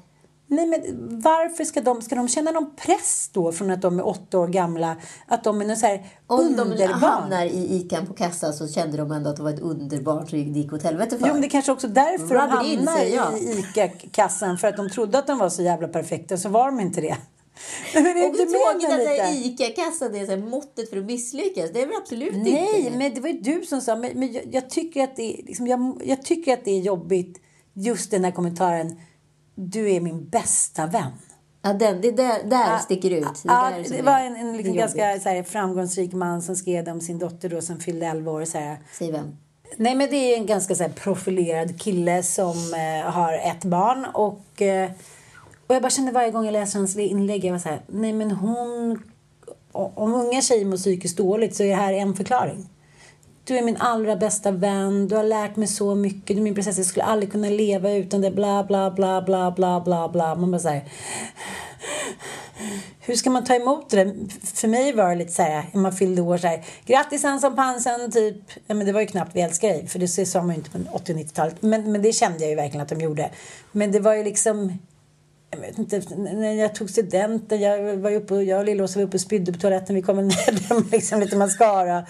Nej, 0.48 0.66
men 0.68 0.82
varför 1.22 1.64
ska 1.64 1.82
de, 1.82 2.02
ska 2.02 2.16
de 2.16 2.28
känna 2.28 2.52
någon 2.52 2.76
press 2.76 3.30
då 3.34 3.52
från 3.52 3.72
att 3.72 3.82
de 3.82 4.00
är 4.00 4.08
åtta 4.08 4.40
år 4.40 4.48
gamla? 4.48 4.96
Att 5.28 5.44
de 5.44 5.62
är 5.62 5.66
någon 5.66 5.78
så 5.78 5.86
här 5.86 6.06
Om 6.28 6.40
underbarn? 6.40 6.78
de 6.78 6.88
hamnar 6.88 7.46
i 7.46 7.76
ICAn 7.76 8.08
på 8.08 8.14
kassan 8.14 8.54
så 8.54 8.68
kände 8.68 8.98
de 8.98 9.12
ändå 9.12 9.30
att 9.30 9.36
de 9.38 9.44
var 9.44 9.52
ett 9.54 9.60
underbarn 9.60 10.28
så 10.28 10.36
det 10.36 10.42
gick 10.42 10.74
åt 10.74 10.84
helvete 10.84 11.18
för. 11.18 11.28
Jo, 11.28 11.34
men 11.34 11.42
det 11.42 11.48
är 11.48 11.50
kanske 11.50 11.72
också 11.72 11.88
därför 11.88 12.36
de 12.36 12.58
Rub 12.58 12.66
it 12.66 12.72
in, 12.72 12.88
hamnar 12.88 13.04
jag. 13.04 13.40
i 13.40 13.60
ICA-kassan. 13.60 14.58
För 14.58 14.68
att 14.68 14.78
de 14.78 14.90
trodde 14.90 15.20
att 15.20 15.28
de 15.28 15.38
var 15.38 15.50
så 15.50 15.62
jävla 15.62 15.88
perfekta, 15.88 16.38
så 16.38 16.50
var 16.50 16.66
de 16.66 16.80
inte 16.80 17.02
det. 17.02 17.18
Men 17.94 18.06
är 18.06 18.30
Och 18.30 18.36
tråkigt 18.36 19.20
att? 19.22 19.36
ICA-kassan 19.36 20.16
är 20.16 20.26
så 20.26 20.32
här 20.32 20.38
måttet 20.38 20.90
för 20.90 20.98
att 20.98 21.06
misslyckas. 21.06 21.72
Det 21.74 21.82
är 21.82 21.88
väl 21.88 21.96
absolut 22.02 22.34
Nej, 22.36 22.80
inte. 22.80 22.98
men 22.98 23.14
det 23.14 23.22
var 23.22 23.30
ju 23.30 23.40
du 23.40 23.66
som 23.66 23.82
sa. 23.82 23.96
Men, 23.96 24.20
men 24.20 24.34
jag, 24.34 24.44
jag, 24.52 24.70
tycker 24.70 25.04
att 25.04 25.16
det, 25.16 25.34
är- 25.40 25.44
liksom, 25.44 25.68
jag, 25.68 26.02
jag 26.06 26.22
tycker 26.22 26.54
att 26.54 26.66
det 26.66 26.72
är 26.72 26.80
jobbigt, 26.80 27.42
just 27.74 28.12
den 28.12 28.24
här 28.24 28.32
kommentaren. 28.32 29.00
Du 29.56 29.92
är 29.92 30.00
min 30.00 30.30
bästa 30.30 30.86
vän. 30.86 31.12
Ja, 31.62 31.74
den, 31.74 32.02
det 32.02 32.12
där, 32.12 32.44
där 32.44 32.78
sticker 32.78 33.12
ut. 33.12 33.24
Det, 33.24 33.30
Ja, 33.44 33.72
där 33.72 33.98
det 33.98 34.02
var 34.02 34.20
en, 34.20 34.36
en 34.36 34.58
liksom 34.58 34.76
ganska 34.76 35.20
så 35.20 35.30
här, 35.30 35.44
framgångsrik 35.44 36.14
man 36.14 36.42
som 36.42 36.56
skrev 36.56 36.90
om 36.90 37.02
sin 37.02 37.20
dotter 37.20 37.50
då 37.50 37.62
som 37.62 37.80
fyllde 37.80 38.06
11 38.06 38.32
år. 38.32 38.46
Så 38.46 38.58
här. 38.58 38.78
Säg 38.94 39.12
vem. 39.12 39.38
Nej, 39.78 39.96
men 39.96 40.10
det 40.10 40.16
är 40.16 40.38
en 40.38 40.46
ganska 40.46 40.76
så 40.76 40.84
här, 40.84 40.90
profilerad 40.92 41.82
kille 41.82 42.24
som 42.24 42.74
eh, 42.74 43.12
har 43.12 43.34
ett 43.34 43.64
barn. 43.64 44.06
Och, 44.14 44.62
eh, 44.62 44.92
och 45.72 45.76
jag 45.76 45.82
bara 45.82 45.90
kände 45.90 46.12
varje 46.12 46.32
gång 46.32 46.46
jag 46.46 46.52
läste 46.52 46.78
hans 46.78 46.98
inlägg, 46.98 47.46
jag 47.46 47.52
var 47.52 47.60
så 47.60 47.70
här, 47.70 47.82
nej 47.88 48.14
men 48.14 48.32
hon... 48.32 49.04
Om 49.72 50.14
unga 50.14 50.42
tjejer 50.42 50.66
mår 50.66 50.78
psykiskt 50.78 51.18
dåligt 51.18 51.56
så 51.56 51.64
är 51.64 51.68
det 51.68 51.76
här 51.76 51.94
en 51.94 52.16
förklaring. 52.16 52.70
Du 53.44 53.58
är 53.58 53.62
min 53.62 53.78
allra 53.78 54.16
bästa 54.16 54.52
vän, 54.52 55.08
du 55.08 55.16
har 55.16 55.24
lärt 55.24 55.56
mig 55.56 55.68
så 55.68 55.96
mycket, 55.96 56.28
du 56.28 56.38
är 56.38 56.42
min 56.42 56.56
prinsessa, 56.56 56.80
jag 56.80 56.86
skulle 56.86 57.04
aldrig 57.04 57.32
kunna 57.32 57.50
leva 57.50 57.92
utan 57.92 58.22
det, 58.22 58.32
bla 58.32 58.64
bla 58.64 58.92
bla 58.92 59.22
bla 59.22 59.52
bla 59.52 59.82
bla 59.82 60.10
bla. 60.10 60.36
Man 60.36 60.52
bara 60.52 60.60
så 60.60 60.70
här, 60.70 60.84
hur 63.00 63.16
ska 63.16 63.30
man 63.30 63.44
ta 63.44 63.56
emot 63.56 63.90
det? 63.90 64.16
För 64.54 64.68
mig 64.68 64.94
var 64.94 65.10
det 65.10 65.16
lite 65.16 65.32
så 65.32 65.42
här, 65.42 65.66
när 65.74 65.82
man 65.82 65.94
fyllde 65.94 66.22
år 66.22 66.38
så 66.38 66.48
här, 66.48 66.66
grattis 66.86 67.24
Hansson 67.24 67.56
Pansen, 67.56 68.12
typ. 68.12 68.36
Ja, 68.68 68.76
men 68.76 68.86
det 68.86 68.94
var 68.94 69.02
ju 69.02 69.08
knappt 69.08 69.36
vi 69.36 69.42
älskar 69.42 69.68
dig, 69.68 69.88
för 69.88 70.00
det 70.00 70.08
sa 70.08 70.42
man 70.42 70.50
ju 70.50 70.56
inte 70.56 70.70
på 70.70 70.80
80 70.92 71.14
och 71.14 71.20
90-talet. 71.20 71.62
Men, 71.62 71.92
men 71.92 72.02
det 72.02 72.14
kände 72.14 72.40
jag 72.40 72.50
ju 72.50 72.56
verkligen 72.56 72.82
att 72.82 72.90
de 72.90 73.02
gjorde. 73.02 73.30
Men 73.72 73.92
det 73.92 74.00
var 74.00 74.14
ju 74.14 74.24
liksom, 74.24 74.78
jag 75.52 75.60
vet 75.60 75.78
inte, 75.78 76.02
när 76.16 76.54
jag 76.54 76.76
tog 76.76 76.90
studenten, 76.90 77.62
jag 77.62 77.98
var 77.98 78.12
uppe, 78.12 78.36
jag 78.36 78.60
och 78.60 78.66
Lillås 78.66 78.96
var 78.96 79.04
uppe 79.04 79.18
och 79.18 79.22
spydde 79.22 79.54
på 79.54 79.60
toaletten, 79.60 79.96
vi 79.96 80.02
kom 80.02 80.28
ner 80.28 80.74
med 80.74 80.92
liksom 80.92 81.20
lite 81.20 81.36
mascara, 81.36 82.06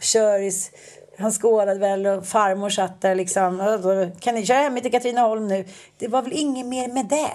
köris. 0.00 0.70
Han 1.18 1.32
skålade 1.32 1.80
väl 1.80 2.06
och 2.06 2.26
farmor 2.26 2.70
satt 2.70 3.00
där 3.00 3.14
liksom. 3.14 4.12
Kan 4.20 4.34
ni 4.34 4.46
köra 4.46 4.58
hem 4.58 4.80
till 4.80 4.90
Katrineholm 4.92 5.48
nu? 5.48 5.64
Det 5.98 6.08
var 6.08 6.22
väl 6.22 6.32
inget 6.32 6.66
mer 6.66 6.88
med 6.88 7.06
det. 7.06 7.32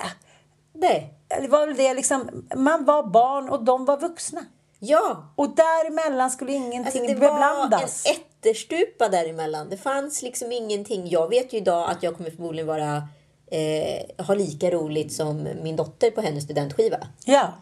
Nej. 0.74 1.14
Det 1.42 1.48
var 1.48 1.68
väl 1.68 1.76
det 1.76 1.94
liksom, 1.94 2.46
man 2.56 2.86
var 2.86 3.04
barn 3.04 3.50
och 3.50 3.64
de 3.64 3.86
var 3.86 3.98
vuxna. 3.98 4.46
Ja. 4.80 5.34
Och 5.36 5.56
däremellan 5.56 6.32
skulle 6.32 6.52
ingenting 6.52 6.86
Alltså 6.86 7.00
det 7.00 7.14
var 7.14 7.34
beblandas. 7.34 8.06
en 8.06 8.12
ätterstupa 8.12 9.10
däremellan. 9.10 9.70
Det 9.70 9.78
fanns 9.78 10.22
liksom 10.22 10.52
ingenting. 10.52 11.10
Jag 11.10 11.30
vet 11.30 11.54
ju 11.54 11.58
idag 11.58 11.90
att 11.90 12.04
jag 12.04 12.18
kommer 12.18 12.32
förmodligen 12.32 12.68
vara 12.68 13.04
eh, 13.52 14.26
ha 14.26 14.34
lika 14.36 14.72
roligt 14.72 15.14
som 15.14 15.48
min 15.64 15.76
dotter 15.76 16.12
på 16.12 16.22
hennes 16.22 16.44
studentskiva. 16.44 17.08
Ja. 17.26 17.54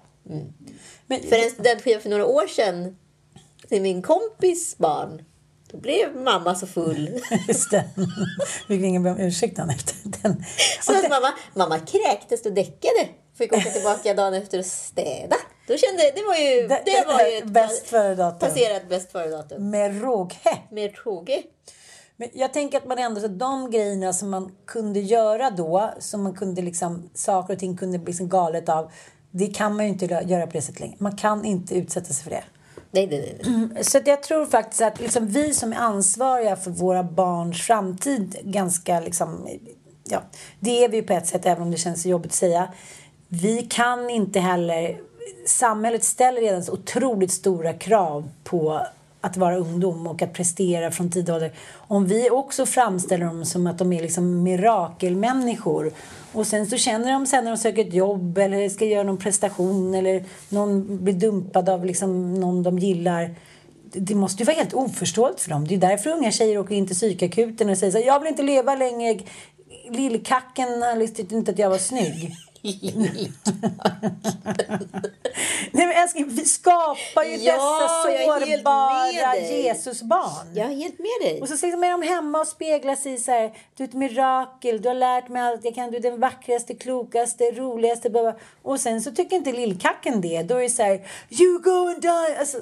Men, 1.08 1.23
För 1.23 1.36
en 1.45 1.49
studentskiva 1.52 1.99
för 1.99 2.10
några 2.10 2.25
år 2.25 2.47
sedan 2.47 2.97
till 3.69 3.82
min 3.82 4.02
kompis 4.02 4.78
barn. 4.78 5.21
Då 5.71 5.78
blev 5.78 6.15
mamma 6.15 6.56
så 6.56 6.67
full. 6.67 7.19
just 7.47 7.71
det. 7.71 7.84
Vi 8.67 8.78
be 9.04 9.10
om 9.10 9.19
ursäkt 9.19 9.60
efter. 9.69 9.95
Den. 10.04 10.43
Så 10.82 10.97
att 10.99 11.10
mamma, 11.10 11.34
mamma 11.56 11.80
kräktes 11.80 12.45
och 12.45 12.54
däckade. 12.54 13.08
Fick 13.38 13.54
åka 13.54 13.69
tillbaka 13.69 14.13
dagen 14.13 14.34
efter 14.34 14.60
och 14.60 14.65
städa. 14.65 15.36
Då 15.67 15.78
kände 15.78 16.04
det 16.15 16.23
var 16.28 16.36
ju, 16.36 16.67
Det- 16.67 16.82
det 16.86 17.04
var 17.08 17.25
ju 17.28 17.38
ett 17.38 17.45
bäst 17.45 17.88
före 17.88 18.15
datum. 18.15 18.39
passerat 18.39 18.89
bäst 18.89 19.12
före 19.12 19.28
datum. 19.28 19.69
Med 19.69 20.02
råge. 20.02 20.36
Med 20.71 20.95
råge. 21.06 21.43
Men 22.19 22.29
jag 22.34 22.53
tänker 22.53 22.77
att 22.77 22.86
man 22.86 22.97
ändå, 22.97 23.21
så 23.21 23.27
de 23.27 23.71
grejerna 23.71 24.13
som 24.13 24.29
man 24.29 24.51
kunde 24.65 24.99
göra 24.99 25.49
då, 25.49 25.89
som 25.99 26.23
man 26.23 26.34
kunde 26.34 26.62
liksom, 26.62 27.10
saker 27.13 27.53
och 27.53 27.60
ting 27.60 27.77
kunde 27.77 27.97
bli 27.97 28.05
liksom 28.05 28.29
galet 28.29 28.69
av, 28.69 28.91
det 29.32 29.47
kan 29.47 29.75
man 29.75 29.86
ju 29.86 29.91
inte 29.91 30.05
göra 30.05 30.47
på 30.47 30.53
det 30.53 30.62
sättet 30.62 30.79
längre. 30.79 30.95
Man 30.99 31.17
kan 31.17 31.45
inte 31.45 31.75
utsätta 31.75 32.13
sig 32.13 32.23
för 32.23 32.29
det. 32.32 32.43
Nej, 32.91 33.08
nej, 33.08 33.41
nej. 33.43 33.84
Så 33.84 33.97
att 33.97 34.08
jag 34.08 34.23
tror 34.23 34.45
faktiskt 34.45 34.82
att 34.82 34.99
liksom 34.99 35.27
vi 35.27 35.53
som 35.53 35.73
är 35.73 35.77
ansvariga 35.77 36.55
för 36.55 36.71
våra 36.71 37.03
barns 37.03 37.62
framtid 37.62 38.36
ganska 38.43 38.99
liksom, 38.99 39.47
ja, 40.03 40.21
det 40.60 40.84
är 40.84 40.89
vi 40.89 40.97
ju 40.97 41.03
på 41.03 41.13
ett 41.13 41.27
sätt 41.27 41.45
även 41.45 41.63
om 41.63 41.71
det 41.71 41.77
känns 41.77 42.05
jobbigt 42.05 42.32
att 42.32 42.36
säga. 42.36 42.73
Vi 43.27 43.62
kan 43.62 44.10
inte 44.10 44.39
heller, 44.39 45.01
samhället 45.45 46.03
ställer 46.03 46.41
redan 46.41 46.63
så 46.63 46.73
otroligt 46.73 47.32
stora 47.32 47.73
krav 47.73 48.29
på 48.43 48.82
att 49.21 49.38
vara 49.38 49.58
ungdom 49.58 50.08
och 50.08 50.21
att 50.21 50.34
prestera 50.34 50.91
från 50.91 51.12
tidig 51.12 51.36
ålder. 51.36 51.51
Om 51.75 52.05
vi 52.05 52.29
också 52.29 52.65
framställer 52.65 53.25
dem 53.25 53.45
som 53.45 53.67
att 53.67 53.77
de 53.77 53.93
är 53.93 54.01
liksom 54.01 54.43
mirakelmänniskor 54.43 55.91
och 56.34 56.47
sen 56.47 56.67
så 56.67 56.77
känner 56.77 57.13
de 57.13 57.25
sen 57.25 57.43
när 57.43 57.51
de 57.51 57.58
söker 57.58 57.88
ett 57.88 57.93
jobb 57.93 58.38
eller 58.38 58.69
ska 58.69 58.86
göra 58.86 59.03
någon 59.03 59.17
prestation 59.17 59.93
eller 59.95 60.23
någon 60.49 61.03
blir 61.03 61.13
dumpad 61.13 61.69
av 61.69 61.86
liksom 61.86 62.34
någon 62.34 62.63
de 62.63 62.79
gillar. 62.79 63.36
Det- 63.93 64.15
måste 64.15 64.43
ju 64.43 64.45
vara 64.45 64.55
helt 64.58 64.73
oförståeligt 64.73 65.41
för 65.41 65.49
dem. 65.49 65.67
Det 65.67 65.75
är 65.75 65.79
därför 65.79 66.10
unga 66.10 66.32
tjejer 66.32 66.58
åker 66.58 66.75
in 66.75 66.88
till 66.88 66.95
psykakuten 66.95 67.69
och 67.69 67.77
säger 67.77 67.91
så 67.91 67.97
här, 67.97 68.05
jag 68.05 68.19
vill 68.19 68.29
inte 68.29 68.43
leva 68.43 68.75
längre. 68.75 69.19
Lillkacken 69.89 70.82
han 70.82 71.08
tyckte 71.08 71.36
inte 71.36 71.51
att 71.51 71.60
jag 71.60 71.69
var 71.69 71.77
snygg. 71.77 72.36
Nej 75.72 75.88
men 75.88 75.91
älskling, 75.91 76.30
vi 76.30 76.45
skapar 76.45 77.24
ju 77.24 77.36
Ja, 77.36 77.54
dessa 77.54 77.88
sårbara. 78.43 79.38
Jesusbarn. 79.38 80.56
Jag 80.56 80.72
är 80.72 80.76
helt 80.76 81.00
med 81.00 81.30
dig. 81.30 81.41
Och 81.41 81.48
så 81.48 81.54
liksom 81.54 81.84
är 81.84 81.91
de 81.91 82.02
hemma 82.02 82.39
och 82.39 82.48
speglar 82.48 82.95
sig 82.95 83.17
så 83.17 83.32
här. 83.32 83.58
Du 83.76 83.84
är 83.84 83.88
ett 83.88 83.93
mirakel, 83.93 84.82
du 84.82 84.88
har 84.88 84.95
lärt 84.95 85.30
mig 85.30 85.41
allt 85.41 85.65
jag 85.65 85.76
kan, 85.76 85.91
du 85.91 85.98
är 85.98 86.02
den 86.02 86.19
vackraste, 86.19 86.76
klokaste, 86.76 87.52
roligaste. 87.52 88.10
bla, 88.10 88.22
bla. 88.22 88.36
Och 88.62 88.80
sen 88.80 89.02
så 89.02 89.12
tycker 89.12 89.36
inte 89.36 89.52
lillkacken 89.52 90.22
det. 90.22 90.43
Då 90.43 90.56
är 90.56 90.62
det 90.62 90.69
så 90.69 90.84
här, 90.84 91.08
you 91.30 91.62
go 91.62 91.88
and 91.89 92.02
die. 92.02 92.38
Alltså, 92.39 92.58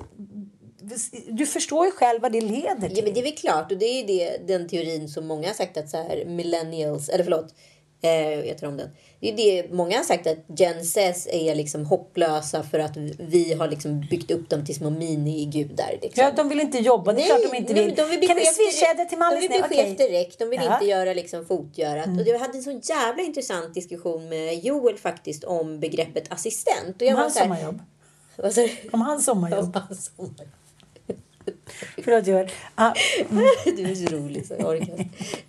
du 1.29 1.45
förstår 1.45 1.85
ju 1.85 1.91
själv 1.91 2.21
vad 2.21 2.31
det 2.31 2.41
leder 2.41 2.89
till. 2.89 2.97
Ja, 2.97 3.03
men 3.03 3.13
det 3.13 3.19
är 3.19 3.23
väl 3.23 3.35
klart. 3.35 3.71
Och 3.71 3.77
det 3.77 3.85
är 3.85 4.07
det, 4.07 4.47
den 4.47 4.67
teorin 4.67 5.09
som 5.09 5.27
många 5.27 5.47
har 5.47 5.53
sagt 5.53 5.77
att 5.77 5.89
så 5.89 5.97
här 5.97 6.25
millennials, 6.25 7.09
eller 7.09 7.23
förlåt, 7.23 7.55
eh, 8.01 8.45
jag 8.45 8.57
tar 8.57 8.67
om 8.67 8.77
den. 8.77 8.89
Det 9.19 9.27
är 9.29 9.35
det 9.63 9.73
många 9.73 9.97
har 9.97 10.03
sagt 10.03 10.27
att 10.27 10.37
Gen 10.59 10.85
Z 10.85 11.29
är 11.31 11.55
liksom 11.55 11.85
hopplösa 11.85 12.63
för 12.63 12.79
att 12.79 12.97
vi 13.19 13.53
har 13.53 13.67
liksom 13.67 13.99
byggt 14.09 14.31
upp 14.31 14.49
dem 14.49 14.65
till 14.65 14.75
små 14.75 14.89
minigudar. 14.89 15.89
Liksom. 16.01 16.23
Ja, 16.23 16.31
de 16.31 16.49
vill 16.49 16.59
inte 16.59 16.77
jobba, 16.77 17.13
det 17.13 17.21
är 17.21 17.25
klart 17.25 17.51
de 17.51 17.57
inte 17.57 17.73
vill. 17.73 17.95
de 17.95 18.03
vill 18.03 18.27
kan 18.27 18.35
vi 18.37 18.45
swisha 18.45 18.93
det 18.93 19.05
till 19.05 19.17
De 19.17 19.19
Mallis 19.19 19.43
vill 19.43 19.61
nu? 19.61 19.67
bli 19.67 19.77
chef 19.77 19.97
direkt. 19.97 20.39
De 20.39 20.49
vill 20.49 20.61
Ja. 20.65 20.73
inte 20.73 20.85
göra 20.85 21.13
liksom 21.13 21.45
fotgörat. 21.45 22.07
Och 22.07 22.27
jag 22.27 22.39
hade 22.39 22.57
en 22.57 22.63
så 22.63 22.79
jävla 22.83 23.23
intressant 23.23 23.73
diskussion 23.73 24.29
med 24.29 24.59
Joel 24.65 24.97
faktiskt 24.97 25.43
om 25.43 25.79
begreppet 25.79 26.31
assistent. 26.31 26.95
Och 26.95 27.07
jag 27.07 27.13
Om 27.15 27.19
hans 27.21 27.33
sommarjobb. 27.37 27.81
vad 28.37 28.53
sa 28.53 28.61
du? 28.61 28.69
Om 28.91 29.01
hans 29.01 29.25
sommarjobb. 29.25 29.75
Om 29.75 29.81
hans 29.87 30.11
sommarjobb. 30.17 30.41
Förlåt 32.03 32.27
Joel. 32.27 32.47
Ah, 32.75 32.93
Du 33.65 33.83
är 33.91 33.95
så 33.95 34.15
rolig 34.15 34.45
så 34.47 34.53
jag 34.59 34.67
orkar 34.69 34.95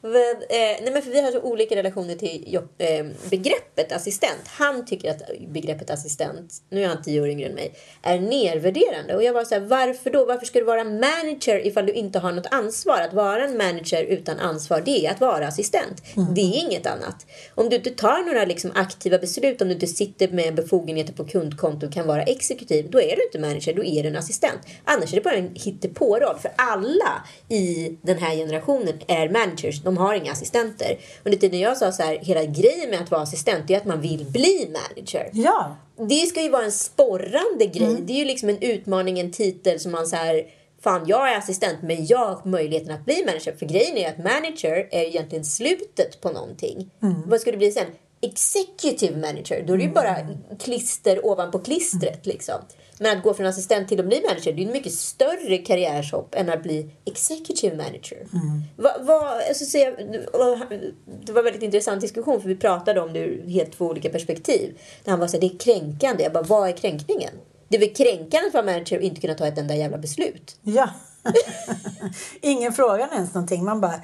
men, 0.00 0.14
eh, 0.48 0.82
nej, 0.82 0.90
men 0.92 1.02
för 1.02 1.10
Vi 1.10 1.20
har 1.20 1.32
så 1.32 1.40
olika 1.40 1.76
relationer 1.76 2.14
till 2.14 2.44
jo- 2.46 2.68
eh, 2.78 3.06
begreppet 3.30 3.92
assistent. 3.92 4.42
Han 4.46 4.86
tycker 4.86 5.10
att 5.10 5.22
begreppet 5.48 5.90
assistent, 5.90 6.52
nu 6.70 6.82
är 6.84 6.88
han 6.88 7.02
tio 7.02 7.20
år 7.20 7.28
yngre 7.28 7.48
än 7.48 7.54
mig, 7.54 7.74
är 8.02 8.18
nedvärderande. 8.18 9.16
Och 9.16 9.22
jag 9.22 9.32
var 9.32 9.44
så 9.44 9.54
här, 9.54 9.60
varför 9.62 10.10
då? 10.10 10.24
Varför 10.24 10.46
ska 10.46 10.58
du 10.58 10.64
vara 10.64 10.84
manager 10.84 11.66
ifall 11.66 11.86
du 11.86 11.92
inte 11.92 12.18
har 12.18 12.32
något 12.32 12.46
ansvar? 12.50 13.00
Att 13.00 13.12
vara 13.14 13.44
en 13.44 13.56
manager 13.56 14.04
utan 14.04 14.38
ansvar, 14.38 14.82
det 14.84 15.06
är 15.06 15.10
att 15.10 15.20
vara 15.20 15.46
assistent. 15.46 16.02
Det 16.34 16.40
är 16.40 16.66
inget 16.66 16.86
annat. 16.86 17.26
Om 17.54 17.68
du 17.68 17.76
inte 17.76 17.90
tar 17.90 18.24
några 18.26 18.44
liksom, 18.44 18.70
aktiva 18.74 19.18
beslut, 19.18 19.62
om 19.62 19.68
du 19.68 19.74
inte 19.74 19.86
sitter 19.86 20.28
med 20.28 20.54
befogenheter 20.54 21.12
på 21.12 21.24
kundkonto 21.24 21.86
och 21.86 21.92
kan 21.92 22.06
vara 22.06 22.22
exekutiv, 22.22 22.90
då 22.90 23.00
är 23.00 23.16
du 23.16 23.22
inte 23.24 23.38
manager, 23.38 23.74
då 23.74 23.84
är 23.84 24.02
du 24.02 24.08
en 24.08 24.16
assistent. 24.16 24.58
Annars 24.84 25.12
är 25.12 25.16
det 25.16 25.22
bara 25.22 25.34
en 25.36 25.54
hittepåroll. 25.88 26.38
För 26.38 26.50
alla 26.56 27.24
i 27.48 27.96
den 28.02 28.18
här 28.18 28.36
generationen 28.36 29.00
är 29.06 29.28
managers. 29.28 29.82
De 29.82 29.96
har 29.96 30.14
inga 30.14 30.32
assistenter. 30.32 30.98
Under 31.24 31.38
tiden 31.38 31.60
jag 31.60 31.76
sa 31.76 31.92
så 31.92 32.02
här, 32.02 32.18
hela 32.18 32.44
grejen 32.44 32.90
med 32.90 33.00
att 33.00 33.10
vara 33.10 33.22
assistent 33.22 33.70
är 33.70 33.76
att 33.76 33.84
man 33.84 34.00
vill 34.00 34.24
bli 34.24 34.72
manager. 34.72 35.30
ja. 35.32 35.76
Det 36.00 36.26
ska 36.26 36.42
ju 36.42 36.48
vara 36.48 36.64
en 36.64 36.72
sporrande 36.72 37.66
grej. 37.66 37.96
Det 38.00 38.12
är 38.12 38.18
ju 38.18 38.24
liksom 38.24 38.48
en 38.48 38.62
utmaning, 38.62 39.18
en 39.18 39.32
titel 39.32 39.80
som 39.80 39.92
man 39.92 40.06
så 40.06 40.16
här 40.16 40.42
Fan, 40.80 41.04
jag 41.06 41.32
är 41.32 41.38
assistent 41.38 41.82
men 41.82 42.06
jag 42.06 42.18
har 42.18 42.40
möjligheten 42.44 42.94
att 42.94 43.04
bli 43.04 43.24
manager. 43.26 43.52
För 43.58 43.66
grejen 43.66 43.96
är 43.96 44.08
att 44.08 44.18
manager 44.18 44.88
är 44.90 45.02
egentligen 45.02 45.44
slutet 45.44 46.20
på 46.20 46.30
någonting. 46.30 46.90
Vad 47.26 47.40
ska 47.40 47.50
det 47.50 47.56
bli 47.56 47.72
sen? 47.72 47.86
Executive 48.20 49.16
manager. 49.16 49.64
Då 49.66 49.72
är 49.72 49.78
det 49.78 49.84
ju 49.84 49.92
bara 49.92 50.16
klister 50.58 51.26
ovanpå 51.26 51.58
klistret 51.58 52.26
liksom. 52.26 52.54
Men 52.98 53.18
att 53.18 53.24
gå 53.24 53.34
från 53.34 53.46
assistent 53.46 53.88
till 53.88 54.00
att 54.00 54.06
bli 54.06 54.22
manager, 54.28 54.52
det 54.52 54.62
är 54.62 54.66
en 54.66 54.72
mycket 54.72 54.92
större 54.92 55.58
karriärshopp 55.58 56.34
än 56.34 56.50
att 56.50 56.62
bli 56.62 56.90
executive 57.04 57.76
manager. 57.76 58.26
Va, 58.76 58.90
va, 59.00 59.40
alltså, 59.48 59.64
så 59.64 59.78
jag, 59.78 59.94
det 61.24 61.32
var 61.32 61.38
en 61.38 61.44
väldigt 61.44 61.62
intressant 61.62 62.00
diskussion 62.00 62.40
för 62.40 62.48
vi 62.48 62.56
pratade 62.56 63.00
om 63.00 63.12
det 63.12 63.18
ur 63.18 63.48
helt 63.48 63.72
två 63.72 63.86
olika 63.86 64.08
perspektiv. 64.08 64.78
Där 65.04 65.10
han 65.10 65.20
var 65.20 65.26
så 65.26 65.36
här, 65.36 65.40
det 65.40 65.54
är 65.54 65.58
kränkande. 65.58 66.22
Jag 66.22 66.32
bara, 66.32 66.42
vad 66.42 66.68
är 66.68 66.72
kränkningen? 66.72 67.32
Det 67.68 67.76
är 67.76 67.80
väl 67.80 67.94
kränkande 67.94 68.46
att 68.46 68.54
vara 68.54 68.64
manager 68.64 68.96
och 68.96 69.02
inte 69.02 69.20
kunna 69.20 69.34
ta 69.34 69.46
ett 69.46 69.58
enda 69.58 69.74
jävla 69.74 69.98
beslut. 69.98 70.56
Ja. 70.62 70.90
Ingen 72.40 72.72
frågar 72.72 73.08
ens 73.12 73.34
någonting. 73.34 73.64
Man 73.64 73.80
bara, 73.80 74.00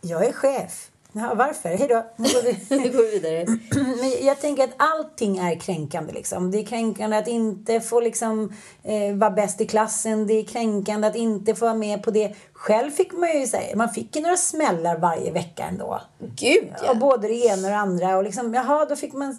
jag 0.00 0.26
är 0.26 0.32
chef. 0.32 0.91
Ja, 1.12 1.34
varför? 1.34 1.68
Hej 1.68 1.88
då. 1.88 2.06
Nu 2.16 2.28
går 2.28 2.42
vi. 2.42 2.76
Nu 2.82 2.92
går 2.92 3.02
vi 3.02 3.10
vidare. 3.10 3.46
Men 4.00 4.26
jag 4.26 4.40
tänker 4.40 4.64
att 4.64 4.74
allting 4.76 5.38
är 5.38 5.60
kränkande. 5.60 6.12
Liksom. 6.12 6.50
Det 6.50 6.58
är 6.58 6.64
kränkande 6.64 7.16
att 7.16 7.28
inte 7.28 7.80
få 7.80 8.00
liksom, 8.00 8.52
eh, 8.82 9.14
vara 9.14 9.30
bäst 9.30 9.60
i 9.60 9.66
klassen. 9.66 10.26
Det 10.26 10.34
är 10.34 10.44
kränkande 10.44 11.08
att 11.08 11.16
inte 11.16 11.54
få 11.54 11.64
vara 11.64 11.74
med 11.74 12.02
på 12.02 12.10
det. 12.10 12.34
Själv 12.52 12.90
fick 12.90 13.12
man 13.12 13.40
ju 13.40 13.46
säga, 13.46 13.76
man 13.76 13.88
fick 13.88 14.16
ju 14.16 14.22
några 14.22 14.36
smällar 14.36 14.98
varje 14.98 15.30
vecka 15.30 15.64
ändå. 15.64 16.00
Gud 16.18 16.72
ja. 16.82 16.90
Och 16.90 16.96
både 16.96 17.28
det 17.28 17.34
ena 17.34 17.62
och 17.62 17.70
det 17.70 17.76
andra. 17.76 18.16
Och 18.16 18.24
liksom, 18.24 18.54
jaha, 18.54 18.84
då 18.84 18.96
fick 18.96 19.12
man... 19.12 19.38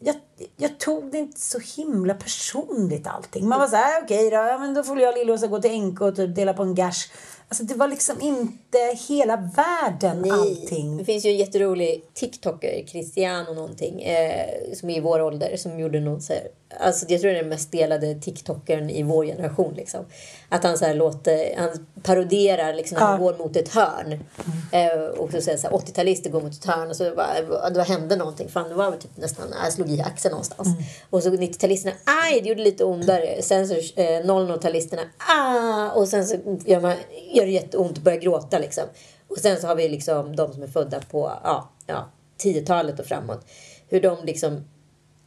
Jag, 0.00 0.14
jag 0.56 0.78
tog 0.78 1.12
det 1.12 1.18
inte 1.18 1.40
så 1.40 1.58
himla 1.58 2.14
personligt 2.14 3.06
allting. 3.06 3.48
Man 3.48 3.60
var 3.60 3.66
så 3.66 3.76
här, 3.76 4.02
okej 4.02 4.30
då, 4.30 4.36
ja, 4.36 4.58
men 4.58 4.74
då 4.74 4.82
får 4.82 5.00
jag 5.00 5.12
och 5.12 5.18
Lillåsa 5.18 5.46
gå 5.46 5.60
till 5.60 5.82
NK 5.82 6.00
och 6.00 6.16
typ 6.16 6.34
dela 6.34 6.54
på 6.54 6.62
en 6.62 6.74
gash. 6.74 7.10
Alltså 7.48 7.64
det 7.64 7.74
var 7.74 7.88
liksom 7.88 8.20
inte 8.20 8.78
hela 9.08 9.36
världen 9.36 10.30
allting. 10.30 10.96
Det 10.96 11.04
finns 11.04 11.24
ju 11.24 11.30
en 11.30 11.36
jätterolig 11.36 12.04
TikToker, 12.14 12.86
Christian 12.86 13.48
och 13.48 13.54
någonting, 13.56 14.02
eh, 14.02 14.74
som 14.74 14.90
är 14.90 14.96
i 14.96 15.00
vår 15.00 15.22
ålder, 15.22 15.56
som 15.56 15.80
gjorde 15.80 16.00
någon 16.00 16.20
så 16.20 16.32
här, 16.32 16.48
alltså 16.80 17.06
jag 17.08 17.20
tror 17.20 17.30
det 17.30 17.38
är 17.38 17.42
den 17.42 17.48
mest 17.48 17.72
delade 17.72 18.14
TikTokern 18.14 18.90
i 18.90 19.02
vår 19.02 19.24
generation 19.24 19.74
liksom. 19.74 20.04
Att 20.48 20.64
han 20.64 20.78
så 20.78 20.84
här 20.84 20.94
låter, 20.94 21.56
han 21.56 21.86
paroderar 22.02 22.74
liksom 22.74 22.98
när 22.98 23.06
han 23.06 23.20
går 23.20 23.38
mot 23.38 23.56
ett 23.56 23.74
hörn. 23.74 24.24
Eh, 24.72 25.04
och 25.18 25.32
så 25.32 25.40
säger 25.40 25.58
så 25.58 25.68
här, 25.68 25.76
80-talister 25.76 26.30
går 26.30 26.40
mot 26.40 26.52
ett 26.52 26.64
hörn 26.64 26.90
och 26.90 26.96
så 26.96 27.14
bara, 27.14 27.70
då 27.70 27.80
hände 27.80 28.16
någonting. 28.16 28.48
Fan, 28.48 28.68
det 28.68 28.74
var 28.74 28.92
typ 28.92 29.16
nästan, 29.16 29.54
jag 29.64 29.72
slog 29.72 29.90
i 29.90 30.00
axeln 30.00 30.30
någonstans. 30.30 30.68
Och 31.10 31.22
så 31.22 31.30
90-talisterna, 31.30 31.92
aj, 32.04 32.40
det 32.40 32.48
gjorde 32.48 32.62
lite 32.62 32.84
ondare. 32.84 33.42
Sen 33.42 33.68
så 33.68 33.74
eh, 33.74 34.24
00-talisterna, 34.24 35.02
ah, 35.18 35.90
och 35.90 36.08
sen 36.08 36.26
så 36.26 36.36
gör, 36.64 36.80
man, 36.80 36.94
gör 37.32 37.44
det 37.44 37.52
jätteont 37.52 37.96
och 37.96 38.02
börjar 38.02 38.18
gråta 38.18 38.58
liksom. 38.58 38.84
Och 39.28 39.38
sen 39.38 39.60
så 39.60 39.66
har 39.66 39.74
vi 39.74 39.88
liksom 39.88 40.36
de 40.36 40.52
som 40.52 40.62
är 40.62 40.66
födda 40.66 41.00
på 41.10 41.32
ja, 41.44 41.70
ja, 41.86 42.10
10-talet 42.42 43.00
och 43.00 43.06
framåt. 43.06 43.46
Hur 43.88 44.00
de 44.00 44.24
liksom 44.24 44.64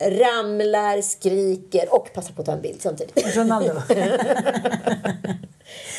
ramlar, 0.09 1.01
skriker 1.01 1.93
och 1.93 2.13
passar 2.13 2.33
på 2.33 2.41
att 2.41 2.45
ta 2.45 2.53
en 2.53 2.61
bild 2.61 2.81
samtidigt. 2.81 3.35
Ronaldo. 3.35 3.73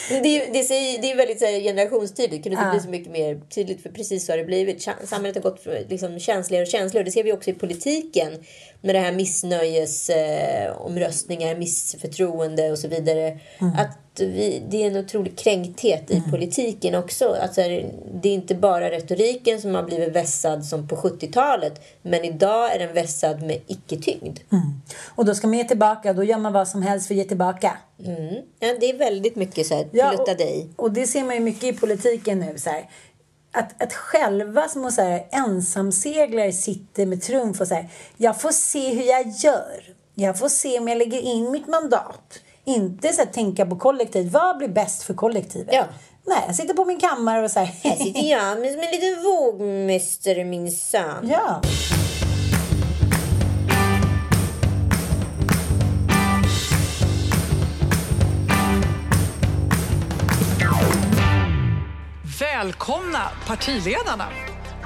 Det, 0.08 0.46
det, 0.52 0.64
säger, 0.64 1.02
det 1.02 1.10
är 1.10 1.16
väldigt 1.16 1.38
så 1.38 1.44
här, 1.44 1.60
generationstydligt. 1.60 2.44
Det 2.44 2.50
kunde 2.50 2.64
inte 2.64 2.70
bli 2.70 2.80
så 2.80 2.88
mycket 2.88 3.12
mer 3.12 3.40
tydligt 3.54 3.82
för 3.82 3.90
precis 3.90 4.26
så 4.26 4.32
har 4.32 4.36
det 4.36 4.44
blivit. 4.44 4.88
Samhället 5.04 5.36
har 5.36 5.50
gått 5.50 5.66
liksom, 5.88 6.18
känsligare 6.18 6.62
och 6.62 6.70
känsligare. 6.70 7.04
Det 7.04 7.10
ser 7.10 7.24
vi 7.24 7.32
också 7.32 7.50
i 7.50 7.52
politiken. 7.52 8.32
Med 8.80 8.94
det 8.94 8.98
här 8.98 9.12
missnöjesomröstningar, 9.12 10.66
eh, 10.66 10.86
omröstningar, 10.86 11.54
missförtroende 11.56 12.70
och 12.70 12.78
så 12.78 12.88
vidare. 12.88 13.38
Att 13.78 14.11
vi, 14.20 14.62
det 14.68 14.82
är 14.82 14.90
en 14.90 14.96
otrolig 14.96 15.38
kränkthet 15.38 16.10
i 16.10 16.22
politiken 16.30 16.94
också. 16.94 17.36
Alltså, 17.42 17.60
det 18.14 18.28
är 18.28 18.34
inte 18.34 18.54
bara 18.54 18.90
retoriken 18.90 19.60
som 19.60 19.74
har 19.74 19.82
blivit 19.82 20.12
vässad 20.12 20.64
som 20.64 20.88
på 20.88 20.96
70-talet. 20.96 21.80
Men 22.02 22.24
idag 22.24 22.74
är 22.74 22.78
den 22.78 22.94
vässad 22.94 23.42
med 23.42 23.58
icke-tyngd. 23.66 24.38
Och 25.08 25.24
då 25.24 25.34
ska 25.34 25.46
man 25.46 25.58
ge 25.58 25.64
tillbaka. 25.64 26.12
Då 26.12 26.24
gör 26.24 26.38
man 26.38 26.52
vad 26.52 26.68
som 26.68 26.82
helst 26.82 27.06
för 27.06 27.14
att 27.14 27.18
ge 27.18 27.24
tillbaka. 27.24 27.76
Mm. 28.04 28.34
Ja, 28.60 28.74
det 28.80 28.90
är 28.90 28.98
väldigt 28.98 29.36
mycket 29.36 29.66
så 29.66 29.74
här, 29.74 29.88
Ja, 29.92 30.12
och, 30.18 30.36
dig. 30.36 30.68
och 30.76 30.92
det 30.92 31.06
ser 31.06 31.24
man 31.24 31.34
ju 31.34 31.40
mycket 31.40 31.64
i 31.64 31.72
politiken 31.72 32.40
nu. 32.40 32.58
Så 32.58 32.70
här. 32.70 32.90
Att, 33.52 33.82
att 33.82 33.92
själva 33.92 34.68
små 34.68 34.90
så 34.90 35.02
här, 35.02 35.26
ensamseglare 35.30 36.52
sitter 36.52 37.06
med 37.06 37.22
trumf 37.22 37.60
och 37.60 37.68
säger 37.68 37.88
jag 38.16 38.40
får 38.40 38.50
se 38.50 38.94
hur 38.94 39.04
jag 39.04 39.28
gör. 39.28 39.94
Jag 40.14 40.38
får 40.38 40.48
se 40.48 40.78
om 40.78 40.88
jag 40.88 40.98
lägger 40.98 41.20
in 41.20 41.50
mitt 41.50 41.68
mandat. 41.68 42.40
Inte 42.64 43.12
så 43.12 43.22
här, 43.22 43.32
tänka 43.32 43.66
på 43.66 43.76
kollektivet. 43.76 44.32
Vad 44.32 44.58
blir 44.58 44.68
bäst 44.68 45.02
för 45.02 45.14
kollektivet? 45.14 45.74
Ja. 45.74 45.84
Nej, 46.26 46.44
jag 46.46 46.56
sitter 46.56 46.74
på 46.74 46.84
min 46.84 47.00
kammare 47.00 47.44
och 47.44 47.50
så 47.50 47.58
här. 47.58 47.66
Här 47.66 47.96
sitter 47.96 48.30
jag 48.30 48.60
med, 48.60 48.68
en 48.68 48.90
liten 48.90 49.22
vågmästare 49.24 50.44
minsann. 50.44 51.28
ja. 51.28 51.62
Välkomna 62.40 63.30
partiledarna. 63.46 64.24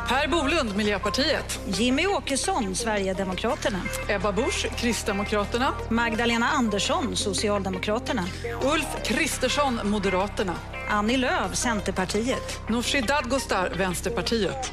Per 0.09 0.29
Bolund, 0.29 0.77
Miljöpartiet. 0.77 1.61
Jimmy 1.67 2.07
Åkesson, 2.07 2.75
Sverigedemokraterna. 2.75 3.81
Ebba 4.09 4.33
Busch, 4.33 4.67
Kristdemokraterna. 4.77 5.73
Magdalena 5.89 6.49
Andersson, 6.49 7.17
Socialdemokraterna. 7.17 8.25
Ulf 8.63 8.87
Kristersson, 9.05 9.81
Moderaterna. 9.85 10.55
Annie 10.89 11.17
Lööf, 11.17 11.55
Centerpartiet. 11.55 12.61
Nooshi 12.69 13.01
Dadgostar, 13.01 13.73
Vänsterpartiet. 13.79 14.73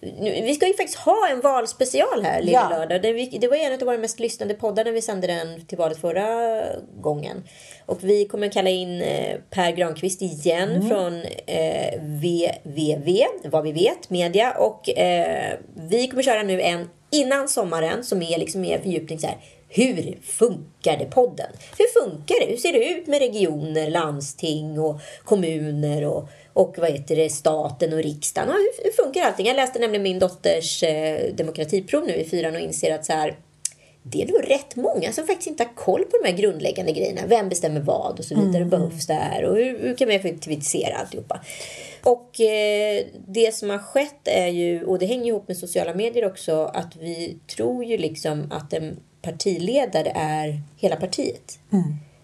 Vi 0.00 0.54
ska 0.54 0.66
ju 0.66 0.74
faktiskt 0.74 0.98
ha 0.98 1.28
en 1.30 1.40
valspecial 1.40 2.22
här 2.22 2.42
lilla 2.42 2.68
Ja. 2.70 2.78
lördag. 2.78 3.02
Det, 3.40 3.48
var 3.48 3.56
en 3.56 3.72
av 3.72 3.78
våra 3.78 3.98
mest 3.98 4.20
lyssnade 4.20 4.54
poddar 4.54 4.84
när 4.84 4.92
vi 4.92 5.02
sände 5.02 5.26
den 5.26 5.66
till 5.66 5.78
valet 5.78 6.00
förra 6.00 6.62
gången. 7.00 7.44
Och 7.86 8.04
vi 8.04 8.24
kommer 8.24 8.48
kalla 8.48 8.70
in 8.70 9.02
eh, 9.02 9.36
Per 9.50 9.70
Granqvist 9.72 10.22
igen 10.22 10.88
från 10.88 11.22
eh, 11.46 12.00
VVV, 12.02 13.24
vad 13.44 13.64
vi 13.64 13.72
vet, 13.72 14.10
media. 14.10 14.52
Och 14.52 14.98
eh, 14.98 15.58
vi 15.74 16.08
kommer 16.08 16.22
köra 16.22 16.42
nu 16.42 16.60
en 16.60 16.90
innan 17.10 17.48
sommaren 17.48 18.04
som 18.04 18.22
är 18.22 18.38
liksom 18.38 18.60
mer 18.60 18.78
fördjupning 18.78 19.18
så 19.18 19.26
här. 19.26 19.36
Hur 19.70 20.18
funkar 20.22 20.96
det 20.98 21.04
podden? 21.04 21.46
Hur 21.78 22.02
funkar 22.02 22.40
det? 22.40 22.46
Hur 22.50 22.56
ser 22.56 22.72
det 22.72 22.84
ut 22.88 23.06
med 23.06 23.18
regioner, 23.18 23.90
landsting 23.90 24.80
och 24.80 25.00
kommuner 25.24 26.04
och, 26.04 26.28
och 26.58 26.74
vad 26.78 26.90
heter 26.90 27.16
det, 27.16 27.30
staten 27.30 27.92
och 27.92 27.98
riksdagen? 27.98 28.48
Ja, 28.48 28.82
hur, 28.84 29.04
funkar 29.04 29.22
allting? 29.22 29.46
Jag 29.46 29.56
läste 29.56 29.78
nämligen 29.78 30.02
min 30.02 30.18
dotters 30.18 30.82
eh, 30.82 31.34
demokratiprov 31.34 32.06
nu 32.06 32.14
i 32.14 32.24
fyran 32.24 32.54
och 32.54 32.60
inser 32.60 32.94
att 32.94 33.04
så 33.04 33.12
här, 33.12 33.36
det 34.02 34.22
är 34.22 34.26
nog 34.26 34.50
rätt 34.50 34.76
många 34.76 35.12
som 35.12 35.26
faktiskt 35.26 35.48
inte 35.48 35.64
har 35.64 35.74
koll 35.74 36.04
på 36.04 36.18
de 36.22 36.28
här 36.28 36.36
grundläggande 36.36 36.92
grejerna. 36.92 37.20
Vem 37.26 37.48
bestämmer 37.48 37.80
vad 37.80 38.18
och 38.18 38.24
så 38.24 38.34
vidare. 38.34 38.64
Behövs 38.64 39.06
det 39.06 39.14
här? 39.14 39.44
Och 39.44 39.56
hur, 39.56 39.78
hur 39.78 39.96
kan 39.96 40.08
man 40.08 40.16
effektivisera 40.16 40.96
alltihopa? 40.96 41.40
Och 42.02 42.40
eh, 42.40 43.04
det 43.28 43.54
som 43.54 43.70
har 43.70 43.78
skett 43.78 44.28
är 44.28 44.48
ju, 44.48 44.84
och 44.84 44.98
det 44.98 45.06
hänger 45.06 45.26
ihop 45.26 45.48
med 45.48 45.56
sociala 45.56 45.94
medier 45.94 46.26
också, 46.26 46.64
att 46.74 46.96
vi 46.96 47.36
tror 47.56 47.84
ju 47.84 47.98
liksom 47.98 48.52
att 48.52 48.72
en 48.72 48.96
partiledare 49.22 50.12
är 50.14 50.60
hela 50.76 50.96
partiet. 50.96 51.58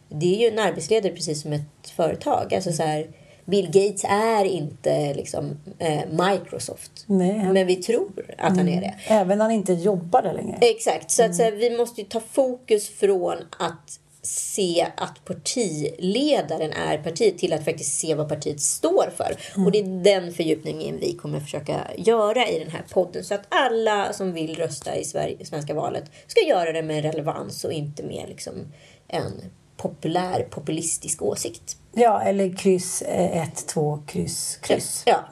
Det 0.08 0.34
är 0.34 0.38
ju 0.38 0.48
en 0.48 0.58
arbetsledare 0.58 1.12
precis 1.12 1.42
som 1.42 1.52
ett 1.52 1.90
företag. 1.96 2.54
Alltså 2.54 2.72
så 2.72 2.82
här, 2.82 3.08
Bill 3.44 3.66
Gates 3.66 4.04
är 4.08 4.44
inte 4.44 5.14
liksom, 5.14 5.58
eh, 5.78 6.00
Microsoft. 6.10 7.04
Nej. 7.06 7.52
Men 7.52 7.66
vi 7.66 7.76
tror 7.76 8.34
att 8.38 8.56
han 8.56 8.68
är 8.68 8.80
det. 8.80 8.94
Även 9.06 9.38
när 9.38 9.44
han 9.44 9.54
inte 9.54 9.72
jobbar 9.72 10.22
där 10.22 10.32
längre. 10.32 10.58
Exakt. 10.60 11.10
Så 11.10 11.24
att 11.24 11.36
så 11.36 11.42
här, 11.42 11.52
vi 11.52 11.76
måste 11.76 12.00
ju 12.00 12.06
ta 12.06 12.20
fokus 12.20 12.88
från 12.88 13.36
att 13.58 14.00
se 14.26 14.86
att 14.96 15.24
partiledaren 15.24 16.72
är 16.72 16.98
partiet 16.98 17.38
till 17.38 17.52
att 17.52 17.64
faktiskt 17.64 17.98
se 17.98 18.14
vad 18.14 18.28
partiet 18.28 18.60
står 18.60 19.10
för. 19.16 19.36
Och 19.64 19.72
det 19.72 19.78
är 19.78 20.04
den 20.04 20.32
fördjupningen 20.32 20.98
vi 21.00 21.12
kommer 21.12 21.40
försöka 21.40 21.80
göra 21.96 22.48
i 22.48 22.58
den 22.58 22.70
här 22.70 22.84
podden. 22.90 23.24
Så 23.24 23.34
att 23.34 23.46
alla 23.48 24.12
som 24.12 24.32
vill 24.32 24.56
rösta 24.56 24.96
i 24.96 25.04
Sverige, 25.04 25.44
svenska 25.44 25.74
valet 25.74 26.04
ska 26.26 26.40
göra 26.40 26.72
det 26.72 26.82
med 26.82 27.02
relevans 27.02 27.64
och 27.64 27.72
inte 27.72 28.02
med 28.02 28.24
liksom 28.28 28.54
en 29.08 29.32
populär 29.76 30.42
populistisk 30.50 31.22
åsikt. 31.22 31.76
Ja, 31.92 32.22
eller 32.22 32.56
kryss 32.56 33.02
1, 33.06 33.66
2, 33.66 33.98
kryss, 34.06 34.58
kryss. 34.62 35.02
Ja. 35.06 35.24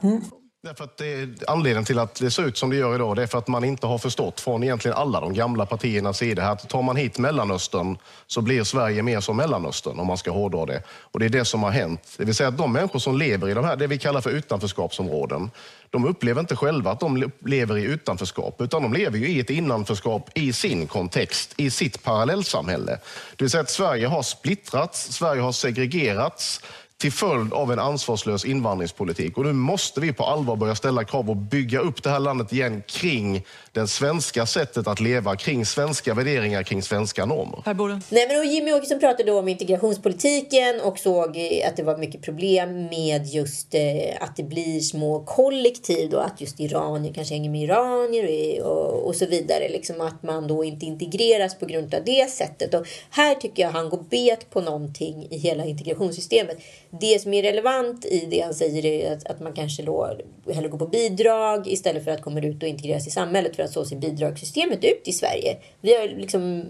Därför 0.65 0.83
att 0.83 0.97
det 0.97 1.13
är 1.13 1.29
anledningen 1.47 1.85
till 1.85 1.99
att 1.99 2.15
det 2.15 2.31
ser 2.31 2.43
ut 2.43 2.57
som 2.57 2.69
det 2.69 2.75
gör 2.75 2.95
idag, 2.95 3.15
det 3.15 3.23
är 3.23 3.27
för 3.27 3.37
att 3.37 3.47
man 3.47 3.63
inte 3.63 3.87
har 3.87 3.97
förstått 3.97 4.39
från 4.39 4.63
egentligen 4.63 4.97
alla 4.97 5.19
de 5.19 5.33
gamla 5.33 5.65
partiernas 5.65 6.17
sida 6.17 6.47
att 6.47 6.69
tar 6.69 6.81
man 6.81 6.95
hit 6.95 7.17
Mellanöstern 7.17 7.97
så 8.27 8.41
blir 8.41 8.63
Sverige 8.63 9.03
mer 9.03 9.19
som 9.19 9.37
Mellanöstern 9.37 9.99
om 9.99 10.07
man 10.07 10.17
ska 10.17 10.31
hårdra 10.31 10.65
det. 10.65 10.83
Och 10.87 11.19
det 11.19 11.25
är 11.25 11.29
det 11.29 11.45
som 11.45 11.63
har 11.63 11.71
hänt. 11.71 12.15
Det 12.17 12.25
vill 12.25 12.35
säga 12.35 12.49
att 12.49 12.57
de 12.57 12.73
människor 12.73 12.99
som 12.99 13.17
lever 13.17 13.49
i 13.49 13.53
de 13.53 13.65
här, 13.65 13.75
det 13.75 13.87
vi 13.87 13.97
kallar 13.97 14.21
för 14.21 14.29
utanförskapsområden, 14.29 15.51
de 15.89 16.05
upplever 16.05 16.41
inte 16.41 16.55
själva 16.55 16.91
att 16.91 16.99
de 16.99 17.31
lever 17.45 17.77
i 17.77 17.83
utanförskap, 17.83 18.61
utan 18.61 18.83
de 18.83 18.93
lever 18.93 19.17
ju 19.17 19.27
i 19.27 19.39
ett 19.39 19.49
innanförskap 19.49 20.29
i 20.33 20.53
sin 20.53 20.87
kontext, 20.87 21.53
i 21.57 21.69
sitt 21.69 22.03
parallellsamhälle. 22.03 22.99
Det 23.35 23.43
vill 23.43 23.49
säga 23.49 23.61
att 23.61 23.69
Sverige 23.69 24.07
har 24.07 24.23
splittrats, 24.23 25.13
Sverige 25.13 25.41
har 25.41 25.51
segregerats, 25.51 26.61
till 27.03 27.11
följd 27.11 27.53
av 27.53 27.71
en 27.71 27.79
ansvarslös 27.79 28.45
invandringspolitik. 28.45 29.37
Och 29.37 29.45
nu 29.45 29.53
måste 29.53 30.01
vi 30.01 30.13
på 30.13 30.25
allvar 30.25 30.55
börja 30.55 30.75
ställa 30.75 31.03
krav 31.03 31.29
och 31.29 31.37
bygga 31.37 31.79
upp 31.79 32.03
det 32.03 32.09
här 32.09 32.19
landet 32.19 32.53
igen 32.53 32.83
kring 32.87 33.45
det 33.73 33.87
svenska 33.87 34.45
sättet 34.45 34.87
att 34.87 34.99
leva, 34.99 35.35
kring 35.35 35.65
svenska 35.65 36.13
värderingar, 36.13 36.63
kring 36.63 36.81
svenska 36.81 37.25
normer. 37.25 37.61
Per 37.63 37.73
Bolund. 37.73 38.03
Nej, 38.09 38.27
men 38.27 38.39
och 38.39 38.45
Jimmy 38.45 38.73
Åkesson 38.73 38.99
pratade 38.99 39.31
då 39.31 39.39
om 39.39 39.47
integrationspolitiken 39.47 40.81
och 40.81 40.99
såg 40.99 41.29
att 41.67 41.77
det 41.77 41.83
var 41.83 41.97
mycket 41.97 42.21
problem 42.21 42.85
med 42.85 43.25
just 43.27 43.73
eh, 43.73 43.81
att 44.19 44.35
det 44.35 44.43
blir 44.43 44.79
små 44.79 45.23
kollektiv 45.23 46.09
då, 46.09 46.17
att 46.17 46.41
just 46.41 46.59
iranier 46.59 47.13
kanske 47.13 47.33
hänger 47.33 47.49
med 47.49 47.61
iranier 47.61 48.63
och, 48.63 49.07
och 49.07 49.15
så 49.15 49.25
vidare. 49.25 49.69
Liksom 49.69 50.01
att 50.01 50.23
man 50.23 50.47
då 50.47 50.63
inte 50.63 50.85
integreras 50.85 51.59
på 51.59 51.65
grund 51.65 51.95
av 51.95 52.03
det 52.05 52.29
sättet. 52.31 52.73
Och 52.73 52.87
här 53.09 53.35
tycker 53.35 53.63
jag 53.63 53.71
han 53.71 53.89
går 53.89 54.03
bet 54.09 54.49
på 54.49 54.61
någonting 54.61 55.27
i 55.29 55.37
hela 55.37 55.65
integrationssystemet. 55.65 56.57
Det 56.89 57.21
som 57.21 57.33
är 57.33 57.43
relevant 57.43 58.05
i 58.05 58.27
det 58.31 58.39
han 58.39 58.53
säger 58.53 58.85
är 58.85 59.13
att, 59.13 59.25
att 59.27 59.39
man 59.39 59.53
kanske 59.53 59.83
då 59.83 60.17
hellre 60.53 60.69
går 60.69 60.77
på 60.77 60.87
bidrag 60.87 61.67
istället 61.67 62.03
för 62.03 62.11
att 62.11 62.21
komma 62.21 62.39
ut 62.39 62.63
och 62.63 62.69
integreras 62.69 63.07
i 63.07 63.11
samhället 63.11 63.55
för 63.55 63.62
att 63.63 63.71
så 63.71 63.85
ser 63.85 63.95
bidragssystemet 63.95 64.83
ut 64.83 65.01
i 65.05 65.11
Sverige. 65.11 65.57
Vi 65.81 65.95
har 65.95 66.07
liksom 66.07 66.65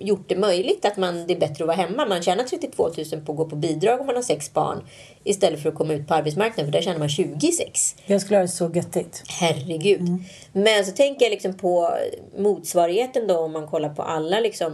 gjort 0.00 0.28
det 0.28 0.36
möjligt 0.36 0.84
att 0.84 0.96
man, 0.96 1.26
det 1.26 1.34
är 1.34 1.40
bättre 1.40 1.64
att 1.64 1.68
vara 1.68 1.76
hemma. 1.76 2.06
Man 2.06 2.22
tjänar 2.22 2.44
32 2.44 2.90
000 3.12 3.20
på 3.20 3.32
att 3.32 3.38
gå 3.38 3.48
på 3.48 3.56
bidrag 3.56 4.00
om 4.00 4.06
man 4.06 4.14
har 4.14 4.22
sex 4.22 4.52
barn 4.52 4.84
istället 5.24 5.62
för 5.62 5.68
att 5.68 5.74
komma 5.74 5.94
ut 5.94 6.08
på 6.08 6.14
arbetsmarknaden 6.14 6.64
för 6.64 6.72
där 6.72 6.82
tjänar 6.82 6.98
man 6.98 7.08
26. 7.08 7.96
Jag 8.06 8.20
skulle 8.20 8.36
ha 8.36 8.42
det 8.42 8.48
så 8.48 8.70
göttigt. 8.74 9.22
Herregud. 9.28 10.00
Mm. 10.00 10.24
Men 10.52 10.84
så 10.84 10.92
tänker 10.92 11.24
jag 11.24 11.30
liksom 11.30 11.54
på 11.54 11.94
motsvarigheten 12.38 13.26
då 13.26 13.38
om 13.38 13.52
man 13.52 13.66
kollar 13.66 13.88
på 13.88 14.02
alla 14.02 14.40
liksom 14.40 14.72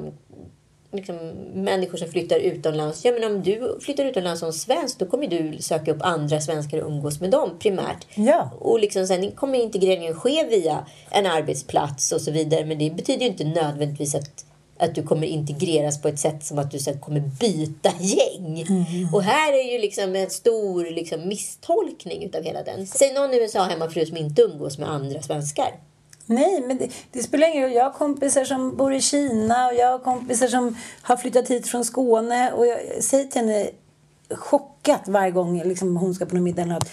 liksom, 0.97 1.17
människor 1.55 1.99
som 1.99 2.09
flyttar 2.09 2.37
utomlands. 2.39 3.05
Ja, 3.05 3.13
men 3.13 3.25
om 3.25 3.43
du 3.43 3.79
flyttar 3.81 4.05
utomlands 4.05 4.41
som 4.41 4.53
svensk 4.53 4.99
då 4.99 5.07
kommer 5.07 5.27
du 5.27 5.57
söka 5.63 5.91
upp 5.91 6.03
andra 6.03 6.41
svenskar 6.41 6.79
och 6.79 6.91
umgås 6.91 7.21
med 7.21 7.31
dem 7.31 7.51
primärt. 7.59 8.07
Ja. 8.15 8.51
Och 8.59 8.81
liksom, 8.81 9.07
sen 9.07 9.31
kommer 9.31 9.59
integreringen 9.59 10.15
ske 10.15 10.47
via 10.51 10.87
en 11.11 11.27
arbetsplats 11.27 12.13
och 12.13 12.21
så 12.21 12.31
vidare. 12.31 12.65
Men 12.65 12.79
det 12.79 12.91
betyder 12.91 13.21
ju 13.21 13.29
inte 13.29 13.45
nödvändigtvis 13.45 14.15
att 14.15 14.45
att 14.79 14.95
du 14.95 15.03
kommer 15.03 15.27
integreras 15.27 16.03
på 16.03 16.09
ett 16.09 16.19
sätt 16.19 16.45
som 16.45 16.59
att 16.59 16.71
du 16.71 16.79
sen 16.79 17.01
kommer 17.01 17.21
byta 17.21 17.91
gäng. 18.01 18.65
Och 19.13 19.23
här 19.23 19.53
är 19.53 19.73
ju 19.73 19.79
liksom 19.79 20.17
en 20.17 20.31
stor 20.31 20.85
liksom 20.85 21.29
misstolkning 21.29 22.25
utav 22.25 22.43
hela 22.43 22.63
den. 22.63 22.87
Säg 22.87 23.13
någon 23.13 23.35
USA 23.35 23.63
hemmafru 23.63 24.07
som 24.07 24.17
inte 24.17 24.43
umgås 24.43 24.79
med 24.79 24.91
andra 24.91 25.23
svenskar. 25.23 25.81
Nej, 26.27 26.65
men 26.67 26.79
det, 26.79 26.91
det 27.13 27.23
spelar 27.23 27.49
ingen 27.49 27.63
roll. 27.63 27.73
Jag 27.73 27.85
har 27.85 27.93
kompisar 27.93 28.45
som 28.45 28.77
bor 28.77 28.95
i 28.95 29.01
Kina 29.01 29.69
och 29.69 29.75
jag 29.75 29.91
har 29.91 29.99
kompisar 29.99 30.49
som 30.49 30.77
har 31.03 31.17
flyttat 31.17 31.49
hit 31.49 31.67
från 31.67 31.85
Skåne. 31.85 32.53
Och 32.53 32.67
jag 32.67 33.03
säger 33.05 33.25
till 33.25 33.41
henne 33.41 33.71
chockat 34.31 35.09
varje 35.09 35.31
gång 35.31 35.63
liksom, 35.63 35.97
hon 35.97 36.15
ska 36.15 36.27
på 36.27 36.35
någon 36.35 36.45
middag 36.45 36.63
eller 36.63 36.75
något. 36.75 36.91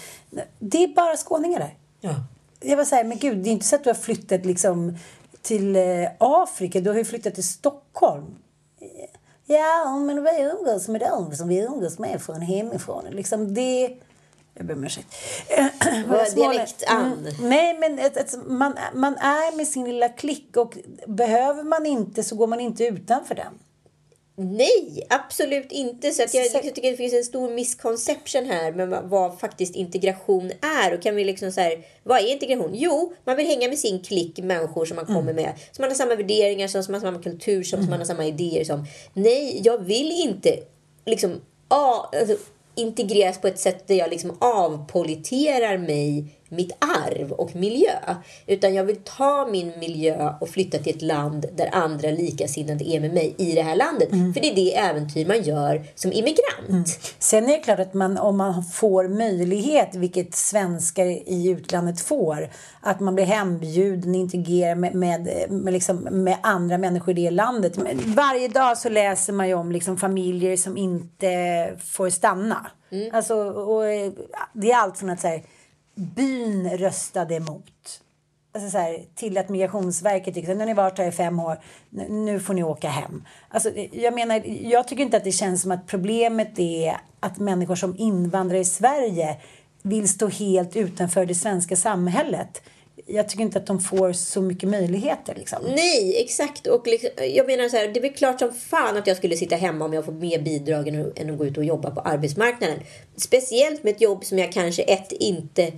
Det 0.58 0.84
är 0.84 0.88
bara 0.88 1.16
skåningar 1.16 1.58
där. 1.58 1.74
Ja. 2.00 2.14
Jag 2.60 2.76
var 2.76 2.84
så 2.84 2.94
här, 2.94 3.04
men 3.04 3.18
gud, 3.18 3.38
det 3.38 3.50
är 3.50 3.52
inte 3.52 3.66
så 3.66 3.76
att 3.76 3.84
du 3.84 3.90
har 3.90 3.94
flyttat 3.94 4.44
liksom 4.44 4.98
till 5.42 5.76
eh, 5.76 5.82
Afrika. 6.18 6.80
Du 6.80 6.90
har 6.90 6.96
ju 6.96 7.04
flyttat 7.04 7.34
till 7.34 7.48
Stockholm. 7.48 8.34
Ja, 9.46 9.98
men 10.06 10.24
vi 10.24 10.30
umgås 10.40 10.88
med 10.88 11.00
dem 11.00 11.34
som 11.36 11.48
vi 11.48 11.58
umgås 11.58 11.98
med 11.98 12.22
från 12.22 12.40
hemifrån. 12.40 13.04
Liksom 13.10 13.54
det... 13.54 13.96
Jag 14.54 14.66
ber 14.66 14.74
om 14.74 14.84
ursäkt. 14.84 15.06
Dialekt 16.34 16.84
an. 16.86 17.12
Mm, 17.12 17.48
nej, 17.48 17.78
men 17.78 17.98
ett, 17.98 18.16
ett, 18.16 18.34
man, 18.46 18.74
man 18.94 19.14
är 19.16 19.56
med 19.56 19.66
sin 19.68 19.84
lilla 19.84 20.08
klick 20.08 20.56
och 20.56 20.78
behöver 21.06 21.62
man 21.62 21.86
inte 21.86 22.22
så 22.22 22.36
går 22.36 22.46
man 22.46 22.60
inte 22.60 22.84
utanför 22.84 23.34
den. 23.34 23.52
Nej, 24.36 25.06
absolut 25.10 25.72
inte. 25.72 26.10
Så 26.10 26.22
att 26.22 26.34
jag 26.34 26.42
liksom 26.42 26.60
tycker 26.62 26.90
det 26.90 26.96
finns 26.96 27.12
en 27.14 27.24
stor 27.24 27.50
misconception 27.50 28.44
här 28.46 28.72
med 28.72 28.88
vad- 29.04 29.40
faktiskt 29.40 29.74
integration 29.76 30.50
är. 30.84 30.94
Och 30.94 31.02
kan 31.02 31.16
vi 31.16 31.24
liksom 31.24 31.52
så 31.52 31.60
här, 31.60 31.84
vad 32.02 32.18
är 32.18 32.26
integration? 32.26 32.70
Jo, 32.74 33.12
man 33.24 33.36
vill 33.36 33.46
hänga 33.46 33.68
med 33.68 33.78
sin 33.78 34.02
klick 34.02 34.38
människor 34.38 34.84
som 34.84 34.96
man 34.96 35.06
kommer 35.06 35.32
med. 35.32 35.52
Som 35.72 35.82
man 35.82 35.90
har 35.90 35.94
samma 35.96 36.14
värderingar 36.14 36.68
som, 36.68 36.82
som 36.84 36.92
man 36.92 37.00
har 37.00 37.08
samma 37.12 37.22
kultur 37.22 37.62
som, 37.62 37.80
som 37.80 37.90
man 37.90 37.98
har 37.98 38.06
samma 38.06 38.26
idéer 38.26 38.64
som. 38.64 38.84
Nej, 39.14 39.60
jag 39.64 39.78
vill 39.78 40.10
inte 40.12 40.58
liksom 41.06 41.40
a, 41.68 42.08
alltså, 42.20 42.36
integreras 42.74 43.40
på 43.40 43.48
ett 43.48 43.58
sätt 43.58 43.88
där 43.88 43.94
jag 43.94 44.10
liksom 44.10 44.36
avpoliterar 44.40 45.78
mig 45.78 46.24
mitt 46.52 46.72
arv 46.80 47.32
och 47.32 47.56
miljö. 47.56 47.98
Utan 48.46 48.74
jag 48.74 48.84
vill 48.84 48.96
ta 48.96 49.48
min 49.50 49.72
miljö 49.78 50.34
och 50.40 50.48
flytta 50.48 50.78
till 50.78 50.96
ett 50.96 51.02
land 51.02 51.46
där 51.56 51.68
andra 51.72 52.10
likasinnade 52.10 52.84
är 52.84 53.00
med 53.00 53.14
mig 53.14 53.34
i 53.38 53.52
det 53.54 53.62
här 53.62 53.76
landet. 53.76 54.08
För 54.10 54.40
det 54.40 54.50
är 54.50 54.54
det 54.54 54.76
äventyr 54.76 55.26
man 55.26 55.42
gör 55.42 55.82
som 55.94 56.12
immigrant. 56.12 57.14
Sen 57.18 57.44
är 57.44 57.48
det 57.48 57.58
klart 57.58 57.78
att 57.78 57.94
man, 57.94 58.18
om 58.18 58.36
man 58.36 58.64
får 58.64 59.08
möjlighet, 59.08 59.94
vilket 59.94 60.34
svenskar 60.34 61.04
i 61.06 61.48
utlandet 61.48 62.00
får, 62.00 62.50
att 62.80 63.00
man 63.00 63.14
blir 63.14 63.24
hembjuden, 63.24 64.14
integrerar 64.14 64.74
med, 64.74 64.94
med, 64.94 65.28
med, 65.50 65.72
liksom, 65.72 65.96
med 65.96 66.36
andra 66.42 66.78
människor 66.78 67.18
i 67.18 67.22
det 67.22 67.30
landet. 67.30 67.76
Men 67.76 68.14
varje 68.14 68.48
dag 68.48 68.78
så 68.78 68.88
läser 68.88 69.32
man 69.32 69.48
ju 69.48 69.54
om 69.54 69.72
liksom, 69.72 69.96
familjer 69.96 70.56
som 70.56 70.76
inte 70.76 71.28
får 71.78 72.10
stanna. 72.10 72.66
Alltså, 73.12 73.34
och, 73.44 73.82
det 74.52 74.72
är 74.72 74.76
allt 74.76 74.98
från 74.98 75.10
att 75.10 75.22
här, 75.22 75.42
byn 75.94 76.70
röstade 76.78 77.34
emot. 77.34 78.00
Alltså 78.54 78.70
så 78.70 78.78
här, 78.78 79.04
till 79.14 79.38
att 79.38 79.48
Migrationsverket 79.48 80.34
tyckte 80.34 80.52
att 80.52 80.58
nu 80.58 80.62
har 80.62 80.66
ni 80.68 80.74
varit 80.74 80.98
här 80.98 81.08
i 81.08 81.12
fem 81.12 81.40
år, 81.40 81.58
nu- 81.90 82.08
nu 82.08 82.40
får 82.40 82.54
ni 82.54 82.62
åka 82.62 82.88
hem. 82.88 83.24
Alltså, 83.48 83.70
jag, 83.92 84.14
menar, 84.14 84.42
jag 84.46 84.88
tycker 84.88 85.02
inte 85.02 85.16
att 85.16 85.24
det 85.24 85.32
känns 85.32 85.62
som 85.62 85.70
att 85.70 85.86
problemet 85.86 86.58
är 86.58 86.96
att 87.20 87.38
människor 87.38 87.74
som 87.74 87.96
invandrar 87.98 88.58
i 88.58 88.64
Sverige 88.64 89.36
vill 89.82 90.08
stå 90.08 90.28
helt 90.28 90.76
utanför 90.76 91.26
det 91.26 91.34
svenska 91.34 91.76
samhället. 91.76 92.62
Jag 93.06 93.28
tycker 93.28 93.42
inte 93.42 93.58
att 93.58 93.66
de 93.66 93.80
får 93.80 94.12
så 94.12 94.40
mycket 94.40 94.68
möjligheter. 94.68 95.34
Liksom. 95.34 95.58
Nej, 95.74 96.22
exakt. 96.22 96.66
Och 96.66 96.86
liksom, 96.86 97.10
jag 97.34 97.46
menar 97.46 97.68
så 97.68 97.76
här, 97.76 97.88
det 97.88 98.00
är 98.00 98.12
klart 98.12 98.38
som 98.38 98.52
fan 98.52 98.96
att 98.96 99.06
jag 99.06 99.16
skulle 99.16 99.36
sitta 99.36 99.56
hemma 99.56 99.84
om 99.84 99.92
jag 99.92 100.04
får 100.04 100.12
mer 100.12 100.38
bidrag 100.38 100.88
än, 100.88 101.12
än 101.16 101.30
att 101.30 101.38
gå 101.38 101.46
ut 101.46 101.58
och 101.58 101.64
jobba 101.64 101.90
på 101.90 102.00
arbetsmarknaden. 102.00 102.78
Speciellt 103.16 103.84
med 103.84 103.94
ett 103.94 104.00
jobb 104.00 104.24
som 104.24 104.38
jag 104.38 104.52
kanske 104.52 104.82
ett 104.82 105.12
inte 105.12 105.72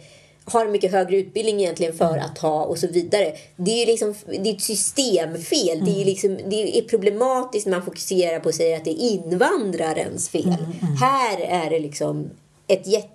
har 0.45 0.69
mycket 0.69 0.93
högre 0.93 1.17
utbildning 1.17 1.61
egentligen 1.61 1.95
för 1.95 2.19
att 2.19 2.39
ha 2.39 2.65
och 2.65 2.79
så 2.79 2.87
vidare. 2.87 3.33
Det 3.57 3.71
är 3.71 3.81
ju 3.81 3.87
liksom, 3.87 4.15
det 4.27 4.51
är 4.51 4.55
ett 4.55 4.63
systemfel. 4.63 5.85
Det, 5.85 6.01
är 6.01 6.05
liksom, 6.05 6.39
det 6.47 6.79
är 6.79 6.83
problematiskt 6.83 7.67
när 7.67 7.77
man 7.77 7.85
fokuserar 7.85 8.41
på 8.41 8.49
att 8.49 8.55
säga 8.55 8.77
att 8.77 8.85
det 8.85 8.91
är 8.91 9.11
invandrarens 9.11 10.29
fel. 10.29 10.67
Här 11.01 11.41
är 11.41 11.71
det 11.71 11.79
liksom 11.79 12.31
ett 12.67 12.87
jätte 12.87 13.09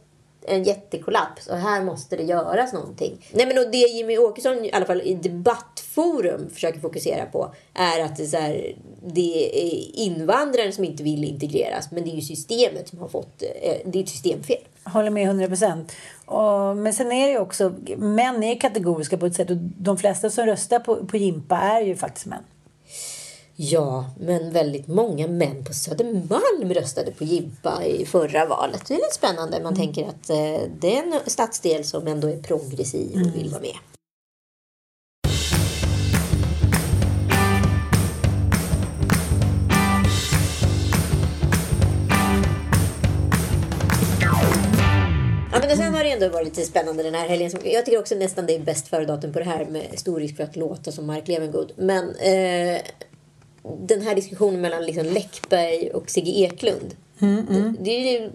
en 0.48 0.64
jättekollaps 0.64 1.48
och 1.48 1.58
här 1.58 1.84
måste 1.84 2.16
det 2.16 2.24
göras 2.24 2.74
någonting. 2.74 3.28
Nej 3.32 3.48
men 3.48 3.58
och 3.58 3.72
det 3.72 3.78
Jimmy 3.78 4.18
Åkesson 4.18 4.66
i 4.66 4.72
alla 4.72 4.86
fall 4.86 5.02
i 5.02 5.14
debattforum 5.14 6.50
försöker 6.54 6.80
fokusera 6.80 7.26
på 7.26 7.54
är 7.74 8.04
att 8.04 8.18
det 8.18 8.24
är, 8.24 8.28
så 8.28 8.38
här, 8.38 8.76
det 9.06 9.62
är 9.64 10.00
invandraren 10.00 10.74
som 10.74 10.84
inte 10.84 11.04
vill 11.04 11.24
integreras 11.24 11.92
men 11.92 12.04
det 12.04 12.10
är 12.10 12.16
ju 12.16 12.22
systemet 12.22 12.88
som 12.88 13.00
har 13.00 13.08
fått, 13.08 13.42
eh, 13.42 13.76
det 13.86 14.00
är 14.00 14.04
ett 14.04 14.10
systemfel. 14.10 14.58
Håller 14.84 15.10
med 15.10 15.24
100 15.24 15.48
procent. 15.48 15.92
Men 16.76 16.94
sen 16.94 17.12
är 17.12 17.28
det 17.28 17.32
ju 17.32 17.40
också, 17.40 17.74
män 17.98 18.44
är 18.44 18.60
kategoriska 18.60 19.18
på 19.18 19.26
ett 19.26 19.36
sätt 19.36 19.50
och 19.50 19.58
de 19.58 19.98
flesta 19.98 20.30
som 20.30 20.46
röstar 20.46 20.80
på, 20.80 21.06
på 21.06 21.18
Jimpa 21.18 21.58
är 21.58 21.82
ju 21.82 21.96
faktiskt 21.96 22.26
män. 22.26 22.44
Ja, 23.62 24.06
men 24.20 24.52
väldigt 24.52 24.88
många 24.88 25.28
män 25.28 25.64
på 25.64 25.74
Södermalm 25.74 26.74
röstade 26.74 27.12
på 27.12 27.24
Jibba 27.24 27.84
i 27.84 28.06
förra 28.06 28.46
valet. 28.46 28.86
Det 28.88 28.94
är 28.94 28.98
lite 28.98 29.14
spännande. 29.14 29.60
Man 29.64 29.74
mm. 29.74 29.76
tänker 29.76 30.08
att 30.08 30.30
eh, 30.30 30.70
det 30.80 30.98
är 30.98 31.04
en 31.04 31.20
stadsdel 31.26 31.84
som 31.84 32.08
ändå 32.08 32.28
är 32.28 32.38
progressiv 32.38 33.12
och 33.14 33.36
vill 33.36 33.48
mm. 33.48 33.52
vara 33.52 33.62
med. 33.62 33.76
men 45.68 45.78
sen 45.78 45.94
har 45.94 46.04
det 46.04 46.12
ändå 46.12 46.30
varit 46.30 46.46
lite 46.48 46.62
spännande 46.62 47.04
den 47.04 47.16
här 47.16 47.28
helgen. 47.28 47.52
Jag 47.64 47.86
tycker 47.86 48.00
också 48.00 48.16
nästan 48.16 48.46
det 48.46 48.56
är 48.56 48.60
bäst 48.60 48.88
före 48.88 49.06
datum 49.06 49.34
på 49.34 49.40
det 49.40 49.46
här 49.46 49.66
med 49.66 50.00
stor 50.00 50.20
risk 50.20 50.38
för 50.38 50.44
att 50.44 50.56
låta 50.56 50.92
som 50.92 51.06
Mark 51.06 51.28
Levengood. 51.28 51.72
Men 51.76 52.16
eh, 52.16 52.82
den 53.80 54.02
här 54.02 54.16
diskussionen 54.16 54.62
mellan 54.62 54.86
liksom 54.86 55.06
Läckberg 55.06 55.92
och 55.92 56.10
Sigge 56.10 56.32
Eklund. 56.32 56.96
Det, 57.20 57.84
det 57.84 57.92
är 57.92 58.22
ju, 58.22 58.32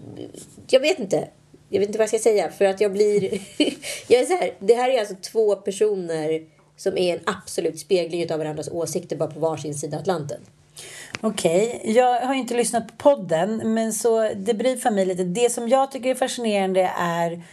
jag 0.67 0.79
vet 0.79 0.99
inte. 0.99 1.27
Jag 1.69 1.79
vet 1.79 1.89
inte 1.89 1.97
vad 1.97 2.03
jag 2.03 2.09
ska 2.09 2.29
säga. 2.29 2.51
För 2.51 2.65
att 2.65 2.81
jag 2.81 2.91
blir... 2.91 3.21
jag 4.07 4.21
är 4.21 4.25
så 4.25 4.35
här, 4.35 4.51
det 4.59 4.73
här 4.73 4.89
är 4.89 4.99
alltså 4.99 5.15
två 5.31 5.55
personer 5.55 6.41
som 6.77 6.97
är 6.97 7.15
en 7.15 7.23
absolut 7.25 7.79
spegling 7.79 8.31
av 8.31 8.39
varandras 8.39 8.69
åsikter 8.69 9.15
bara 9.15 9.31
på 9.31 9.39
varsin 9.39 9.75
sida 9.75 9.97
Atlanten. 9.97 10.41
Okej, 11.21 11.81
jag 11.83 12.21
har 12.21 12.33
inte 12.33 12.53
lyssnat 12.53 12.87
på 12.87 12.93
podden 12.97 13.73
men 13.73 13.93
så 13.93 14.29
det 14.35 14.53
briefar 14.53 14.91
mig 14.91 15.05
lite. 15.05 15.23
Det 15.23 15.51
som 15.51 15.69
jag 15.69 15.91
tycker 15.91 16.09
är 16.09 16.15
fascinerande 16.15 16.91
är 16.97 17.43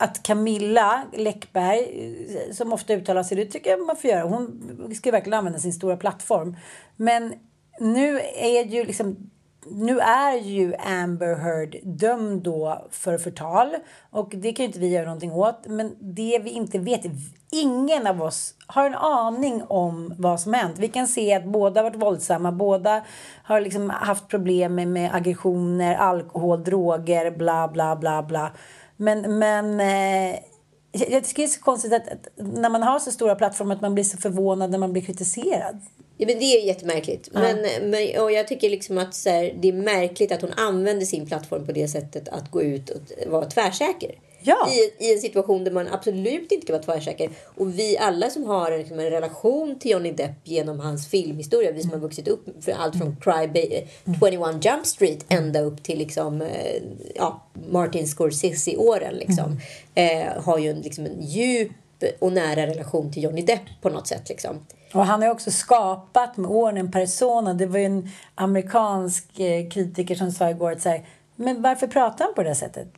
att 0.00 0.22
Camilla 0.22 1.04
Läckberg, 1.12 1.78
eh, 1.78 2.52
som 2.52 2.72
ofta 2.72 2.94
uttalar 2.94 3.22
sig, 3.22 3.36
det 3.36 3.44
tycker 3.44 3.70
jag 3.70 3.86
man 3.86 3.96
får 3.96 4.10
göra. 4.10 4.22
Hon 4.22 4.94
ska 4.94 5.10
verkligen 5.10 5.38
använda 5.38 5.58
sin 5.58 5.72
stora 5.72 5.96
plattform. 5.96 6.56
Men 6.96 7.34
nu 7.80 8.20
är 8.20 8.64
ju 8.64 8.84
liksom 8.84 9.30
nu 9.66 9.98
är 10.00 10.36
ju 10.36 10.74
Amber 10.74 11.34
Heard 11.34 11.76
dömd 11.82 12.42
då 12.42 12.86
för 12.90 13.18
förtal 13.18 13.76
och 14.10 14.32
det 14.36 14.52
kan 14.52 14.64
ju 14.64 14.66
inte 14.66 14.78
vi 14.78 14.88
göra 14.88 15.04
någonting 15.04 15.32
åt. 15.32 15.66
Men 15.66 15.96
det 16.00 16.40
vi 16.42 16.50
inte 16.50 16.78
vet, 16.78 17.04
ingen 17.52 18.06
av 18.06 18.22
oss 18.22 18.54
har 18.66 18.86
en 18.86 18.94
aning 18.94 19.62
om 19.68 20.14
vad 20.18 20.40
som 20.40 20.54
hänt. 20.54 20.78
Vi 20.78 20.88
kan 20.88 21.06
se 21.08 21.34
att 21.34 21.44
båda 21.44 21.80
har 21.80 21.90
varit 21.90 22.02
våldsamma, 22.02 22.52
båda 22.52 23.02
har 23.44 23.60
liksom 23.60 23.90
haft 23.90 24.28
problem 24.28 24.74
med, 24.74 24.88
med 24.88 25.14
aggressioner, 25.14 25.94
alkohol, 25.94 26.64
droger, 26.64 27.30
bla 27.30 27.68
bla 27.68 27.96
bla 27.96 28.22
bla. 28.22 28.50
Men, 29.00 29.38
men 29.38 29.80
eh, 29.80 30.40
jag 30.92 31.24
tycker 31.24 31.42
det 31.42 31.46
är 31.46 31.48
så 31.48 31.60
konstigt 31.60 31.92
att, 31.92 32.08
att 32.08 32.28
när 32.36 32.70
man 32.70 32.82
har 32.82 32.98
så 32.98 33.10
stora 33.10 33.34
plattformar 33.34 33.74
att 33.74 33.80
man 33.80 33.94
blir 33.94 34.04
så 34.04 34.16
förvånad 34.16 34.70
när 34.70 34.78
man 34.78 34.92
blir 34.92 35.02
kritiserad. 35.02 35.80
Ja, 36.16 36.26
men 36.26 36.38
det 36.38 36.44
är 36.44 36.66
jättemärkligt. 36.66 37.28
Men, 37.32 37.66
men, 37.90 38.22
och 38.22 38.32
jag 38.32 38.48
tycker 38.48 38.70
liksom 38.70 38.98
att 38.98 39.14
så 39.14 39.30
här, 39.30 39.56
det 39.60 39.68
är 39.68 39.72
märkligt 39.72 40.32
att 40.32 40.42
hon 40.42 40.52
använder 40.56 41.06
sin 41.06 41.26
plattform 41.26 41.66
på 41.66 41.72
det 41.72 41.88
sättet 41.88 42.28
att 42.28 42.50
gå 42.50 42.62
ut 42.62 42.90
och 42.90 43.02
vara 43.26 43.44
tvärsäker. 43.44 44.14
Ja. 44.42 44.68
I, 44.70 45.04
I 45.04 45.14
en 45.14 45.20
situation 45.20 45.64
där 45.64 45.70
man 45.70 45.88
absolut 45.88 46.52
inte 46.52 46.66
kan 46.66 46.74
vara 46.74 46.82
tvärsäker. 46.82 47.30
Och 47.44 47.78
vi 47.78 47.98
alla 47.98 48.30
som 48.30 48.44
har 48.44 48.78
liksom, 48.78 48.98
en 48.98 49.10
relation 49.10 49.78
till 49.78 49.90
Johnny 49.90 50.12
Depp 50.12 50.32
genom 50.44 50.80
hans 50.80 51.08
filmhistoria. 51.08 51.72
Vi 51.72 51.82
som 51.82 51.90
har 51.90 51.98
vuxit 51.98 52.28
upp 52.28 52.64
för 52.64 52.72
allt 52.72 52.98
från 52.98 53.16
Cry 53.20 53.46
Baby, 53.46 53.86
21 54.20 54.64
Jump 54.64 54.86
Street 54.86 55.24
ända 55.28 55.60
upp 55.60 55.82
till 55.82 55.98
liksom, 55.98 56.42
eh, 56.42 56.82
ja, 57.14 57.42
Martin 57.70 58.06
Scorsese-åren. 58.06 59.14
Liksom, 59.14 59.60
eh, 59.94 60.42
har 60.42 60.58
ju 60.58 60.70
en, 60.70 60.80
liksom, 60.80 61.06
en 61.06 61.22
djup 61.22 61.72
och 62.18 62.32
nära 62.32 62.66
relation 62.66 63.12
till 63.12 63.22
Johnny 63.22 63.42
Depp 63.42 63.60
på 63.80 63.88
något 63.88 64.06
sätt. 64.06 64.28
Liksom. 64.28 64.58
Och 64.92 65.06
han 65.06 65.22
har 65.22 65.30
också 65.30 65.50
skapat 65.50 66.36
med 66.36 66.50
åren 66.50 66.76
en 66.76 66.90
persona. 66.90 67.54
Det 67.54 67.66
var 67.66 67.78
ju 67.78 67.84
en 67.84 68.08
amerikansk 68.34 69.40
eh, 69.40 69.68
kritiker 69.68 70.14
som 70.14 70.30
sa 70.30 70.50
igår 70.50 70.72
att 70.72 70.82
så 70.82 70.88
här, 70.88 71.06
men 71.36 71.62
varför 71.62 71.86
pratar 71.86 72.24
han 72.24 72.34
på 72.34 72.42
det 72.42 72.54
sättet? 72.54 72.88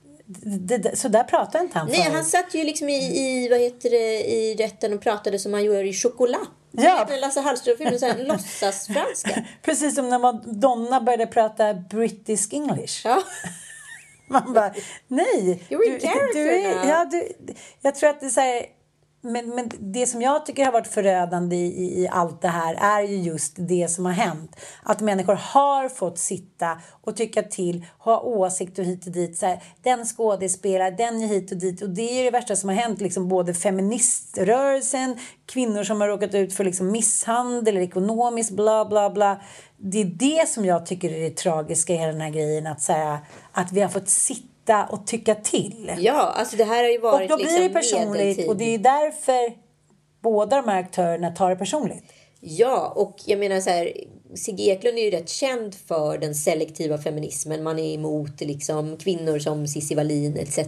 Det, 0.43 0.79
det, 0.79 0.97
så 0.97 1.09
där 1.09 1.25
pratar 1.25 1.61
inte 1.61 1.79
han 1.79 1.89
Nej, 1.89 2.03
förut. 2.03 2.15
han 2.15 2.25
satt 2.25 2.55
ju 2.55 2.65
liksom 2.65 2.89
i, 2.89 2.95
i, 2.95 3.49
vad 3.49 3.61
heter 3.61 3.91
det, 3.91 4.31
i 4.33 4.55
rätten 4.55 4.93
och 4.93 5.01
pratade 5.01 5.39
som 5.39 5.53
han 5.53 5.65
gör 5.65 5.85
i 5.85 5.93
choklad. 5.93 6.47
Ja. 6.71 7.07
Ja. 7.11 7.17
Lasse 7.17 7.41
Hallström-filmen, 7.41 8.25
låtsasfranska. 8.29 9.45
Precis 9.63 9.95
som 9.95 10.09
när 10.09 10.19
Madonna 10.19 11.01
började 11.01 11.27
prata 11.27 11.75
British 11.75 12.53
English. 12.53 13.01
Ja. 13.05 13.23
Man 14.29 14.53
bara, 14.53 14.75
nej. 15.09 15.63
You're 15.69 15.85
in 15.85 16.01
character 16.01 16.75
now. 16.75 16.89
ja, 16.89 17.05
du, 17.11 17.33
jag 17.83 17.95
tror 17.95 18.11
att 18.11 18.21
det 18.21 18.27
är 18.27 18.31
så 18.31 18.41
här, 18.41 18.67
men, 19.25 19.49
men 19.49 19.71
det 19.79 20.07
som 20.07 20.23
jag 20.23 20.47
tycker 20.47 20.65
har 20.65 20.73
varit 20.73 20.87
förödande 20.87 21.57
i, 21.57 22.03
i, 22.03 22.09
allt 22.09 22.43
det 22.43 22.49
här 22.49 22.75
är 22.75 23.03
ju 23.03 23.17
just 23.17 23.55
det 23.57 23.91
som 23.91 24.05
har 24.05 24.13
hänt. 24.13 24.57
Att 24.83 25.01
människor 25.01 25.35
har 25.35 25.89
fått 25.89 26.19
sitta 26.19 26.81
och 27.01 27.17
tycka 27.17 27.43
till, 27.43 27.87
ha 27.99 28.21
åsikter 28.21 28.83
hit 28.83 29.07
och 29.07 29.13
dit. 29.13 29.39
Så 29.39 29.47
här, 29.47 29.63
den 29.83 30.05
skådespelar, 30.05 30.91
den 30.91 31.23
är 31.23 31.27
hit 31.27 31.53
och 31.53 31.59
dit. 31.59 31.83
Och 31.83 31.91
det 31.91 32.21
är 32.21 32.25
det 32.25 32.31
värsta 32.31 32.57
som 32.57 32.69
har 32.69 32.77
hänt. 32.77 33.01
Liksom 33.01 33.29
både 33.29 33.55
feministrörelsen, 33.55 35.17
kvinnor 35.47 35.85
som 35.85 36.01
har 36.01 36.09
råkat 36.09 36.35
ut 36.35 36.55
för 36.55 36.65
liksom 36.65 36.93
misshandel 36.93 37.77
ekonomiskt 37.77 38.51
bla 38.51 38.85
bla 38.85 39.11
bla. 39.11 39.41
Det 39.77 40.01
är 40.01 40.05
det 40.05 40.49
som 40.49 40.65
jag 40.65 40.87
tycker 40.87 41.13
är 41.13 41.21
det 41.21 41.37
tragiska 41.37 41.93
i 41.93 41.97
hela 41.97 42.13
den 42.13 42.21
här 42.21 42.31
grejen. 42.31 42.67
Att, 42.67 42.83
så 42.83 42.93
här, 42.93 43.19
att 43.53 43.73
vi 43.73 43.81
har 43.81 43.89
fått 43.89 44.09
sitta 44.09 44.52
och 44.91 45.07
tycka 45.07 45.35
till. 45.35 45.95
ja, 45.99 46.33
alltså 46.37 46.57
det 46.57 46.65
här 46.65 46.83
har 46.83 46.91
ju 46.91 46.97
Och 46.97 47.03
varit 47.03 47.31
då 47.31 47.37
blir 47.37 47.47
liksom 47.47 47.63
det 47.63 47.69
personligt 47.69 48.19
medeltid. 48.19 48.49
och 48.49 48.57
det 48.57 48.75
är 48.75 48.79
därför 48.79 49.53
båda 50.23 50.57
de 50.57 50.69
här 50.69 50.81
aktörerna 50.81 51.31
tar 51.31 51.51
det 51.51 51.57
personligt. 51.57 52.05
Ja, 52.41 52.93
och 52.97 53.17
jag 53.27 53.39
menar 53.39 53.61
så 53.61 53.71
här, 53.71 53.93
Sigge 54.35 54.63
Eklund 54.63 54.99
är 54.99 55.03
ju 55.03 55.11
rätt 55.11 55.29
känd 55.29 55.75
för 55.75 56.19
den 56.19 56.35
selektiva 56.35 56.99
feminismen. 56.99 57.63
Man 57.63 57.79
är 57.79 57.95
emot 57.95 58.41
liksom, 58.41 58.97
kvinnor 58.97 59.39
som 59.39 59.67
Cissi 59.67 59.95
Wallin 59.95 60.37
etc. 60.37 60.59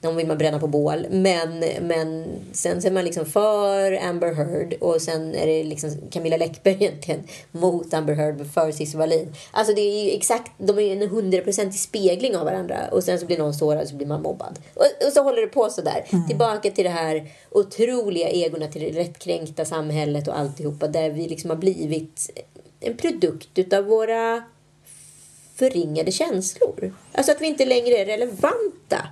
De 0.00 0.16
vill 0.16 0.26
man 0.26 0.38
bränna 0.38 0.58
på 0.58 0.66
bål. 0.66 1.06
Men, 1.10 1.64
men 1.80 2.24
sen 2.52 2.82
så 2.82 2.88
är 2.88 2.92
man 2.92 3.04
liksom 3.04 3.26
för 3.26 3.92
Amber 3.92 4.34
Heard 4.34 4.74
och 4.80 5.02
sen 5.02 5.34
är 5.34 5.46
det 5.46 5.64
liksom 5.64 5.90
Camilla 6.10 6.36
Läckberg 6.36 6.74
egentligen 6.80 7.22
mot 7.52 7.94
Amber 7.94 8.14
Heard 8.14 8.40
och 8.40 8.46
för 8.46 8.72
Cissi 8.72 8.96
Wallin. 8.96 9.34
Alltså 9.50 9.74
det 9.74 9.80
är 9.80 10.16
exakt, 10.16 10.52
de 10.58 10.78
är 10.78 11.02
en 11.02 11.08
hundraprocentig 11.08 11.80
spegling 11.80 12.36
av 12.36 12.44
varandra 12.44 12.88
och 12.92 13.04
sen 13.04 13.18
så 13.18 13.26
blir 13.26 13.38
någon 13.38 13.54
sårad 13.54 13.88
så 13.88 13.96
blir 13.96 14.06
man 14.06 14.22
mobbad. 14.22 14.58
Och, 14.74 15.06
och 15.06 15.12
så 15.12 15.22
håller 15.22 15.40
det 15.40 15.48
på 15.48 15.70
så 15.70 15.82
där. 15.82 16.26
Tillbaka 16.28 16.70
till 16.70 16.84
det 16.84 16.90
här 16.90 17.30
otroliga 17.50 18.28
egorna, 18.28 18.66
till 18.66 18.82
det 18.82 19.00
rättkränkta 19.00 19.64
samhället 19.64 20.28
och 20.28 20.38
alltihopa 20.38 20.88
där 20.88 21.10
vi 21.10 21.28
liksom 21.28 21.50
har 21.50 21.56
blivit 21.56 22.30
en 22.80 22.96
produkt 22.96 23.58
utav 23.58 23.84
våra 23.84 24.42
förringade 25.56 26.12
känslor. 26.12 26.94
Alltså 27.12 27.32
att 27.32 27.40
vi 27.40 27.46
inte 27.46 27.64
längre 27.64 27.96
är 27.96 28.06
relevanta. 28.06 29.08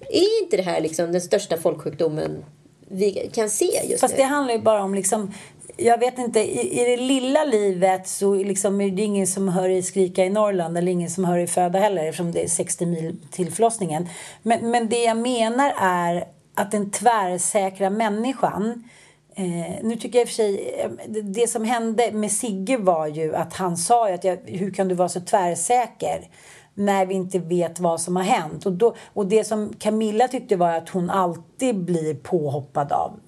Är 0.00 0.42
inte 0.42 0.56
det 0.56 0.62
här 0.62 0.80
liksom 0.80 1.12
den 1.12 1.20
största 1.20 1.56
folksjukdomen 1.56 2.44
vi 2.88 3.30
kan 3.32 3.50
se 3.50 3.80
just 3.84 4.00
Fast 4.00 4.14
nu? 4.14 4.18
det 4.18 4.24
handlar 4.24 4.54
ju 4.54 4.60
bara 4.60 4.82
om 4.82 4.94
liksom 4.94 5.32
jag 5.76 5.98
vet 5.98 6.18
inte, 6.18 6.40
i, 6.40 6.80
i 6.80 6.84
det 6.84 6.96
lilla 6.96 7.44
livet 7.44 8.08
så 8.08 8.34
liksom 8.34 8.80
är 8.80 8.90
det 8.90 9.02
ingen 9.02 9.26
som 9.26 9.48
hör 9.48 9.68
i 9.68 9.82
skrika 9.82 10.24
i 10.24 10.30
Norrland 10.30 10.78
eller 10.78 10.92
ingen 10.92 11.10
som 11.10 11.24
hör 11.24 11.38
i 11.38 11.46
föda 11.46 11.78
heller 11.78 12.06
eftersom 12.06 12.32
det 12.32 12.44
är 12.44 12.48
60 12.48 12.86
mil 12.86 13.16
till 13.30 13.52
förlossningen. 13.52 14.08
Men, 14.42 14.70
men 14.70 14.88
det 14.88 15.02
jag 15.02 15.16
menar 15.16 15.74
är 15.78 16.28
att 16.54 16.70
den 16.70 16.90
tvärsäkra 16.90 17.90
människan 17.90 18.88
Eh, 19.38 19.76
nu 19.82 19.96
tycker 19.96 20.18
jag 20.18 20.22
i 20.22 20.24
och 20.24 20.28
för 20.28 20.34
sig, 20.34 20.80
eh, 20.80 20.90
det, 21.08 21.22
det 21.22 21.46
som 21.46 21.64
hände 21.64 22.12
med 22.12 22.32
Sigge 22.32 22.76
var 22.76 23.06
ju 23.06 23.34
att 23.34 23.54
han 23.54 23.76
sa 23.76 24.08
ju 24.08 24.14
att 24.14 24.24
jag, 24.24 24.38
hur 24.44 24.70
kan 24.70 24.88
du 24.88 24.94
vara 24.94 25.08
så 25.08 25.20
tvärsäker 25.20 26.28
när 26.74 27.06
vi 27.06 27.14
inte 27.14 27.38
vet 27.38 27.80
vad 27.80 28.00
som 28.00 28.16
har 28.16 28.22
hänt? 28.22 28.66
Och, 28.66 28.72
då, 28.72 28.94
och 29.12 29.26
det 29.26 29.44
som 29.44 29.72
Camilla 29.78 30.28
tyckte 30.28 30.56
var 30.56 30.72
att 30.72 30.88
hon 30.88 31.10
alltid 31.10 31.84
blir 31.84 32.14
påhoppad 32.14 32.92
av, 32.92 33.20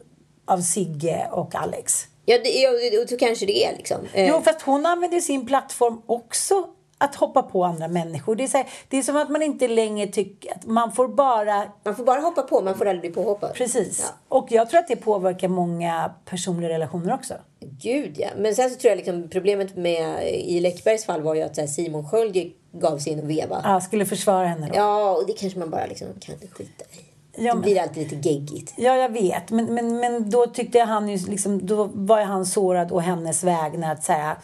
av 0.46 0.58
Sigge 0.60 1.28
och 1.32 1.54
Alex. 1.54 2.04
Ja, 2.24 2.38
det, 2.44 2.50
ja, 2.50 3.02
och 3.02 3.08
så 3.08 3.16
kanske 3.16 3.46
det 3.46 3.64
är 3.64 3.76
liksom. 3.76 3.98
Eh, 4.12 4.28
Jo, 4.28 4.40
fast 4.44 4.62
hon 4.62 4.86
använder 4.86 5.20
sin 5.20 5.46
plattform 5.46 6.02
också 6.06 6.66
att 6.98 7.14
hoppa 7.14 7.42
på 7.42 7.64
andra 7.64 7.88
människor. 7.88 8.36
Det 8.36 8.44
är, 8.44 8.48
här, 8.48 8.66
det 8.88 8.98
är 8.98 9.02
som 9.02 9.16
att 9.16 9.30
man 9.30 9.42
inte 9.42 9.68
längre 9.68 10.06
tycker 10.06 10.52
att 10.54 10.66
man 10.66 10.92
får 10.92 11.08
bara... 11.08 11.62
Man 11.84 11.96
får 11.96 12.04
bara 12.04 12.20
hoppa 12.20 12.42
på, 12.42 12.60
man 12.60 12.74
får 12.78 12.86
aldrig 12.86 13.12
bli 13.12 13.22
påhoppad. 13.22 13.54
Precis. 13.54 14.04
Ja. 14.06 14.36
Och 14.36 14.46
jag 14.52 14.70
tror 14.70 14.80
att 14.80 14.88
det 14.88 14.96
påverkar 14.96 15.48
många 15.48 16.10
personliga 16.24 16.70
relationer 16.70 17.14
också. 17.14 17.34
Gud 17.60 18.14
ja. 18.18 18.28
Men 18.36 18.54
sen 18.54 18.70
så 18.70 18.76
tror 18.76 18.88
jag 18.88 18.96
liksom 18.96 19.28
problemet 19.30 19.76
med 19.76 20.28
i 20.34 20.60
Läckbergs 20.60 21.04
fall 21.04 21.22
var 21.22 21.34
ju 21.34 21.42
att 21.42 21.56
här, 21.56 21.66
Simon 21.66 22.08
Sköld 22.10 22.36
gav 22.72 22.98
sig 22.98 23.12
in 23.12 23.20
och 23.20 23.30
veva. 23.30 23.60
Ja, 23.64 23.80
skulle 23.80 24.06
försvara 24.06 24.46
henne 24.46 24.66
då. 24.66 24.72
Ja, 24.76 25.10
och 25.10 25.26
det 25.26 25.32
kanske 25.32 25.58
man 25.58 25.70
bara 25.70 25.86
liksom 25.86 26.06
kan 26.20 26.34
skita 26.52 26.84
i. 26.84 27.04
Ja, 27.40 27.42
Det 27.42 27.54
men- 27.54 27.60
blir 27.62 27.80
alltid 27.80 28.12
lite 28.12 28.28
geggigt. 28.28 28.74
Ja, 28.76 28.94
jag 28.96 29.12
vet. 29.12 29.50
Men, 29.50 29.74
men, 29.74 29.96
men 29.96 30.30
då 30.30 30.46
tyckte 30.46 30.78
jag 30.78 30.86
han 30.86 31.08
ju 31.08 31.30
liksom, 31.30 31.66
då 31.66 31.88
var 31.92 32.22
han 32.22 32.46
sårad 32.46 32.92
å 32.92 32.98
hennes 32.98 33.44
vägnar 33.44 33.92
att 33.92 34.04
säga 34.04 34.36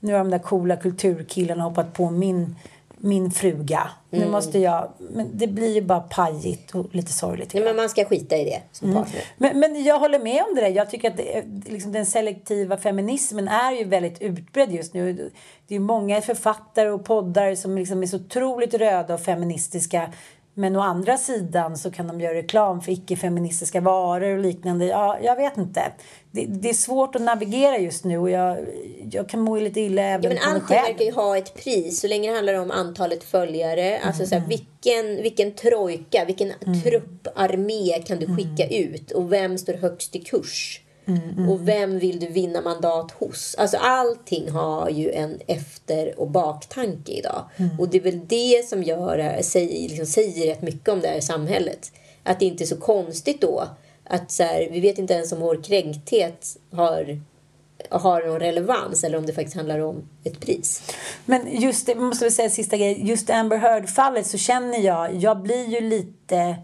nu 0.00 0.12
har 0.12 0.18
de 0.18 0.30
där 0.30 0.38
coola 0.38 0.76
kulturkillarna 0.76 1.64
hoppat 1.64 1.92
på 1.92 2.10
min, 2.10 2.56
min 2.96 3.30
fruga. 3.30 3.90
Nu 4.10 4.18
Mm. 4.18 4.30
måste 4.30 4.58
jag... 4.58 4.88
Men 4.98 5.28
det 5.32 5.46
blir 5.46 5.74
ju 5.74 5.82
bara 5.82 6.00
pajigt 6.00 6.74
och 6.74 6.94
lite 6.94 7.12
sorgligt. 7.12 7.54
Nej, 7.54 7.64
men 7.64 7.76
man 7.76 7.88
ska 7.88 8.04
skita 8.04 8.36
i 8.36 8.44
det 8.44 8.62
som 8.72 8.94
partner. 8.94 9.22
Men, 9.36 9.60
men 9.60 9.84
jag 9.84 9.98
håller 9.98 10.18
med 10.18 10.42
om 10.48 10.54
det 10.54 10.60
där. 10.60 10.68
Jag 10.68 10.90
tycker 10.90 11.10
att 11.10 11.16
det, 11.16 11.44
liksom, 11.66 11.92
den 11.92 12.06
selektiva 12.06 12.76
feminismen 12.76 13.48
är 13.48 13.72
ju 13.72 13.84
väldigt 13.84 14.20
utbredd 14.22 14.72
just 14.72 14.94
nu. 14.94 15.30
Det 15.68 15.74
är 15.74 15.80
många 15.80 16.20
författare 16.20 16.88
och 16.90 17.04
poddar 17.04 17.54
som 17.54 17.78
liksom 17.78 18.02
är 18.02 18.06
så 18.06 18.16
otroligt 18.16 18.74
röda 18.74 19.14
och 19.14 19.20
feministiska 19.20 20.10
Men 20.54 20.76
å 20.76 20.80
andra 20.80 21.16
sidan 21.16 21.76
så 21.78 21.90
kan 21.90 22.06
de 22.06 22.20
göra 22.20 22.34
reklam 22.34 22.80
för 22.80 22.92
icke-feministiska 22.92 23.80
varor 23.80 24.36
och 24.36 24.42
liknande. 24.42 24.84
Ja, 24.84 25.18
jag 25.22 25.36
vet 25.36 25.56
inte. 25.56 25.92
Det, 26.30 26.46
det, 26.46 26.68
är 26.68 26.74
svårt 26.74 27.14
att 27.14 27.22
navigera 27.22 27.78
just 27.78 28.04
nu 28.04 28.18
och 28.18 28.30
jag, 28.30 28.58
jag 29.10 29.28
kan 29.28 29.40
må 29.40 29.56
lite 29.56 29.80
illa 29.80 30.02
även 30.02 30.22
ja, 30.22 30.28
men 30.28 30.38
på 30.38 30.44
mig 30.44 30.54
allting 30.54 30.76
själv. 30.76 30.86
verkar 30.86 31.04
ju 31.04 31.12
ha 31.12 31.38
ett 31.38 31.54
pris 31.64 32.00
så 32.00 32.06
länge 32.08 32.30
det 32.30 32.34
handlar 32.36 32.54
om 32.54 32.70
antalet 32.70 33.24
följare. 33.24 33.96
Mm. 33.96 34.08
Alltså 34.08 34.26
så 34.26 34.34
här, 34.34 34.48
vilken, 34.48 35.22
vilken 35.22 35.52
trojka, 35.54 36.24
vilken 36.24 36.52
trupparmé 36.84 38.02
kan 38.06 38.18
du 38.18 38.26
skicka 38.26 38.66
Mm. 38.66 38.94
ut 38.94 39.10
och 39.10 39.32
vem 39.32 39.58
står 39.58 39.74
högst 39.74 40.16
i 40.16 40.18
kurs? 40.18 40.80
Och 41.48 41.68
vem 41.68 41.98
vill 41.98 42.20
du 42.20 42.26
vinna 42.26 42.60
mandat 42.60 43.10
hos? 43.10 43.54
Alltså 43.58 43.76
allting 43.76 44.50
har 44.50 44.90
ju 44.90 45.10
en 45.10 45.38
efter 45.46 46.20
och 46.20 46.30
baktanke 46.30 47.12
idag. 47.12 47.44
Mm. 47.56 47.80
Och 47.80 47.88
det 47.88 47.98
är 47.98 48.02
väl 48.02 48.20
det 48.26 48.68
som 48.68 48.82
gör, 48.82 49.42
säger, 49.42 49.88
liksom, 49.88 50.06
säger 50.06 50.46
rätt 50.46 50.62
mycket 50.62 50.88
om 50.88 51.00
det 51.00 51.08
här 51.08 51.20
samhället. 51.20 51.92
Att 52.22 52.40
det 52.40 52.46
inte 52.46 52.64
är 52.64 52.66
så 52.66 52.76
konstigt 52.76 53.40
då 53.40 53.64
att 54.10 54.30
så 54.30 54.42
här, 54.42 54.68
vi 54.70 54.80
vet 54.80 54.98
inte 54.98 55.14
ens 55.14 55.32
om 55.32 55.40
vår 55.40 55.62
kränkthet 55.62 56.56
har, 56.72 57.20
har 57.90 58.22
någon 58.22 58.40
relevans 58.40 59.04
eller 59.04 59.18
om 59.18 59.26
det 59.26 59.32
faktiskt 59.32 59.56
handlar 59.56 59.78
om 59.78 60.08
ett 60.24 60.40
pris. 60.40 60.82
Men 61.24 61.60
just 61.60 61.86
det, 61.86 61.94
måste 61.94 62.24
vi 62.24 62.30
säga 62.30 62.50
sista 62.50 62.76
grej. 62.76 63.08
Just 63.08 63.30
Amber 63.30 63.56
Heard-fallet 63.56 64.26
så 64.26 64.38
känner 64.38 64.78
jag, 64.78 65.14
jag 65.14 65.42
blir 65.42 65.68
ju 65.68 65.80
lite 65.80 66.56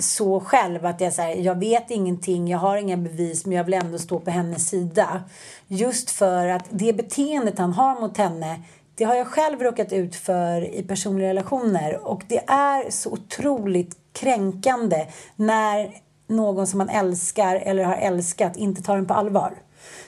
så 0.00 0.40
själv 0.40 0.86
att 0.86 1.00
jag 1.00 1.12
säger 1.12 1.42
jag 1.42 1.58
vet 1.58 1.90
ingenting, 1.90 2.48
jag 2.48 2.58
har 2.58 2.76
inga 2.76 2.96
bevis 2.96 3.46
men 3.46 3.56
jag 3.56 3.64
vill 3.64 3.74
ändå 3.74 3.98
stå 3.98 4.20
på 4.20 4.30
hennes 4.30 4.68
sida. 4.68 5.22
Just 5.66 6.10
för 6.10 6.48
att 6.48 6.64
det 6.70 6.92
beteendet 6.92 7.58
han 7.58 7.72
har 7.72 8.00
mot 8.00 8.16
henne 8.16 8.60
det 8.98 9.04
har 9.04 9.14
jag 9.14 9.26
själv 9.26 9.62
råkat 9.62 9.92
ut 9.92 10.16
för 10.16 10.74
i 10.74 10.82
personliga 10.82 11.28
relationer 11.28 12.06
och 12.06 12.22
det 12.28 12.44
är 12.46 12.90
så 12.90 13.10
otroligt 13.10 13.96
kränkande 14.12 15.06
när 15.36 15.94
någon 16.26 16.66
som 16.66 16.78
man 16.78 16.88
älskar 16.88 17.56
eller 17.56 17.84
har 17.84 17.96
älskat 17.96 18.56
inte 18.56 18.82
tar 18.82 18.96
en 18.96 19.06
på 19.06 19.14
allvar. 19.14 19.54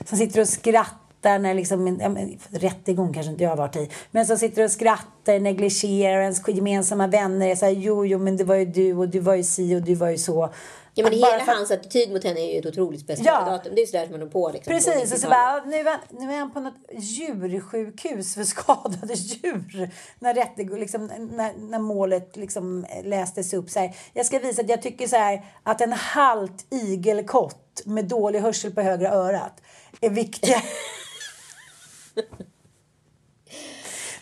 Som 0.05 0.17
sitter 0.17 0.41
och 0.41 0.47
skrattar 0.47 1.00
när 1.23 1.53
liksom, 1.53 1.97
ja, 2.01 2.15
rättegång 2.59 3.13
kanske 3.13 3.31
inte 3.31 3.43
jag 3.43 3.49
har 3.51 3.57
varit 3.57 3.75
i, 3.75 3.89
men 4.11 4.25
som 4.25 4.37
sitter 4.37 4.63
och 4.63 4.71
skrattar, 4.71 5.39
negligerar 5.39 6.21
ens 6.21 6.47
gemensamma 6.47 7.07
vänner 7.07 7.47
är 7.47 7.55
såhär, 7.55 7.73
jo, 7.73 8.05
jo, 8.05 8.19
men 8.19 8.37
det 8.37 8.43
var 8.43 8.55
ju 8.55 8.65
du 8.65 8.93
och 8.97 9.09
du 9.09 9.19
var 9.19 9.35
ju 9.35 9.43
si 9.43 9.75
och 9.75 9.81
du 9.81 9.95
var 9.95 10.09
ju 10.09 10.17
så. 10.17 10.53
Ja, 10.93 11.03
men 11.03 11.13
hela 11.13 11.39
för- 11.39 11.51
hans 11.55 11.71
attityd 11.71 12.11
mot 12.11 12.23
henne 12.23 12.39
är 12.39 12.53
ju 12.53 12.59
ett 12.59 12.65
otroligt 12.65 13.01
speciellt 13.01 13.27
Ja. 13.27 13.51
datum. 13.51 13.75
Det 13.75 13.81
är 13.81 13.85
sådär 13.85 14.03
som 14.03 14.11
man 14.11 14.21
är 14.21 14.25
på. 14.25 14.49
Liksom, 14.53 14.71
på 14.73 14.77
Precis, 14.79 15.13
och 15.13 15.19
så 15.19 15.27
90-talet. 15.27 15.63
bara, 15.63 15.65
nu 15.71 15.77
är, 15.89 15.97
nu 16.25 16.33
är 16.33 16.39
han 16.39 16.51
på 16.53 16.59
något 16.59 16.73
djursjukhus 16.93 18.35
för 18.35 18.43
skadade 18.43 19.13
djur. 19.13 19.89
När, 20.19 20.33
rättegång, 20.33 20.79
liksom, 20.79 21.05
när, 21.31 21.53
när 21.69 21.79
målet 21.79 22.37
liksom 22.37 22.85
lästes 23.03 23.53
upp. 23.53 23.69
Så 23.69 23.79
här, 23.79 23.95
jag 24.13 24.25
ska 24.25 24.39
visa 24.39 24.61
att 24.61 24.69
jag 24.69 24.81
tycker 24.81 25.07
så 25.07 25.15
här, 25.15 25.45
att 25.63 25.81
en 25.81 25.93
halt 25.93 26.65
igelkott 26.69 27.81
med 27.85 28.05
dålig 28.05 28.39
hörsel 28.39 28.71
på 28.71 28.81
högra 28.81 29.09
örat 29.11 29.61
är 30.01 30.09
viktigare. 30.09 30.61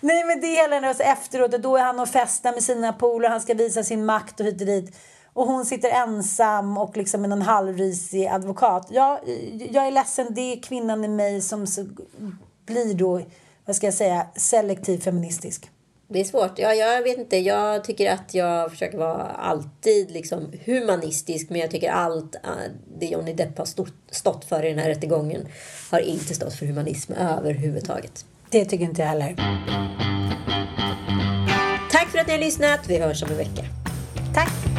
Nej 0.02 0.24
men 0.24 0.42
det 0.42 0.48
är 0.48 0.62
hela 0.62 0.82
den 0.82 0.96
efteråt 1.00 1.54
och 1.54 1.62
då 1.62 1.78
är 1.78 1.84
han 1.84 2.00
och 2.00 2.10
festar 2.10 2.52
med 2.52 2.64
sina 2.64 2.94
polare, 2.94 3.32
han 3.32 3.42
ska 3.42 3.54
visa 3.54 3.84
sin 3.84 4.06
makt 4.06 4.40
och 4.40 4.46
hit 4.46 4.62
och 4.62 4.68
dit. 4.68 4.96
Och 5.34 5.46
hon 5.46 5.66
sitter 5.66 5.90
ensam 5.90 6.78
och 6.78 6.98
liksom 6.98 7.22
med 7.22 7.30
någon 7.30 7.42
halvrisig 7.42 8.28
advokat. 8.28 8.88
Ja, 8.92 9.20
jag 9.72 9.88
är 9.88 9.92
ledsen, 9.92 10.28
det 10.30 10.42
är 10.42 10.62
kvinnan 10.62 11.06
i 11.06 11.08
mig 11.08 11.42
som 11.42 11.66
blir 12.66 12.94
då, 12.94 13.22
vad 13.66 13.76
ska 13.76 13.88
jag 13.88 13.94
säga, 13.94 14.28
selektiv 14.36 15.00
feministisk. 15.00 15.70
Det 16.12 16.20
är 16.20 16.24
svårt. 16.24 16.60
Ja, 16.60 16.74
jag 16.74 17.02
vet 17.04 17.18
inte. 17.18 17.38
Jag 17.38 17.84
tycker 17.84 18.12
att 18.12 18.34
jag 18.34 18.72
försöker 18.72 18.98
vara 18.98 19.24
alltid 19.24 20.12
liksom 20.12 20.54
humanistisk. 20.66 21.50
Men 21.50 21.60
jag 21.60 21.72
tycker 21.72 21.92
allt 21.92 22.36
eh, 22.36 22.42
det 23.00 23.06
Johnny 23.06 23.34
Depp 23.34 23.58
har 23.58 23.66
stått 24.12 24.46
för 24.46 24.66
i 24.66 24.70
den 24.70 24.80
här 24.80 24.90
rättegången 24.90 25.48
har 25.92 26.00
inte 26.00 26.34
stått 26.34 26.54
för 26.54 26.66
humanism 26.66 27.14
överhuvudtaget. 27.14 28.26
Det 28.50 28.66
tycker 28.66 28.86
inte 28.86 29.02
jag 29.02 29.10
heller. 29.10 29.36
Tack 31.92 32.08
för 32.08 32.18
att 32.20 32.28
ni 32.28 32.34
har 32.34 32.40
lyssnat. 32.40 32.80
Vi 32.88 32.98
hörs 32.98 33.24
om 33.24 33.30
en 33.30 33.38
vecka. 33.38 33.66
Tack! 34.34 34.79